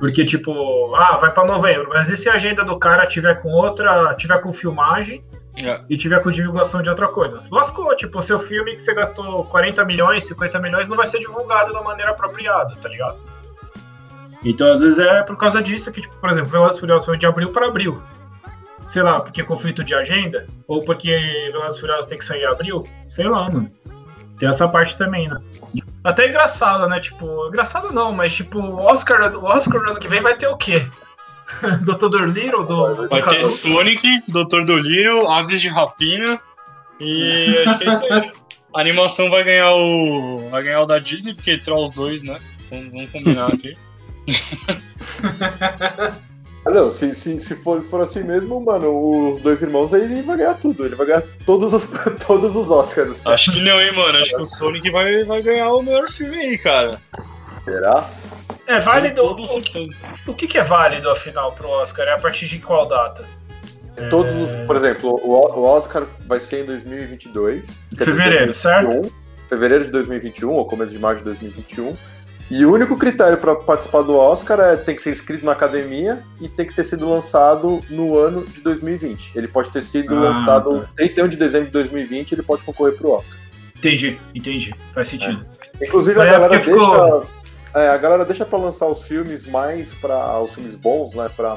Porque, 0.00 0.24
tipo, 0.24 0.94
ah, 0.96 1.16
vai 1.18 1.32
pra 1.32 1.44
novembro, 1.44 1.88
mas 1.90 2.10
e 2.10 2.16
se 2.16 2.28
a 2.28 2.34
agenda 2.34 2.64
do 2.64 2.78
cara 2.78 3.06
tiver 3.06 3.40
com 3.40 3.50
outra, 3.50 4.14
tiver 4.14 4.38
com 4.40 4.52
filmagem 4.52 5.24
É. 5.62 5.80
e 5.88 5.96
tiver 5.96 6.20
com 6.22 6.30
divulgação 6.30 6.82
de 6.82 6.90
outra 6.90 7.06
coisa? 7.06 7.40
Lascou, 7.50 7.94
tipo, 7.94 8.18
o 8.18 8.22
seu 8.22 8.38
filme 8.38 8.74
que 8.74 8.82
você 8.82 8.92
gastou 8.94 9.44
40 9.44 9.84
milhões, 9.84 10.26
50 10.26 10.58
milhões 10.58 10.88
não 10.88 10.96
vai 10.96 11.06
ser 11.06 11.20
divulgado 11.20 11.72
da 11.72 11.82
maneira 11.82 12.10
apropriada, 12.10 12.74
tá 12.82 12.88
ligado? 12.88 13.18
Então, 14.44 14.72
às 14.72 14.80
vezes 14.80 14.98
é 14.98 15.22
por 15.22 15.36
causa 15.36 15.62
disso 15.62 15.92
que, 15.92 16.00
tipo, 16.00 16.16
por 16.16 16.30
exemplo, 16.30 16.50
Velozes 16.50 16.78
e 16.78 16.80
Furiosos 16.80 17.06
foi 17.06 17.18
de 17.18 17.26
abril 17.26 17.52
para 17.52 17.66
abril. 17.66 18.02
Sei 18.88 19.02
lá, 19.02 19.20
porque 19.20 19.44
conflito 19.44 19.84
de 19.84 19.94
agenda, 19.94 20.46
ou 20.66 20.82
porque 20.84 21.10
Velozes 21.52 21.76
e 21.76 21.80
Furiosos 21.80 22.06
tem 22.06 22.18
que 22.18 22.24
sair 22.24 22.42
em 22.42 22.46
abril, 22.46 22.82
sei 23.08 23.26
lá, 23.28 23.50
mano. 23.50 23.70
Tem 24.38 24.48
essa 24.48 24.66
parte 24.66 24.96
também, 24.96 25.28
né? 25.28 25.36
Até 26.02 26.28
engraçado, 26.28 26.88
né? 26.88 26.98
Tipo, 26.98 27.48
engraçado 27.48 27.92
não, 27.92 28.10
mas 28.10 28.34
tipo, 28.34 28.58
o 28.58 28.76
Oscar, 28.86 29.34
o 29.36 29.44
Oscar 29.44 29.82
ano 29.90 30.00
que 30.00 30.08
vem 30.08 30.22
vai 30.22 30.34
ter 30.34 30.48
o 30.48 30.56
quê? 30.56 30.86
Dr. 31.84 32.08
Dolittle 32.08 32.64
do, 32.64 32.94
do 32.94 33.08
Vai 33.08 33.22
ter? 33.22 33.44
Sonic, 33.44 34.02
Dr. 34.28 34.64
Dolittle, 34.64 35.28
Aves 35.28 35.60
de 35.60 35.68
Rapina 35.68 36.40
e 36.98 37.64
acho 37.68 37.78
que 37.78 37.84
é 37.84 37.88
isso 37.88 38.12
aí. 38.12 38.32
A 38.74 38.80
animação 38.80 39.28
vai 39.28 39.44
ganhar 39.44 39.72
o. 39.72 40.48
Vai 40.48 40.62
ganhar 40.62 40.80
o 40.82 40.86
da 40.86 40.98
Disney, 40.98 41.34
porque 41.34 41.58
Trolls 41.58 41.94
2, 41.94 42.22
né? 42.22 42.38
Vamos, 42.70 42.90
vamos 42.92 43.10
combinar 43.10 43.48
aqui. 43.48 43.74
Ah, 46.64 46.70
não, 46.70 46.90
se, 46.92 47.14
se, 47.14 47.38
se, 47.38 47.56
for, 47.56 47.80
se 47.80 47.90
for 47.90 48.02
assim 48.02 48.22
mesmo, 48.22 48.60
mano, 48.60 49.30
os 49.30 49.40
dois 49.40 49.62
irmãos 49.62 49.94
aí 49.94 50.02
ele 50.02 50.22
vai 50.22 50.36
ganhar 50.36 50.54
tudo. 50.54 50.84
Ele 50.84 50.94
vai 50.94 51.06
ganhar 51.06 51.22
todos 51.46 51.72
os, 51.72 51.86
todos 52.26 52.54
os 52.54 52.70
Oscars. 52.70 53.24
Acho 53.24 53.52
que 53.52 53.62
não, 53.62 53.80
hein, 53.80 53.94
mano. 53.94 54.18
Acho 54.18 54.36
que 54.36 54.42
o 54.42 54.46
Sonic 54.46 54.90
vai, 54.90 55.24
vai 55.24 55.40
ganhar 55.40 55.72
o 55.72 55.82
melhor 55.82 56.08
filme 56.10 56.36
aí, 56.36 56.58
cara. 56.58 56.90
Será? 57.64 58.10
É 58.66 58.78
válido. 58.78 59.22
Todo 59.22 59.42
O, 59.42 59.46
certeza. 59.46 59.90
o 60.26 60.34
que, 60.34 60.46
que 60.46 60.58
é 60.58 60.62
válido, 60.62 61.08
afinal, 61.08 61.52
pro 61.52 61.68
Oscar? 61.68 62.06
É 62.06 62.12
a 62.12 62.18
partir 62.18 62.46
de 62.46 62.58
qual 62.58 62.86
data? 62.86 63.24
Todos 64.10 64.32
os, 64.34 64.56
por 64.66 64.76
exemplo, 64.76 65.18
o, 65.22 65.32
o 65.58 65.64
Oscar 65.64 66.06
vai 66.26 66.40
ser 66.40 66.62
em 66.62 66.66
2022. 66.66 67.80
quer 67.96 68.04
dizer, 68.04 68.22
Fevereiro, 68.22 68.54
certo? 68.54 68.88
2021, 68.88 69.48
Fevereiro 69.48 69.84
de 69.84 69.90
2021, 69.90 70.52
ou 70.52 70.66
começo 70.66 70.92
de 70.92 70.98
março 70.98 71.18
de 71.18 71.24
2021. 71.24 71.96
E 72.50 72.64
o 72.66 72.72
único 72.72 72.98
critério 72.98 73.38
para 73.38 73.54
participar 73.54 74.02
do 74.02 74.16
Oscar 74.16 74.58
é 74.58 74.76
tem 74.76 74.96
que 74.96 75.02
ser 75.02 75.10
inscrito 75.10 75.44
na 75.46 75.52
academia 75.52 76.24
e 76.40 76.48
tem 76.48 76.66
que 76.66 76.74
ter 76.74 76.82
sido 76.82 77.08
lançado 77.08 77.80
no 77.88 78.18
ano 78.18 78.44
de 78.44 78.60
2020. 78.62 79.36
Ele 79.38 79.46
pode 79.46 79.70
ter 79.70 79.82
sido 79.82 80.16
Ah, 80.16 80.20
lançado 80.20 80.88
31 80.96 81.28
de 81.28 81.36
dezembro 81.36 81.66
de 81.66 81.72
2020, 81.72 82.32
ele 82.32 82.42
pode 82.42 82.64
concorrer 82.64 82.96
pro 82.96 83.10
Oscar. 83.12 83.38
Entendi, 83.76 84.18
entendi. 84.34 84.74
Faz 84.92 85.08
sentido. 85.08 85.46
Inclusive 85.80 86.20
a 86.20 86.24
É, 86.24 86.30
galera 86.30 86.58
deixa. 86.58 86.70
ficou- 86.80 87.26
é, 87.74 87.88
a 87.88 87.96
galera 87.96 88.24
deixa 88.24 88.44
pra 88.44 88.58
lançar 88.58 88.86
os 88.88 89.06
filmes 89.06 89.46
mais 89.46 89.94
para 89.94 90.40
os 90.40 90.52
filmes 90.54 90.74
bons, 90.74 91.14
né? 91.14 91.30
Pra 91.36 91.56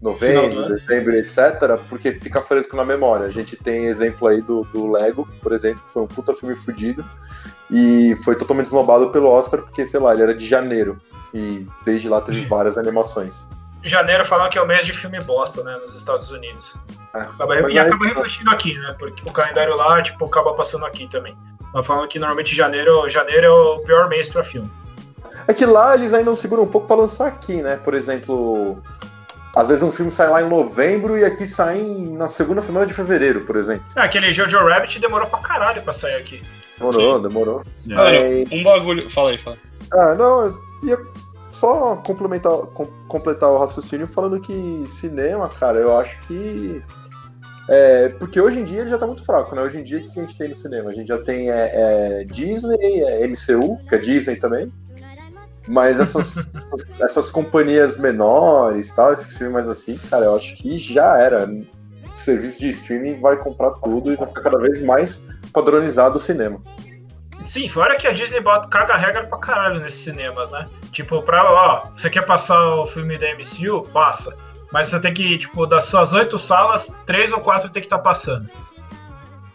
novembro, 0.00 0.60
ano. 0.60 0.76
dezembro, 0.76 1.16
etc. 1.16 1.78
Porque 1.88 2.12
fica 2.12 2.40
fresco 2.40 2.76
na 2.76 2.84
memória. 2.84 3.26
A 3.26 3.30
gente 3.30 3.56
tem 3.56 3.86
exemplo 3.86 4.26
aí 4.28 4.40
do, 4.40 4.64
do 4.64 4.90
Lego, 4.90 5.28
por 5.42 5.52
exemplo, 5.52 5.82
que 5.82 5.92
foi 5.92 6.02
um 6.02 6.06
puta 6.06 6.32
filme 6.34 6.54
fudido. 6.54 7.04
E 7.70 8.14
foi 8.24 8.36
totalmente 8.36 8.66
esnobado 8.66 9.10
pelo 9.10 9.28
Oscar, 9.28 9.60
porque, 9.60 9.84
sei 9.84 10.00
lá, 10.00 10.12
ele 10.12 10.22
era 10.22 10.34
de 10.34 10.46
janeiro. 10.46 11.00
E 11.34 11.66
desde 11.84 12.08
lá 12.08 12.20
teve 12.20 12.44
várias 12.46 12.78
animações. 12.78 13.50
Janeiro 13.82 14.24
falam 14.24 14.50
que 14.50 14.58
é 14.58 14.62
o 14.62 14.66
mês 14.66 14.84
de 14.84 14.92
filme 14.92 15.18
bosta, 15.20 15.62
né, 15.62 15.76
nos 15.76 15.94
Estados 15.94 16.30
Unidos. 16.30 16.74
É, 17.14 17.20
Acaba, 17.20 17.60
mas 17.60 17.72
e 17.72 17.78
acaba 17.78 18.06
refletindo 18.06 18.50
aqui, 18.50 18.74
né? 18.76 18.94
Porque 18.98 19.28
o 19.28 19.32
calendário 19.32 19.76
lá, 19.76 20.02
tipo, 20.02 20.24
acaba 20.24 20.54
passando 20.54 20.84
aqui 20.84 21.08
também. 21.08 21.36
Mas 21.72 21.86
falam 21.86 22.08
que 22.08 22.18
normalmente 22.18 22.54
janeiro, 22.54 23.08
janeiro 23.08 23.46
é 23.46 23.50
o 23.50 23.78
pior 23.80 24.08
mês 24.08 24.28
pra 24.28 24.42
filme. 24.42 24.70
É 25.46 25.54
que 25.54 25.64
lá 25.64 25.94
eles 25.94 26.12
ainda 26.12 26.34
seguram 26.34 26.64
um 26.64 26.68
pouco 26.68 26.86
pra 26.86 26.96
lançar 26.96 27.28
aqui, 27.28 27.62
né? 27.62 27.76
Por 27.76 27.94
exemplo, 27.94 28.82
às 29.56 29.68
vezes 29.68 29.82
um 29.82 29.90
filme 29.92 30.10
sai 30.12 30.28
lá 30.28 30.42
em 30.42 30.48
novembro 30.48 31.18
e 31.18 31.24
aqui 31.24 31.44
sai 31.46 31.80
na 32.12 32.28
segunda 32.28 32.60
semana 32.60 32.86
de 32.86 32.94
fevereiro, 32.94 33.44
por 33.44 33.56
exemplo. 33.56 33.84
Ah, 33.96 34.04
aquele 34.04 34.32
Jojo 34.32 34.58
Rabbit 34.58 34.98
demorou 35.00 35.28
pra 35.28 35.40
caralho 35.40 35.82
pra 35.82 35.92
sair 35.92 36.14
aqui. 36.16 36.42
Demorou, 36.78 37.20
demorou. 37.20 37.60
Mano, 37.86 38.00
É, 38.08 38.44
um 38.52 38.62
bagulho. 38.62 39.10
Fala 39.10 39.30
aí, 39.30 39.38
fala. 39.38 39.56
Ah, 39.92 40.14
não, 40.14 40.46
eu 40.46 40.58
ia 40.84 40.98
só 41.50 41.96
complementar, 41.96 42.52
com- 42.74 42.86
completar 43.08 43.50
o 43.50 43.58
raciocínio 43.58 44.06
falando 44.06 44.40
que 44.40 44.84
cinema, 44.86 45.48
cara, 45.48 45.78
eu 45.78 45.96
acho 45.98 46.20
que. 46.28 46.82
É, 47.70 48.08
porque 48.18 48.40
hoje 48.40 48.60
em 48.60 48.64
dia 48.64 48.80
ele 48.80 48.88
já 48.88 48.96
tá 48.96 49.06
muito 49.06 49.24
fraco, 49.24 49.54
né? 49.54 49.60
Hoje 49.62 49.78
em 49.78 49.82
dia 49.82 49.98
o 49.98 50.02
que 50.02 50.18
a 50.18 50.22
gente 50.22 50.38
tem 50.38 50.48
no 50.48 50.54
cinema? 50.54 50.88
A 50.90 50.94
gente 50.94 51.08
já 51.08 51.18
tem 51.18 51.50
é, 51.50 51.70
é, 52.20 52.24
Disney, 52.24 53.00
é 53.02 53.26
MCU, 53.26 53.78
que 53.88 53.94
é 53.94 53.98
Disney 53.98 54.36
também. 54.36 54.70
Mas 55.68 56.00
essas, 56.00 56.46
essas, 56.46 57.00
essas 57.02 57.30
companhias 57.30 57.98
menores, 57.98 58.94
tal, 58.94 59.12
esses 59.12 59.36
filmes 59.36 59.68
assim, 59.68 59.98
cara, 60.10 60.26
eu 60.26 60.36
acho 60.36 60.56
que 60.56 60.78
já 60.78 61.16
era. 61.18 61.46
O 61.46 62.12
serviço 62.12 62.58
de 62.58 62.70
streaming 62.70 63.20
vai 63.20 63.36
comprar 63.36 63.70
tudo 63.72 64.10
e 64.10 64.16
vai 64.16 64.26
ficar 64.26 64.40
cada 64.40 64.58
vez 64.58 64.80
mais 64.82 65.28
padronizado 65.52 66.16
o 66.16 66.20
cinema. 66.20 66.58
Sim, 67.44 67.68
fora 67.68 67.96
que 67.98 68.06
a 68.06 68.12
Disney 68.12 68.40
bota, 68.40 68.66
caga 68.68 68.96
regra 68.96 69.26
pra 69.26 69.38
caralho 69.38 69.80
nesses 69.80 70.00
cinemas, 70.00 70.50
né? 70.50 70.66
Tipo, 70.90 71.22
pra, 71.22 71.44
ó, 71.52 71.84
você 71.94 72.08
quer 72.08 72.24
passar 72.24 72.58
o 72.76 72.86
filme 72.86 73.18
da 73.18 73.26
MCU? 73.34 73.82
Passa. 73.92 74.34
Mas 74.72 74.88
você 74.88 74.98
tem 75.00 75.12
que, 75.12 75.38
tipo, 75.38 75.66
das 75.66 75.84
suas 75.84 76.14
oito 76.14 76.38
salas, 76.38 76.90
três 77.04 77.30
ou 77.30 77.40
quatro 77.40 77.68
tem 77.68 77.82
que 77.82 77.86
estar 77.86 77.98
passando 77.98 78.48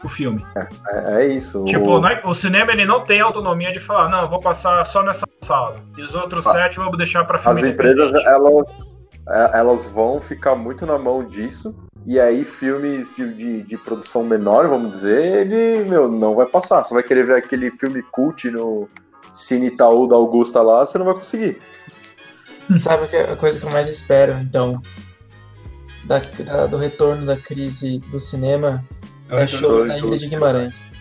o 0.04 0.10
filme. 0.10 0.46
É, 0.88 1.22
é 1.22 1.28
isso. 1.28 1.64
Tipo, 1.66 1.86
o- 1.86 2.02
não 2.02 2.08
é- 2.10 2.22
o 2.26 2.34
cinema 2.34 2.72
ele 2.72 2.86
não 2.86 3.02
tem 3.04 3.22
autonomia 3.22 3.72
de 3.72 3.80
falar, 3.80 4.10
não, 4.10 4.22
eu 4.24 4.30
vou 4.30 4.40
passar 4.40 4.86
só 4.86 5.02
nessa 5.04 5.26
sala. 5.44 5.76
E 5.98 6.02
os 6.04 6.14
outros 6.16 6.46
Ah. 6.48 6.52
sete 6.52 6.78
eu 6.78 6.84
vou 6.86 6.98
deixar 6.98 7.24
pra 7.26 7.38
filme 7.38 7.60
As 7.60 7.66
empresas, 7.66 8.12
elas, 8.14 8.70
é, 9.30 9.60
elas 9.60 9.92
vão 9.92 10.20
ficar 10.22 10.56
muito 10.56 10.86
na 10.86 10.98
mão 10.98 11.24
disso. 11.24 11.78
E 12.06 12.20
aí, 12.20 12.44
filmes 12.44 13.16
de, 13.16 13.34
de, 13.34 13.64
de 13.64 13.78
produção 13.78 14.24
menor, 14.24 14.68
vamos 14.68 14.90
dizer, 14.92 15.48
ele, 15.48 15.86
meu, 15.90 16.12
não 16.12 16.36
vai 16.36 16.46
passar. 16.46 16.84
Você 16.84 16.94
vai 16.94 17.02
querer 17.04 17.26
ver 17.26 17.38
aquele 17.38 17.72
filme 17.72 18.04
cult 18.12 18.52
no 18.52 18.90
Cine 19.32 19.68
Itaú 19.68 20.06
da 20.08 20.16
Augusta 20.18 20.62
lá, 20.62 20.86
você 20.86 20.98
não 20.98 21.06
vai 21.06 21.16
conseguir. 21.16 21.62
Sabe 22.76 23.06
o 23.06 23.08
que 23.08 23.16
é 23.16 23.32
a 23.32 23.36
coisa 23.38 23.58
que 23.60 23.66
eu 23.66 23.72
mais 23.72 23.88
espero, 23.88 24.34
então, 24.34 24.82
da, 26.06 26.20
da- 26.20 26.66
do 26.68 26.76
retorno 26.78 27.26
da 27.26 27.38
crise 27.38 28.00
do 28.00 28.20
cinema 28.20 28.84
é 29.40 29.48
show 29.48 29.86
na 29.86 29.98
Ilha 29.98 30.18
de 30.18 30.28
Guimarães. 30.28 30.94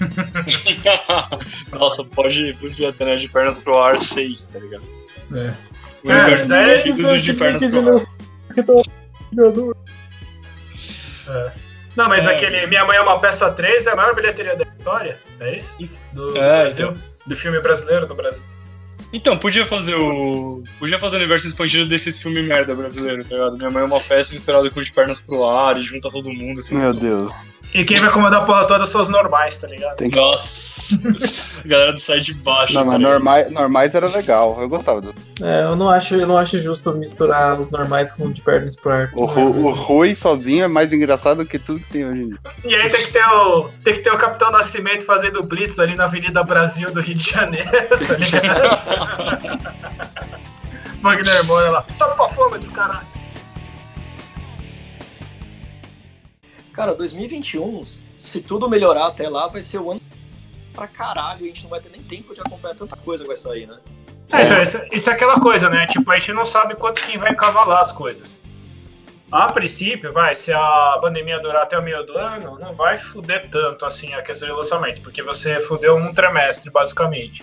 Nossa, 1.72 2.04
pode, 2.04 2.54
podia 2.60 2.92
ter 2.92 3.04
né, 3.04 3.16
de 3.16 3.28
pernas 3.28 3.58
pro 3.58 3.78
ar 3.78 4.00
6, 4.00 4.46
tá 4.46 4.58
ligado? 4.58 4.82
É. 5.34 5.52
O 6.04 6.10
É, 6.10 6.22
universo 6.22 6.52
é 6.54 6.78
do 6.82 6.96
tudo 6.96 7.20
de 7.20 7.32
pernas 7.34 7.70
pro 7.72 7.78
ar. 7.80 7.84
meu 9.32 9.52
filho, 9.52 9.76
Não, 11.96 12.08
mas 12.08 12.26
É. 12.26 12.34
aquele 12.34 12.66
Minha 12.66 12.84
Mãe 12.84 12.96
é 12.96 13.00
uma 13.00 13.20
Peça 13.20 13.50
3 13.50 13.86
é 13.86 13.90
a 13.92 13.96
maior 13.96 14.14
bilheteria 14.14 14.56
da 14.56 14.64
história, 14.76 15.18
é 15.40 15.58
isso? 15.58 15.76
Do, 16.12 16.32
do 16.32 16.38
É, 16.38 16.62
Brasil? 16.64 16.94
Do 17.26 17.36
filme 17.36 17.60
brasileiro 17.60 18.06
do 18.06 18.14
Brasil. 18.14 18.42
Então, 19.12 19.36
podia 19.36 19.66
fazer 19.66 19.94
o. 19.94 20.64
Podia 20.78 20.98
fazer 20.98 21.16
o 21.16 21.18
universo 21.18 21.46
expandido 21.46 21.86
desses 21.86 22.18
filmes 22.18 22.46
merda 22.46 22.74
brasileiros, 22.74 23.28
tá 23.28 23.34
ligado? 23.34 23.58
Minha 23.58 23.70
mãe 23.70 23.82
é 23.82 23.86
uma 23.86 24.00
festa 24.00 24.32
misturada 24.32 24.70
com 24.70 24.82
de 24.82 24.90
pernas 24.90 25.20
pro 25.20 25.44
ar 25.46 25.78
e 25.78 25.84
junta 25.84 26.10
todo 26.10 26.32
mundo, 26.32 26.60
assim. 26.60 26.76
Meu 26.78 26.94
Deus. 26.94 27.30
E 27.74 27.84
quem 27.86 27.96
vai 27.98 28.10
comandar 28.10 28.42
a 28.42 28.44
porra 28.44 28.66
toda 28.66 28.84
são 28.84 29.00
os 29.00 29.08
normais, 29.08 29.56
tá 29.56 29.66
ligado? 29.66 29.96
Tem 29.96 30.10
que... 30.10 30.16
Nossa! 30.18 30.72
a 31.64 31.66
galera 31.68 31.92
do 31.94 32.00
sai 32.00 32.20
de 32.20 32.34
baixo. 32.34 32.74
Não, 32.74 32.84
mas 32.84 33.00
normais, 33.00 33.50
normais 33.50 33.94
era 33.94 34.08
legal. 34.08 34.58
Eu 34.60 34.68
gostava 34.68 35.00
do. 35.00 35.14
É, 35.40 35.62
eu 35.62 35.74
não 35.74 35.88
acho, 35.88 36.14
eu 36.16 36.26
não 36.26 36.36
acho 36.36 36.58
justo 36.58 36.92
misturar 36.94 37.58
os 37.58 37.70
normais 37.70 38.12
com 38.12 38.30
de 38.30 38.42
pernas 38.42 38.76
pro 38.76 38.92
ar. 38.92 39.10
O, 39.14 39.24
Ru- 39.24 39.66
o 39.68 39.70
Rui 39.72 40.14
sozinho 40.14 40.64
é 40.64 40.68
mais 40.68 40.92
engraçado 40.92 41.46
que 41.46 41.58
tudo 41.58 41.80
que 41.80 41.90
tem 41.92 42.04
hoje 42.06 42.22
em 42.24 42.28
dia. 42.28 42.38
E 42.64 42.74
aí 42.74 42.90
tem 42.90 43.06
que 43.06 43.12
ter 43.12 43.24
o. 43.24 43.70
Tem 43.82 43.94
que 43.94 44.00
ter 44.00 44.12
o 44.12 44.18
Capitão 44.18 44.50
Nascimento 44.52 45.06
fazendo 45.06 45.42
blitz 45.42 45.78
ali 45.78 45.94
na 45.94 46.04
Avenida 46.04 46.42
Brasil 46.44 46.92
do 46.92 47.00
Rio 47.00 47.14
de 47.14 47.30
Janeiro, 47.30 47.70
tá 47.72 48.14
ligado? 48.18 49.62
Wagner 51.00 51.44
Moura 51.46 51.70
lá. 51.70 51.84
Sobe 51.94 52.14
pra 52.16 52.28
fome 52.28 52.58
do 52.58 52.70
caralho. 52.70 53.06
Cara, 56.72 56.94
2021, 56.94 57.84
se 58.16 58.40
tudo 58.40 58.68
melhorar 58.68 59.06
até 59.06 59.28
lá, 59.28 59.46
vai 59.46 59.60
ser 59.60 59.78
o 59.78 59.90
ano 59.90 60.00
pra 60.72 60.86
caralho. 60.86 61.44
A 61.44 61.48
gente 61.48 61.62
não 61.62 61.70
vai 61.70 61.80
ter 61.80 61.90
nem 61.90 62.02
tempo 62.02 62.34
de 62.34 62.40
acompanhar 62.40 62.74
tanta 62.74 62.96
coisa 62.96 63.22
que 63.22 63.28
vai 63.28 63.36
sair, 63.36 63.66
né? 63.66 63.78
É, 64.32 64.42
então, 64.42 64.62
isso, 64.62 64.80
isso 64.92 65.10
é 65.10 65.12
aquela 65.12 65.38
coisa, 65.38 65.68
né? 65.68 65.86
Tipo, 65.86 66.10
a 66.10 66.18
gente 66.18 66.32
não 66.32 66.46
sabe 66.46 66.74
quanto 66.74 67.02
que 67.02 67.18
vai 67.18 67.34
cavalar 67.34 67.80
as 67.80 67.92
coisas. 67.92 68.40
A 69.30 69.46
princípio, 69.50 70.12
vai, 70.12 70.34
se 70.34 70.52
a 70.52 70.98
pandemia 71.00 71.40
durar 71.40 71.62
até 71.62 71.78
o 71.78 71.82
meio 71.82 72.04
do 72.04 72.16
ano, 72.16 72.58
não 72.58 72.72
vai 72.72 72.98
fuder 72.98 73.48
tanto 73.50 73.86
assim 73.86 74.12
a 74.12 74.22
questão 74.22 74.48
de 74.48 74.54
lançamento, 74.54 75.00
porque 75.00 75.22
você 75.22 75.58
fudeu 75.60 75.96
um 75.96 76.12
trimestre, 76.12 76.70
basicamente. 76.70 77.42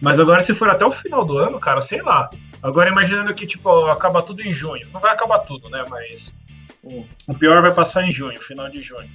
Mas 0.00 0.18
agora, 0.18 0.40
se 0.40 0.54
for 0.54 0.68
até 0.68 0.84
o 0.84 0.90
final 0.90 1.24
do 1.24 1.36
ano, 1.38 1.60
cara, 1.60 1.80
sei 1.82 2.02
lá. 2.02 2.30
Agora, 2.62 2.90
imaginando 2.90 3.34
que, 3.34 3.46
tipo, 3.46 3.86
acaba 3.86 4.22
tudo 4.22 4.42
em 4.42 4.52
junho. 4.52 4.88
Não 4.92 5.00
vai 5.00 5.12
acabar 5.12 5.40
tudo, 5.40 5.68
né? 5.68 5.84
Mas. 5.88 6.32
O 7.26 7.34
pior 7.38 7.62
vai 7.62 7.72
passar 7.72 8.02
em 8.04 8.12
junho, 8.12 8.40
final 8.40 8.68
de 8.68 8.82
junho. 8.82 9.08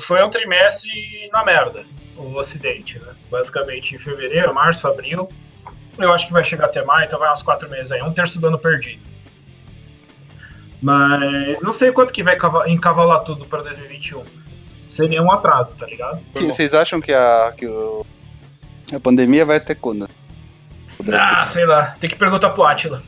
Foi 0.00 0.22
um 0.22 0.30
trimestre 0.30 0.88
na 1.32 1.44
merda, 1.44 1.84
o 2.16 2.34
Ocidente, 2.36 2.98
né? 2.98 3.12
Basicamente 3.30 3.94
em 3.94 3.98
fevereiro, 3.98 4.52
março, 4.54 4.86
abril. 4.88 5.28
Eu 5.98 6.12
acho 6.12 6.26
que 6.26 6.32
vai 6.32 6.44
chegar 6.44 6.66
até 6.66 6.84
maio, 6.84 7.06
então 7.06 7.18
vai 7.18 7.32
uns 7.32 7.42
quatro 7.42 7.68
meses 7.68 7.90
aí, 7.92 8.02
um 8.02 8.12
terço 8.12 8.40
do 8.40 8.46
ano 8.48 8.58
perdido. 8.58 9.02
Mas 10.80 11.60
não 11.62 11.72
sei 11.72 11.92
quanto 11.92 12.12
que 12.12 12.22
vai 12.22 12.36
cava- 12.36 12.68
encavalar 12.68 13.20
tudo 13.22 13.44
para 13.44 13.62
2021. 13.62 14.24
Sem 14.88 15.08
nenhum 15.08 15.30
atraso, 15.30 15.72
tá 15.78 15.86
ligado? 15.86 16.20
Vocês 16.34 16.72
acham 16.74 17.00
que 17.00 17.12
a, 17.12 17.52
que 17.56 17.66
o- 17.66 18.04
a 18.94 18.98
pandemia 18.98 19.44
vai 19.44 19.58
até 19.58 19.74
quando? 19.74 20.08
Poderia 20.96 21.20
Ah, 21.20 21.46
sei 21.46 21.66
lá. 21.66 21.94
Tem 22.00 22.08
que 22.08 22.16
perguntar 22.16 22.50
pro 22.50 22.64
Atila. 22.64 23.02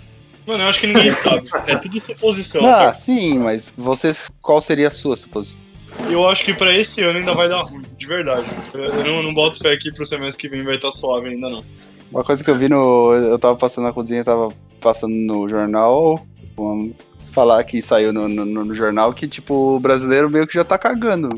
Mano, 0.46 0.64
eu 0.64 0.68
acho 0.68 0.80
que 0.80 0.86
ninguém 0.86 1.10
sabe. 1.12 1.48
É 1.66 1.76
tudo 1.76 1.98
suposição. 2.00 2.64
Ah, 2.66 2.94
sim, 2.94 3.38
mas 3.38 3.72
você, 3.76 4.14
qual 4.40 4.60
seria 4.60 4.88
a 4.88 4.92
sua 4.92 5.16
suposição? 5.16 5.60
Eu 6.08 6.28
acho 6.28 6.44
que 6.44 6.54
pra 6.54 6.72
esse 6.76 7.02
ano 7.02 7.18
ainda 7.18 7.34
vai 7.34 7.48
dar 7.48 7.62
ruim, 7.62 7.82
de 7.98 8.06
verdade. 8.06 8.46
Eu 8.72 9.04
não, 9.04 9.22
não 9.22 9.34
boto 9.34 9.58
fé 9.58 9.76
que 9.76 9.92
pro 9.92 10.06
semestre 10.06 10.40
que 10.40 10.54
vem 10.54 10.64
vai 10.64 10.76
estar 10.76 10.90
suave 10.90 11.28
ainda, 11.28 11.50
não. 11.50 11.62
Uma 12.10 12.24
coisa 12.24 12.42
que 12.42 12.50
eu 12.50 12.56
vi 12.56 12.68
no. 12.68 13.12
Eu 13.14 13.38
tava 13.38 13.56
passando 13.56 13.84
na 13.84 13.92
cozinha, 13.92 14.24
tava 14.24 14.48
passando 14.80 15.12
no 15.14 15.48
jornal. 15.48 16.24
um- 16.58 16.92
falar 17.32 17.64
que 17.64 17.80
saiu 17.80 18.12
no, 18.12 18.28
no, 18.28 18.44
no 18.44 18.74
jornal 18.74 19.10
que, 19.14 19.26
tipo, 19.26 19.54
o 19.76 19.80
brasileiro 19.80 20.28
meio 20.28 20.46
que 20.46 20.52
já 20.52 20.64
tá 20.64 20.76
cagando. 20.76 21.30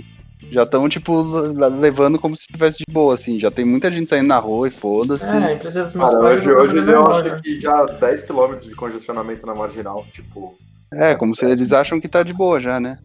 Já 0.54 0.62
estão, 0.62 0.88
tipo, 0.88 1.20
le- 1.20 1.68
levando 1.80 2.16
como 2.16 2.36
se 2.36 2.42
estivesse 2.42 2.78
de 2.78 2.84
boa, 2.88 3.14
assim. 3.14 3.40
Já 3.40 3.50
tem 3.50 3.64
muita 3.64 3.90
gente 3.90 4.08
saindo 4.08 4.28
na 4.28 4.38
rua 4.38 4.68
e 4.68 4.70
foda-se. 4.70 5.24
É, 5.26 5.30
a 5.36 5.52
empresa 5.52 5.82
dos 5.82 5.94
meus 5.94 6.10
Cara, 6.12 6.22
hoje, 6.24 6.48
eu 6.48 6.58
hoje 6.58 6.74
deu, 6.80 7.00
embora. 7.00 7.12
acho 7.34 7.42
que 7.42 7.60
já 7.60 7.84
10km 7.86 8.68
de 8.68 8.74
congestionamento 8.76 9.44
na 9.46 9.54
marginal. 9.54 10.06
Tipo, 10.12 10.56
É, 10.92 11.16
como 11.16 11.34
se 11.34 11.44
eles 11.44 11.72
acham 11.72 12.00
que 12.00 12.06
tá 12.06 12.22
de 12.22 12.32
boa 12.32 12.60
já, 12.60 12.78
né? 12.78 12.98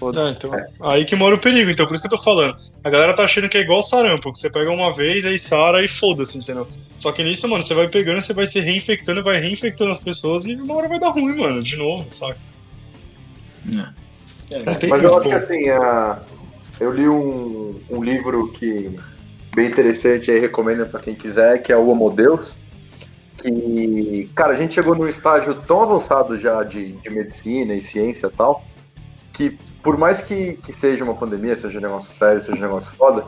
Foda-se. 0.00 0.26
Ah, 0.26 0.30
então, 0.32 0.50
aí 0.90 1.04
que 1.04 1.14
mora 1.14 1.36
o 1.36 1.38
perigo, 1.38 1.70
então 1.70 1.86
por 1.86 1.94
isso 1.94 2.02
que 2.02 2.12
eu 2.12 2.18
tô 2.18 2.22
falando. 2.24 2.56
A 2.82 2.90
galera 2.90 3.14
tá 3.14 3.22
achando 3.22 3.48
que 3.48 3.56
é 3.56 3.60
igual 3.60 3.84
sarampo, 3.84 4.32
que 4.32 4.38
você 4.40 4.50
pega 4.50 4.68
uma 4.68 4.92
vez, 4.92 5.24
aí 5.24 5.38
sara 5.38 5.84
e 5.84 5.86
foda-se, 5.88 6.36
entendeu? 6.36 6.66
Só 6.98 7.12
que 7.12 7.22
nisso, 7.22 7.46
mano, 7.48 7.62
você 7.62 7.72
vai 7.72 7.86
pegando, 7.88 8.20
você 8.20 8.34
vai 8.34 8.48
se 8.48 8.58
reinfectando, 8.58 9.22
vai 9.22 9.38
reinfectando 9.40 9.92
as 9.92 10.00
pessoas 10.00 10.44
e 10.44 10.56
uma 10.56 10.74
hora 10.74 10.88
vai 10.88 10.98
dar 10.98 11.10
ruim, 11.10 11.36
mano, 11.38 11.62
de 11.62 11.76
novo, 11.76 12.04
saca? 12.12 12.36
É, 14.50 14.58
Tem 14.74 14.90
Mas 14.90 15.02
eu 15.04 15.10
muito 15.12 15.20
acho 15.20 15.28
que 15.28 15.34
assim, 15.54 15.70
a- 15.70 16.20
eu 16.78 16.90
li 16.90 17.08
um, 17.08 17.80
um 17.90 18.02
livro 18.02 18.50
que 18.52 18.98
bem 19.54 19.66
interessante 19.66 20.30
aí, 20.30 20.38
recomendo 20.38 20.86
pra 20.86 21.00
quem 21.00 21.14
quiser, 21.14 21.62
que 21.62 21.72
é 21.72 21.76
o 21.76 21.88
Homo 21.88 22.10
Deus. 22.10 22.58
Que, 23.42 24.30
cara, 24.34 24.52
a 24.52 24.56
gente 24.56 24.74
chegou 24.74 24.94
num 24.94 25.08
estágio 25.08 25.54
tão 25.62 25.82
avançado 25.82 26.36
já 26.36 26.62
de, 26.62 26.92
de 26.92 27.10
medicina 27.10 27.74
e 27.74 27.80
ciência 27.80 28.26
e 28.26 28.30
tal, 28.30 28.64
que 29.32 29.58
por 29.82 29.96
mais 29.96 30.22
que, 30.22 30.54
que 30.54 30.72
seja 30.72 31.04
uma 31.04 31.14
pandemia, 31.14 31.54
seja 31.54 31.78
um 31.78 31.82
negócio 31.82 32.12
sério, 32.12 32.42
seja 32.42 32.58
um 32.58 32.68
negócio 32.68 32.96
foda, 32.96 33.24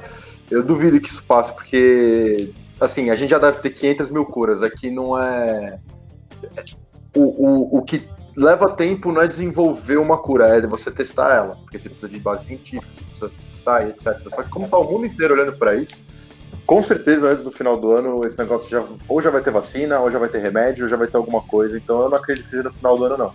eu 0.51 0.63
duvido 0.65 1.01
que 1.01 1.07
isso 1.07 1.25
passe, 1.25 1.55
porque, 1.55 2.53
assim, 2.81 3.11
a 3.11 3.15
gente 3.15 3.31
já 3.31 3.39
deve 3.39 3.59
ter 3.59 3.71
500 3.71 4.11
mil 4.11 4.27
curas. 4.27 4.63
Aqui 4.63 4.91
não 4.91 5.17
é. 5.17 5.79
O, 7.15 7.23
o, 7.23 7.79
o 7.79 7.83
que 7.83 8.03
leva 8.39 8.71
tempo 8.71 9.11
não 9.11 9.21
é 9.21 9.27
desenvolver 9.27 9.97
uma 9.97 10.17
cura, 10.17 10.57
é 10.57 10.67
você 10.67 10.91
testar 10.91 11.35
ela. 11.35 11.57
Porque 11.57 11.79
você 11.79 11.89
precisa 11.89 12.09
de 12.09 12.21
base 12.21 12.47
científica, 12.47 12.95
você 12.95 13.05
precisa 13.05 13.31
testar 13.49 13.87
e 13.87 13.91
etc. 13.91 14.17
Só 14.29 14.43
que 14.43 14.49
como 14.49 14.69
tá 14.69 14.79
o 14.79 14.85
mundo 14.85 15.07
inteiro 15.07 15.35
olhando 15.35 15.57
para 15.57 15.75
isso, 15.75 16.05
com 16.65 16.81
certeza 16.81 17.31
antes 17.31 17.45
do 17.45 17.51
final 17.51 17.77
do 17.77 17.91
ano 17.91 18.25
esse 18.25 18.39
negócio 18.39 18.71
já 18.71 18.87
ou 19.09 19.21
já 19.21 19.31
vai 19.31 19.43
ter 19.43 19.51
vacina, 19.51 19.99
ou 20.01 20.11
já 20.11 20.19
vai 20.19 20.29
ter 20.29 20.39
remédio, 20.39 20.85
ou 20.85 20.89
já 20.89 20.97
vai 20.97 21.09
ter 21.09 21.17
alguma 21.17 21.43
coisa. 21.43 21.77
Então 21.77 22.01
eu 22.03 22.09
não 22.09 22.17
acredito 22.17 22.45
que 22.45 22.51
seja 22.51 22.63
no 22.63 22.71
final 22.71 22.97
do 22.97 23.05
ano, 23.05 23.17
não. 23.17 23.35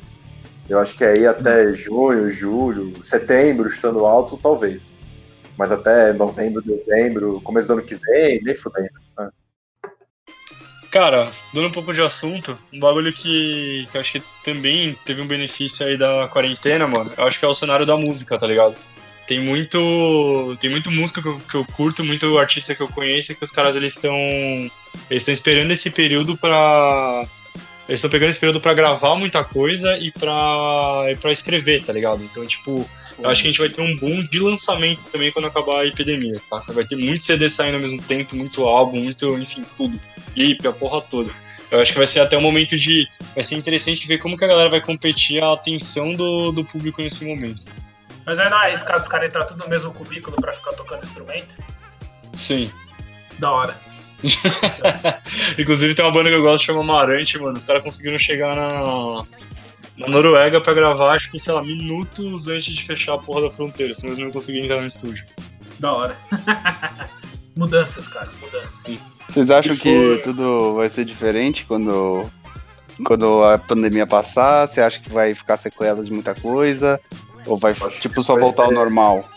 Eu 0.69 0.79
acho 0.79 0.95
que 0.95 1.03
aí 1.03 1.27
até 1.27 1.73
junho, 1.73 2.29
julho, 2.29 3.03
setembro, 3.03 3.67
estando 3.67 4.05
alto, 4.05 4.37
talvez. 4.37 4.97
Mas 5.57 5.71
até 5.71 6.13
novembro, 6.13 6.63
dezembro, 6.63 7.41
começo 7.41 7.67
do 7.67 7.73
ano 7.73 7.83
que 7.83 7.95
vem, 7.95 8.41
nem 8.41 8.55
fudendo. 8.55 9.02
Cara, 10.93 11.31
dando 11.51 11.69
um 11.69 11.71
pouco 11.71 11.91
de 11.91 12.01
assunto, 12.01 12.55
um 12.71 12.79
bagulho 12.79 13.11
que, 13.11 13.87
que 13.91 13.97
eu 13.97 14.01
acho 14.01 14.11
que 14.11 14.23
também 14.43 14.95
teve 15.03 15.23
um 15.23 15.27
benefício 15.27 15.83
aí 15.83 15.97
da 15.97 16.27
quarentena, 16.27 16.87
mano, 16.87 17.11
eu 17.17 17.23
acho 17.25 17.39
que 17.39 17.45
é 17.45 17.47
o 17.47 17.55
cenário 17.55 17.83
da 17.83 17.97
música, 17.97 18.37
tá 18.37 18.45
ligado? 18.45 18.75
Tem 19.27 19.39
muito. 19.39 20.55
Tem 20.61 20.69
muito 20.69 20.91
música 20.91 21.19
que 21.19 21.27
eu, 21.27 21.39
que 21.39 21.55
eu 21.55 21.65
curto, 21.65 22.03
muito 22.03 22.37
artista 22.37 22.75
que 22.75 22.83
eu 22.83 22.87
conheço, 22.87 23.33
que 23.33 23.43
os 23.43 23.49
caras 23.49 23.75
eles 23.75 23.95
estão. 23.95 24.13
Eles 24.13 25.23
estão 25.23 25.33
esperando 25.33 25.71
esse 25.71 25.89
período 25.89 26.37
pra. 26.37 27.25
Eles 27.87 27.99
estão 27.99 28.09
pegando 28.09 28.29
esse 28.29 28.39
período 28.39 28.61
pra 28.61 28.73
gravar 28.73 29.15
muita 29.15 29.43
coisa 29.43 29.97
e 29.97 30.11
pra, 30.11 31.05
e 31.11 31.15
pra 31.17 31.31
escrever, 31.31 31.83
tá 31.83 31.91
ligado? 31.91 32.23
Então, 32.23 32.45
tipo, 32.45 32.89
eu 33.19 33.29
acho 33.29 33.41
que 33.41 33.47
a 33.47 33.51
gente 33.51 33.59
vai 33.59 33.69
ter 33.69 33.81
um 33.81 33.95
boom 33.97 34.23
de 34.23 34.39
lançamento 34.39 35.01
também 35.11 35.31
quando 35.31 35.47
acabar 35.47 35.81
a 35.81 35.85
epidemia, 35.85 36.39
tá? 36.49 36.63
Vai 36.69 36.85
ter 36.85 36.95
muito 36.95 37.25
CD 37.25 37.49
saindo 37.49 37.75
ao 37.75 37.81
mesmo 37.81 38.01
tempo, 38.01 38.35
muito 38.35 38.63
álbum, 38.63 39.03
muito, 39.03 39.37
enfim, 39.37 39.65
tudo. 39.75 39.99
Clipe, 40.33 40.67
a 40.67 40.71
porra 40.71 41.01
toda. 41.01 41.29
Eu 41.69 41.81
acho 41.81 41.91
que 41.91 41.97
vai 41.97 42.07
ser 42.07 42.19
até 42.19 42.37
um 42.37 42.41
momento 42.41 42.77
de. 42.77 43.07
Vai 43.33 43.43
ser 43.43 43.55
interessante 43.55 44.07
ver 44.07 44.19
como 44.19 44.37
que 44.37 44.45
a 44.45 44.47
galera 44.47 44.69
vai 44.69 44.79
competir 44.79 45.43
a 45.43 45.53
atenção 45.53 46.13
do, 46.13 46.51
do 46.51 46.63
público 46.63 47.01
nesse 47.01 47.25
momento. 47.25 47.65
Mas 48.25 48.39
é 48.39 48.43
arriscado 48.43 49.01
os 49.01 49.07
caras 49.07 49.29
entrar 49.29 49.45
tudo 49.45 49.63
no 49.63 49.69
mesmo 49.69 49.91
cubículo 49.91 50.37
pra 50.37 50.53
ficar 50.53 50.73
tocando 50.73 51.03
instrumento? 51.03 51.55
Sim. 52.37 52.71
Da 53.39 53.51
hora. 53.51 53.92
Inclusive 55.59 55.95
tem 55.95 56.05
uma 56.05 56.11
banda 56.11 56.29
que 56.29 56.35
eu 56.35 56.41
gosto 56.41 56.61
que 56.61 56.67
chama 56.67 56.81
Amarante, 56.81 57.37
mano. 57.37 57.57
Os 57.57 57.63
caras 57.63 57.83
conseguiram 57.83 58.17
chegar 58.17 58.55
na, 58.55 59.23
na 59.97 60.07
Noruega 60.07 60.61
pra 60.61 60.73
gravar, 60.73 61.11
acho 61.15 61.29
que, 61.31 61.39
sei 61.39 61.53
lá, 61.53 61.61
minutos 61.61 62.47
antes 62.47 62.73
de 62.73 62.83
fechar 62.85 63.13
a 63.15 63.17
porra 63.17 63.41
da 63.41 63.49
fronteira, 63.51 63.93
senão 63.93 64.13
eles 64.13 64.23
não 64.25 64.31
conseguiam 64.31 64.63
entrar 64.65 64.81
no 64.81 64.87
estúdio. 64.87 65.23
Da 65.79 65.91
hora. 65.91 66.17
mudanças, 67.55 68.07
cara, 68.07 68.29
mudanças. 68.41 68.77
Vocês 69.29 69.49
acham 69.51 69.75
Que 69.75 69.81
que 69.81 69.95
foi- 69.95 70.17
tudo 70.19 70.75
vai 70.75 70.89
ser 70.89 71.05
diferente 71.05 71.65
quando, 71.65 72.29
quando 73.05 73.43
a 73.43 73.57
pandemia 73.57 74.05
passar? 74.07 74.67
Você 74.67 74.81
acha 74.81 74.99
que 74.99 75.09
vai 75.09 75.33
ficar 75.33 75.57
sequelas 75.57 76.05
de 76.07 76.13
muita 76.13 76.33
coisa? 76.35 76.99
Ou 77.45 77.57
vai, 77.57 77.73
Acho 77.73 78.01
tipo, 78.01 78.21
só 78.23 78.33
vai 78.33 78.43
voltar 78.43 78.63
ao 78.63 78.69
ser- 78.69 78.75
normal? 78.75 79.27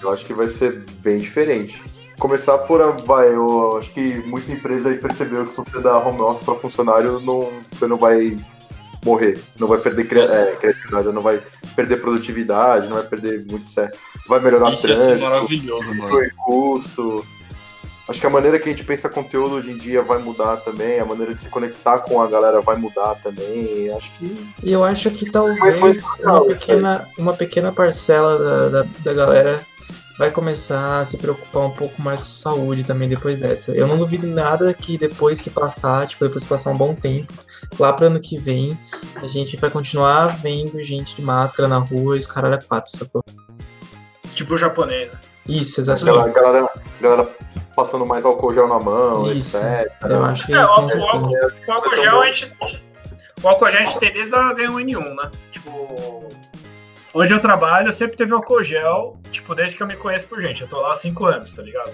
Eu 0.00 0.10
acho 0.12 0.24
que 0.24 0.32
vai 0.32 0.46
ser 0.46 0.84
bem 1.02 1.18
diferente. 1.20 1.82
Começar 2.20 2.58
por, 2.58 2.80
a- 2.82 2.90
vai, 2.90 3.34
eu 3.34 3.76
acho 3.78 3.92
que 3.92 4.18
muita 4.26 4.52
empresa 4.52 4.90
aí 4.90 4.98
percebeu 4.98 5.44
que 5.46 5.52
se 5.52 5.56
você 5.56 5.80
dá 5.82 5.98
home 5.98 6.20
office 6.20 6.44
para 6.44 6.54
funcionário, 6.54 7.18
não, 7.20 7.48
você 7.70 7.86
não 7.86 7.96
vai 7.96 8.36
morrer, 9.04 9.40
não 9.58 9.66
vai 9.66 9.78
perder 9.78 10.06
cria- 10.06 10.24
é, 10.24 10.54
criatividade, 10.56 11.08
não 11.12 11.22
vai 11.22 11.42
perder 11.74 11.96
produtividade, 11.96 12.88
não 12.88 12.96
vai 12.98 13.06
perder 13.06 13.44
muito 13.50 13.68
certo. 13.70 13.98
Vai 14.28 14.38
melhorar 14.38 14.70
Isso 14.74 14.86
ia 14.86 14.96
ser 14.96 15.02
trânsito, 15.02 15.22
maravilhoso, 15.22 15.94
mano. 15.94 16.20
custo. 16.44 17.26
Acho 18.08 18.20
que 18.20 18.26
a 18.26 18.30
maneira 18.30 18.58
que 18.58 18.64
a 18.64 18.72
gente 18.72 18.82
pensa 18.84 19.08
conteúdo 19.08 19.54
hoje 19.54 19.70
em 19.70 19.76
dia 19.76 20.02
vai 20.02 20.18
mudar 20.18 20.56
também, 20.58 20.98
a 20.98 21.04
maneira 21.06 21.32
de 21.32 21.40
se 21.42 21.48
conectar 21.48 22.00
com 22.00 22.20
a 22.20 22.26
galera 22.26 22.60
vai 22.60 22.76
mudar 22.76 23.14
também. 23.22 23.88
Acho 23.96 24.12
que 24.14 24.50
E 24.64 24.72
eu 24.72 24.82
acho 24.82 25.10
que 25.12 25.30
talvez 25.30 25.80
uma 26.24 26.44
pequena, 26.44 27.08
uma 27.16 27.32
pequena 27.34 27.70
parcela 27.72 28.36
da, 28.36 28.68
da, 28.82 28.88
da 29.04 29.14
galera 29.14 29.64
vai 30.20 30.30
começar 30.30 31.00
a 31.00 31.04
se 31.06 31.16
preocupar 31.16 31.62
um 31.62 31.70
pouco 31.70 32.02
mais 32.02 32.22
com 32.22 32.28
saúde 32.28 32.84
também 32.84 33.08
depois 33.08 33.38
dessa. 33.38 33.72
Eu 33.72 33.86
não 33.86 33.96
duvido 33.96 34.26
nada 34.26 34.74
que 34.74 34.98
depois 34.98 35.40
que 35.40 35.48
passar, 35.48 36.06
tipo, 36.06 36.22
depois 36.22 36.44
que 36.44 36.50
passar 36.50 36.72
um 36.72 36.76
bom 36.76 36.94
tempo, 36.94 37.32
lá 37.78 37.90
pro 37.90 38.04
ano 38.04 38.20
que 38.20 38.36
vem, 38.36 38.78
a 39.16 39.26
gente 39.26 39.56
vai 39.56 39.70
continuar 39.70 40.26
vendo 40.36 40.82
gente 40.82 41.16
de 41.16 41.22
máscara 41.22 41.66
na 41.66 41.78
rua 41.78 42.16
e 42.16 42.18
os 42.18 42.26
caralho 42.26 42.56
a 42.56 42.58
quatro, 42.58 42.90
sacou? 42.90 43.24
Tipo 44.34 44.52
o 44.52 44.58
japonês, 44.58 45.10
né? 45.10 45.18
Isso, 45.48 45.80
exatamente. 45.80 46.34
galera, 46.34 46.52
galera, 46.60 46.68
galera 47.00 47.36
passando 47.74 48.04
mais 48.04 48.26
álcool 48.26 48.52
gel 48.52 48.68
na 48.68 48.78
mão, 48.78 49.32
Isso. 49.32 49.56
etc. 49.56 49.90
Eu 50.02 50.22
acho 50.22 50.44
que 50.44 50.52
É, 50.52 50.58
o, 50.58 50.68
álcool, 50.68 50.98
o 50.98 51.72
álcool 51.72 51.96
gel 51.96 52.20
a 52.20 52.28
gente. 52.28 52.52
O 53.42 53.48
álcool 53.48 53.70
gel 53.70 53.80
a 53.80 53.84
gente 53.84 53.98
tem 53.98 54.12
desde 54.12 54.34
a 54.34 54.54
H1N1, 54.54 55.14
né? 55.14 55.30
Tipo. 55.50 56.28
Onde 57.12 57.32
eu 57.34 57.40
trabalho, 57.40 57.92
sempre 57.92 58.16
teve 58.16 58.32
álcool 58.32 58.62
gel, 58.62 59.18
tipo, 59.32 59.54
desde 59.54 59.76
que 59.76 59.82
eu 59.82 59.86
me 59.86 59.96
conheço 59.96 60.26
por 60.26 60.40
gente. 60.40 60.62
Eu 60.62 60.68
tô 60.68 60.80
lá 60.80 60.92
há 60.92 60.96
5 60.96 61.26
anos, 61.26 61.52
tá 61.52 61.62
ligado? 61.62 61.92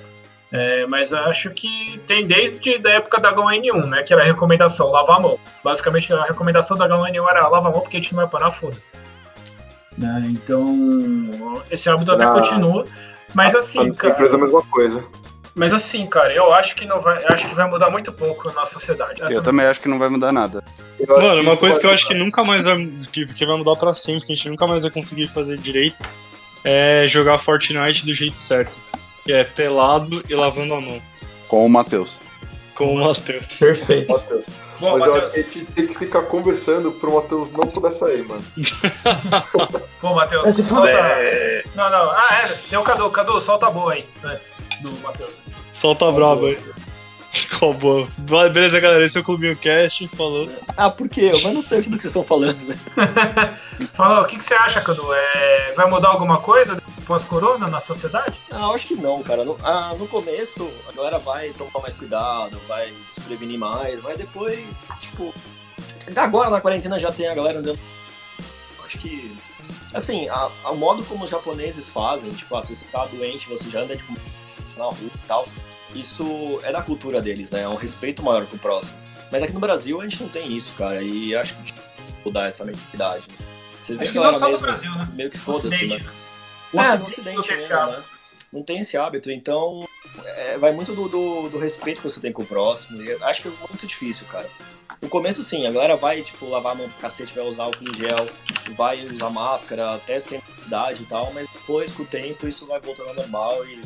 É, 0.52 0.86
mas 0.86 1.12
acho 1.12 1.50
que 1.50 1.98
tem 2.06 2.26
desde 2.26 2.80
a 2.86 2.90
época 2.90 3.18
da 3.18 3.32
H1N1, 3.34 3.86
né? 3.86 4.02
Que 4.02 4.12
era 4.12 4.22
a 4.22 4.26
recomendação, 4.26 4.90
lavar 4.90 5.16
a 5.16 5.20
mão. 5.20 5.38
Basicamente, 5.64 6.12
a 6.12 6.22
recomendação 6.24 6.76
da 6.76 6.86
H1N1 6.88 7.26
era 7.30 7.48
lavar 7.48 7.60
a 7.70 7.72
mão 7.72 7.80
porque 7.80 7.96
a 7.96 8.00
gente 8.00 8.14
não 8.14 8.22
vai 8.22 8.30
parar, 8.30 8.52
foda-se. 8.52 8.92
Né? 9.98 10.22
Então, 10.26 11.62
esse 11.70 11.88
hábito 11.88 12.12
até 12.12 12.24
Na- 12.26 12.32
continua. 12.32 12.84
Mas 13.34 13.54
assim, 13.54 13.78
a 13.88 13.92
cara. 13.94 14.12
empresa 14.14 14.34
é 14.34 14.38
a 14.38 14.40
mesma 14.40 14.62
coisa. 14.70 15.04
Mas 15.56 15.72
assim, 15.72 16.06
cara, 16.06 16.34
eu 16.34 16.52
acho 16.52 16.74
que 16.76 16.84
não 16.84 17.00
vai. 17.00 17.16
eu 17.16 17.28
Acho 17.30 17.48
que 17.48 17.54
vai 17.54 17.66
mudar 17.66 17.88
muito 17.88 18.12
pouco 18.12 18.52
na 18.52 18.66
sociedade. 18.66 19.22
Essa 19.22 19.32
Eu 19.32 19.42
também 19.42 19.64
acho 19.64 19.80
que 19.80 19.88
não 19.88 19.98
vai 19.98 20.10
mudar 20.10 20.30
nada. 20.30 20.62
Eu 21.00 21.18
Mano, 21.18 21.40
uma 21.40 21.56
coisa 21.56 21.80
que 21.80 21.86
eu 21.86 21.90
acho 21.90 22.06
que 22.06 22.12
nunca 22.12 22.44
mais 22.44 22.62
vai. 22.62 22.76
Que, 23.10 23.24
que 23.24 23.46
vai 23.46 23.56
mudar 23.56 23.74
pra 23.74 23.94
sempre, 23.94 24.26
que 24.26 24.32
a 24.34 24.36
gente 24.36 24.50
nunca 24.50 24.66
mais 24.66 24.82
vai 24.82 24.90
conseguir 24.90 25.28
fazer 25.28 25.56
direito, 25.56 25.96
é 26.62 27.06
jogar 27.08 27.38
Fortnite 27.38 28.04
do 28.04 28.12
jeito 28.12 28.36
certo. 28.36 28.76
Que 29.24 29.32
é 29.32 29.44
pelado 29.44 30.22
e 30.28 30.34
lavando 30.34 30.74
a 30.74 30.80
mão. 30.80 31.00
Com 31.48 31.64
o 31.64 31.70
Matheus. 31.70 32.18
Com 32.74 32.94
o 32.94 33.00
Matheus. 33.06 33.46
Perfeito. 33.58 34.12
Matheus. 34.12 34.44
Bom, 34.78 34.92
Mas 34.98 35.06
eu 35.06 35.14
Matheus, 35.14 35.24
acho 35.24 35.32
que 35.32 35.40
a 35.40 35.42
gente 35.42 35.64
tem 35.72 35.86
que 35.86 35.98
ficar 35.98 36.22
conversando 36.24 36.92
pro 36.92 37.14
Matheus 37.14 37.50
não 37.50 37.66
puder 37.66 37.90
sair, 37.90 38.22
mano. 38.24 38.44
Pô, 40.00 40.14
Matheus. 40.14 40.54
Solta- 40.54 40.86
fuder. 40.86 41.64
Não, 41.74 41.90
não. 41.90 42.10
Ah, 42.10 42.42
é. 42.44 42.48
Tem 42.68 42.78
o 42.78 42.82
Cadu. 42.82 43.08
Cadu, 43.10 43.40
solta 43.40 43.68
a 43.68 43.70
boa 43.70 43.94
aí, 43.94 44.04
antes 44.22 44.52
do 44.82 44.92
Matheus. 45.02 45.30
Solta 45.76 46.08
a 46.08 46.12
braba 46.12 46.46
aí. 46.48 46.58
Boa. 47.78 48.08
Beleza, 48.48 48.80
galera. 48.80 49.04
Esse 49.04 49.18
é 49.18 49.20
o 49.20 49.24
Clubinho 49.24 49.54
Cast. 49.56 50.08
Falou. 50.08 50.42
Ah, 50.76 50.88
por 50.88 51.06
quê? 51.08 51.30
Eu 51.32 51.52
não 51.52 51.60
sei 51.60 51.78
do 51.82 51.84
que 51.84 51.90
vocês 51.90 52.04
estão 52.06 52.24
falando, 52.24 52.56
velho. 52.66 52.78
Fala, 53.92 54.22
o 54.22 54.24
que, 54.26 54.38
que 54.38 54.44
você 54.44 54.54
acha, 54.54 54.80
Cadu? 54.80 55.12
É, 55.12 55.74
vai 55.76 55.88
mudar 55.88 56.08
alguma 56.08 56.38
coisa 56.38 56.80
pós-corona 57.04 57.68
na 57.68 57.78
sociedade? 57.78 58.38
Ah, 58.50 58.68
acho 58.70 58.88
que 58.88 58.94
não, 58.94 59.22
cara. 59.22 59.44
No, 59.44 59.56
ah, 59.62 59.94
no 59.98 60.08
começo, 60.08 60.70
a 60.88 60.92
galera 60.92 61.18
vai 61.18 61.50
tomar 61.50 61.80
mais 61.82 61.94
cuidado, 61.94 62.58
vai 62.66 62.90
se 63.12 63.20
prevenir 63.20 63.58
mais, 63.58 64.02
mas 64.02 64.16
depois, 64.18 64.80
tipo. 65.00 65.34
Agora 66.16 66.48
na 66.50 66.60
quarentena 66.60 66.98
já 66.98 67.12
tem 67.12 67.28
a 67.28 67.34
galera 67.34 67.58
andando. 67.58 67.78
Acho 68.84 68.96
que. 68.98 69.34
Assim, 69.92 70.26
a, 70.28 70.48
a- 70.64 70.70
o 70.70 70.76
modo 70.76 71.04
como 71.04 71.24
os 71.24 71.30
japoneses 71.30 71.86
fazem, 71.86 72.30
tipo, 72.30 72.56
ah, 72.56 72.62
se 72.62 72.74
você 72.74 72.86
tá 72.86 73.04
doente, 73.06 73.48
você 73.48 73.68
já 73.68 73.80
anda, 73.80 73.94
tipo, 73.96 74.14
na 74.76 74.84
rua 74.84 74.96
e 75.02 75.26
tal. 75.26 75.48
Isso 75.94 76.60
é 76.62 76.72
da 76.72 76.82
cultura 76.82 77.20
deles, 77.20 77.50
né? 77.50 77.62
É 77.62 77.68
um 77.68 77.76
respeito 77.76 78.22
maior 78.24 78.44
com 78.46 78.56
o 78.56 78.58
próximo. 78.58 78.98
Mas 79.30 79.42
aqui 79.42 79.52
no 79.52 79.60
Brasil 79.60 80.00
a 80.00 80.04
gente 80.04 80.22
não 80.22 80.28
tem 80.28 80.56
isso, 80.56 80.72
cara, 80.76 81.02
e 81.02 81.34
acho 81.34 81.54
que 81.56 81.74
mudar 82.24 82.46
essa 82.46 82.64
mentalidade. 82.64 83.24
Você 83.80 83.94
vê 83.94 84.02
Acho 84.02 84.10
a 84.10 84.12
que 84.12 84.18
não 84.18 84.34
só 84.34 84.40
no 84.46 84.50
mesmo 84.50 84.66
Brasil, 84.66 84.90
né? 84.92 85.08
meio 85.14 85.30
que 85.30 85.38
foda-se, 85.38 85.86
né? 85.86 85.96
né? 85.98 86.06
O 86.72 86.80
É, 86.80 86.98
no 86.98 87.04
Ocidente 87.04 87.36
não 87.36 87.42
tem 87.42 87.56
esse 87.56 87.68
mesmo, 87.68 87.78
hábito. 87.82 87.98
né? 87.98 88.04
Não 88.52 88.62
tem 88.62 88.78
esse 88.80 88.96
hábito, 88.96 89.30
então 89.30 89.88
é, 90.24 90.58
vai 90.58 90.72
muito 90.72 90.92
do, 90.94 91.08
do, 91.08 91.48
do 91.50 91.58
respeito 91.58 92.00
que 92.00 92.08
você 92.08 92.20
tem 92.20 92.32
com 92.32 92.42
o 92.42 92.46
próximo. 92.46 93.02
E 93.02 93.08
eu 93.10 93.24
acho 93.24 93.42
que 93.42 93.48
é 93.48 93.50
muito 93.50 93.86
difícil, 93.86 94.26
cara. 94.28 94.48
No 95.00 95.08
começo, 95.08 95.42
sim, 95.42 95.66
a 95.66 95.70
galera 95.70 95.96
vai, 95.96 96.22
tipo, 96.22 96.48
lavar 96.48 96.74
a 96.74 96.78
mão 96.78 96.88
pro 96.88 97.00
cacete, 97.00 97.34
vai 97.34 97.44
usar 97.46 97.64
álcool 97.64 97.84
em 97.84 97.94
gel, 97.98 98.28
vai 98.74 99.04
usar 99.06 99.30
máscara, 99.30 99.94
até 99.94 100.18
sem 100.18 100.42
idade 100.66 101.02
e 101.02 101.06
tal, 101.06 101.32
mas 101.32 101.46
depois, 101.48 101.92
com 101.92 102.02
o 102.02 102.06
tempo, 102.06 102.48
isso 102.48 102.66
vai 102.66 102.80
voltando 102.80 103.08
ao 103.10 103.14
normal 103.14 103.64
e 103.66 103.80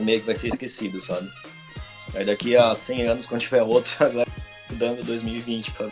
meio 0.00 0.20
que 0.20 0.26
vai 0.26 0.34
ser 0.34 0.48
esquecido, 0.48 1.00
sabe? 1.00 1.28
Aí 2.14 2.24
daqui 2.24 2.56
a 2.56 2.74
100 2.74 3.06
anos, 3.06 3.26
quando 3.26 3.40
tiver 3.40 3.62
outro, 3.62 3.92
a 4.04 4.08
galera 4.08 4.30
mudando 4.70 5.04
2020, 5.04 5.70
pra... 5.72 5.88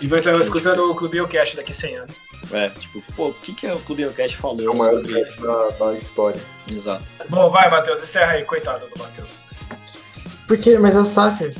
E 0.00 0.06
vai 0.06 0.20
estar 0.20 0.34
escutando 0.40 0.90
o 0.90 0.94
Clube 0.94 1.26
Cast 1.28 1.56
daqui 1.56 1.72
a 1.72 1.74
100 1.74 1.96
anos. 1.96 2.16
É, 2.52 2.68
tipo, 2.70 3.00
pô, 3.14 3.28
o 3.28 3.34
que, 3.34 3.52
que 3.52 3.66
é 3.66 3.74
o 3.74 3.78
Clube 3.80 4.08
Cast 4.10 4.36
falou 4.36 4.56
É 4.60 4.70
o 4.70 4.76
maior 4.76 4.94
sobre... 4.96 5.14
cast 5.14 5.40
da, 5.40 5.68
da 5.70 5.92
história. 5.94 6.40
Exato. 6.70 7.04
Bom, 7.28 7.48
vai, 7.48 7.68
Matheus, 7.68 8.02
encerra 8.02 8.32
aí, 8.32 8.44
coitado 8.44 8.86
do 8.86 8.98
Matheus. 8.98 9.34
Por 10.46 10.56
quê? 10.56 10.78
Mas 10.78 10.96
é 10.96 11.00
o 11.00 11.04
Sacker. 11.04 11.54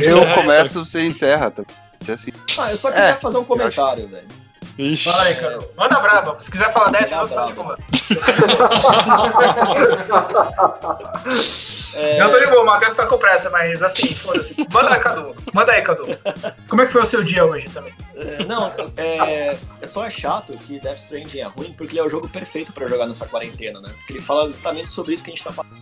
Eu 0.00 0.34
começo, 0.34 0.84
você 0.84 1.02
encerra. 1.02 1.50
Tá? 1.50 1.64
É 2.08 2.12
assim. 2.12 2.32
Ah, 2.56 2.70
eu 2.70 2.76
só 2.76 2.90
queria 2.90 3.08
É, 3.08 3.16
fazer 3.16 3.38
um 3.38 3.44
comentário, 3.44 4.08
velho. 4.08 4.26
Ixi. 4.78 5.04
Fala 5.04 5.22
aí, 5.24 5.34
Cadu. 5.36 5.68
Manda 5.76 6.00
brava. 6.00 6.38
Se 6.42 6.50
quiser 6.50 6.72
falar 6.72 6.90
10 6.90 7.10
minutos, 7.10 7.30
tá 7.32 7.46
de 7.46 7.52
brava. 7.54 7.76
boa. 7.76 7.78
É, 11.94 12.18
Não 12.18 12.30
tô 12.30 12.38
de 12.38 12.46
boa, 12.46 12.62
o 12.62 12.66
Matheus 12.66 12.94
tá 12.94 13.06
com 13.06 13.18
pressa, 13.18 13.50
mas 13.50 13.82
assim, 13.82 14.14
foda-se. 14.14 14.54
Manda 14.72 14.94
aí, 14.94 15.00
Cadu. 15.00 15.34
Manda 15.52 15.72
aí, 15.72 15.82
Cadu. 15.82 16.04
Como 16.68 16.80
é 16.82 16.86
que 16.86 16.92
foi 16.92 17.02
o 17.02 17.06
seu 17.06 17.22
dia 17.22 17.44
hoje 17.44 17.68
também? 17.68 17.92
É, 18.16 18.44
não, 18.44 18.72
é, 18.96 19.56
é 19.80 19.86
só 19.86 20.04
é 20.06 20.10
chato 20.10 20.54
que 20.56 20.80
Death 20.80 20.96
Stranding 20.98 21.40
é 21.40 21.44
ruim 21.46 21.74
porque 21.76 21.92
ele 21.92 22.00
é 22.00 22.04
o 22.04 22.10
jogo 22.10 22.28
perfeito 22.28 22.72
pra 22.72 22.88
jogar 22.88 23.06
nessa 23.06 23.26
quarentena, 23.26 23.78
né? 23.80 23.90
Porque 23.98 24.14
ele 24.14 24.20
fala 24.22 24.46
justamente 24.46 24.88
sobre 24.88 25.12
isso 25.14 25.22
que 25.22 25.30
a 25.30 25.34
gente 25.34 25.44
tá 25.44 25.52
falando, 25.52 25.76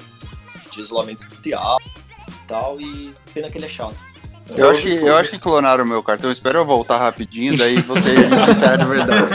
de 0.70 0.80
isolamento 0.80 1.20
social 1.20 1.78
e 2.28 2.46
tal, 2.48 2.80
e 2.80 3.14
pena 3.32 3.48
que 3.48 3.56
ele 3.58 3.66
é 3.66 3.68
chato. 3.68 3.96
Eu 4.56 4.70
acho, 4.70 4.82
que, 4.82 4.88
eu 4.88 5.16
acho 5.16 5.30
que 5.30 5.38
clonaram 5.38 5.84
o 5.84 5.86
meu 5.86 6.02
cartão. 6.02 6.30
Espera 6.30 6.58
eu 6.58 6.66
voltar 6.66 6.98
rapidinho, 6.98 7.56
daí 7.56 7.80
você 7.82 8.10
encerra 8.50 8.76
de 8.78 8.84
verdade. 8.84 9.28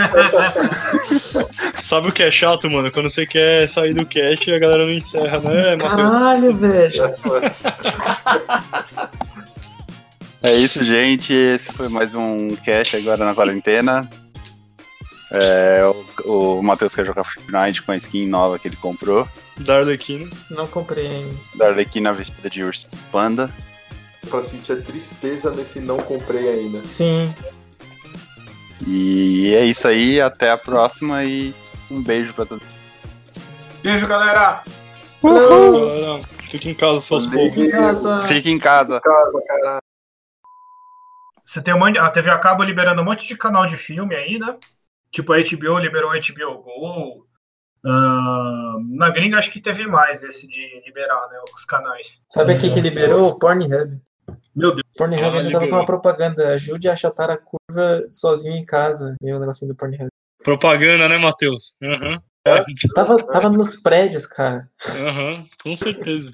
Sabe 1.81 2.09
o 2.09 2.11
que 2.11 2.23
é 2.23 2.31
chato, 2.31 2.69
mano? 2.69 2.91
Quando 2.91 3.09
você 3.09 3.25
quer 3.25 3.67
sair 3.69 3.93
do 3.93 4.05
cast 4.05 4.49
e 4.49 4.53
a 4.53 4.59
galera 4.59 4.85
não 4.85 4.91
encerra, 4.91 5.39
né, 5.39 5.77
Matheus? 5.77 5.91
Caralho, 5.91 6.53
velho. 6.55 7.03
É 10.43 10.53
isso, 10.53 10.83
gente. 10.83 11.33
Esse 11.33 11.71
foi 11.71 11.87
mais 11.89 12.13
um 12.13 12.55
cast 12.57 12.97
agora 12.97 13.25
na 13.25 13.33
quarentena. 13.33 14.09
É, 15.31 15.81
o, 16.23 16.57
o 16.59 16.63
Matheus 16.63 16.93
quer 16.93 17.05
jogar 17.05 17.23
Fortnite 17.23 17.81
com 17.81 17.91
a 17.91 17.97
skin 17.97 18.27
nova 18.27 18.59
que 18.59 18.67
ele 18.67 18.75
comprou. 18.75 19.27
Da 19.57 19.77
Arlequina. 19.77 20.29
Não 20.51 20.67
comprei 20.67 21.07
ainda. 21.07 21.35
Da 21.55 21.67
Arlequina 21.67 22.13
vestida 22.13 22.49
de 22.49 22.63
urso 22.63 22.87
panda. 23.11 23.49
Pra 24.29 24.41
sentir 24.41 24.73
a 24.73 24.81
tristeza 24.81 25.51
desse 25.51 25.79
não 25.79 25.97
comprei 25.97 26.47
ainda. 26.49 26.83
Sim. 26.83 27.33
E 28.85 29.53
é 29.53 29.63
isso 29.65 29.87
aí. 29.87 30.19
Até 30.19 30.51
a 30.51 30.57
próxima 30.57 31.23
e 31.23 31.53
um 31.89 32.01
beijo 32.01 32.33
pra 32.33 32.45
todos. 32.45 32.65
Beijo, 33.81 34.07
galera. 34.07 34.63
Galera, 35.23 36.21
fica 36.49 36.69
em 36.69 36.75
casa, 36.75 37.01
suas 37.01 37.25
Valeu. 37.25 37.39
poucas. 37.39 37.57
Em 37.57 37.69
casa. 37.69 38.21
Fique 38.27 38.49
em 38.49 38.59
casa. 38.59 39.01
Você 41.43 41.61
tem 41.61 41.73
um 41.73 41.79
monte, 41.79 41.97
a 41.97 42.09
TV 42.09 42.29
a 42.29 42.39
cabo 42.39 42.63
liberando 42.63 43.01
um 43.01 43.05
monte 43.05 43.27
de 43.27 43.37
canal 43.37 43.67
de 43.67 43.77
filme 43.77 44.15
aí, 44.15 44.39
né? 44.39 44.57
Tipo, 45.11 45.33
a 45.33 45.37
HBO 45.37 45.79
liberou 45.79 46.11
a 46.11 46.15
HBO 46.15 46.63
Go. 46.63 47.27
Ah, 47.85 48.75
na 48.89 49.09
gringa 49.11 49.37
acho 49.37 49.51
que 49.51 49.61
teve 49.61 49.85
mais 49.85 50.23
esse 50.23 50.47
de 50.47 50.81
liberar, 50.85 51.27
né? 51.29 51.37
Os 51.55 51.65
canais. 51.65 52.07
Sabe 52.29 52.53
aqui 52.53 52.73
que 52.73 52.81
liberou? 52.81 53.29
O 53.29 53.39
Pornhub. 53.39 54.01
Meu 54.55 54.73
Deus. 54.73 54.87
Pornhub 54.97 55.23
ainda 55.23 55.51
tava 55.51 55.51
com 55.51 55.65
liberou. 55.65 55.79
uma 55.79 55.85
propaganda. 55.85 56.49
Ajude 56.49 56.87
a 56.87 56.93
achatar 56.93 57.29
a 57.29 57.37
curva 57.37 58.07
sozinho 58.11 58.55
em 58.55 58.65
casa. 58.65 59.15
E 59.21 59.33
o 59.33 59.39
negocinho 59.39 59.71
do 59.71 59.77
Pornhub. 59.77 60.07
Propaganda, 60.43 61.09
né, 61.09 61.17
Matheus? 61.17 61.75
Aham. 61.81 62.21
Tava, 62.93 63.25
tava 63.27 63.49
nos 63.49 63.75
prédios, 63.77 64.27
cara. 64.27 64.69
Aham, 64.99 65.47
com 65.63 65.75
certeza. 65.75 66.31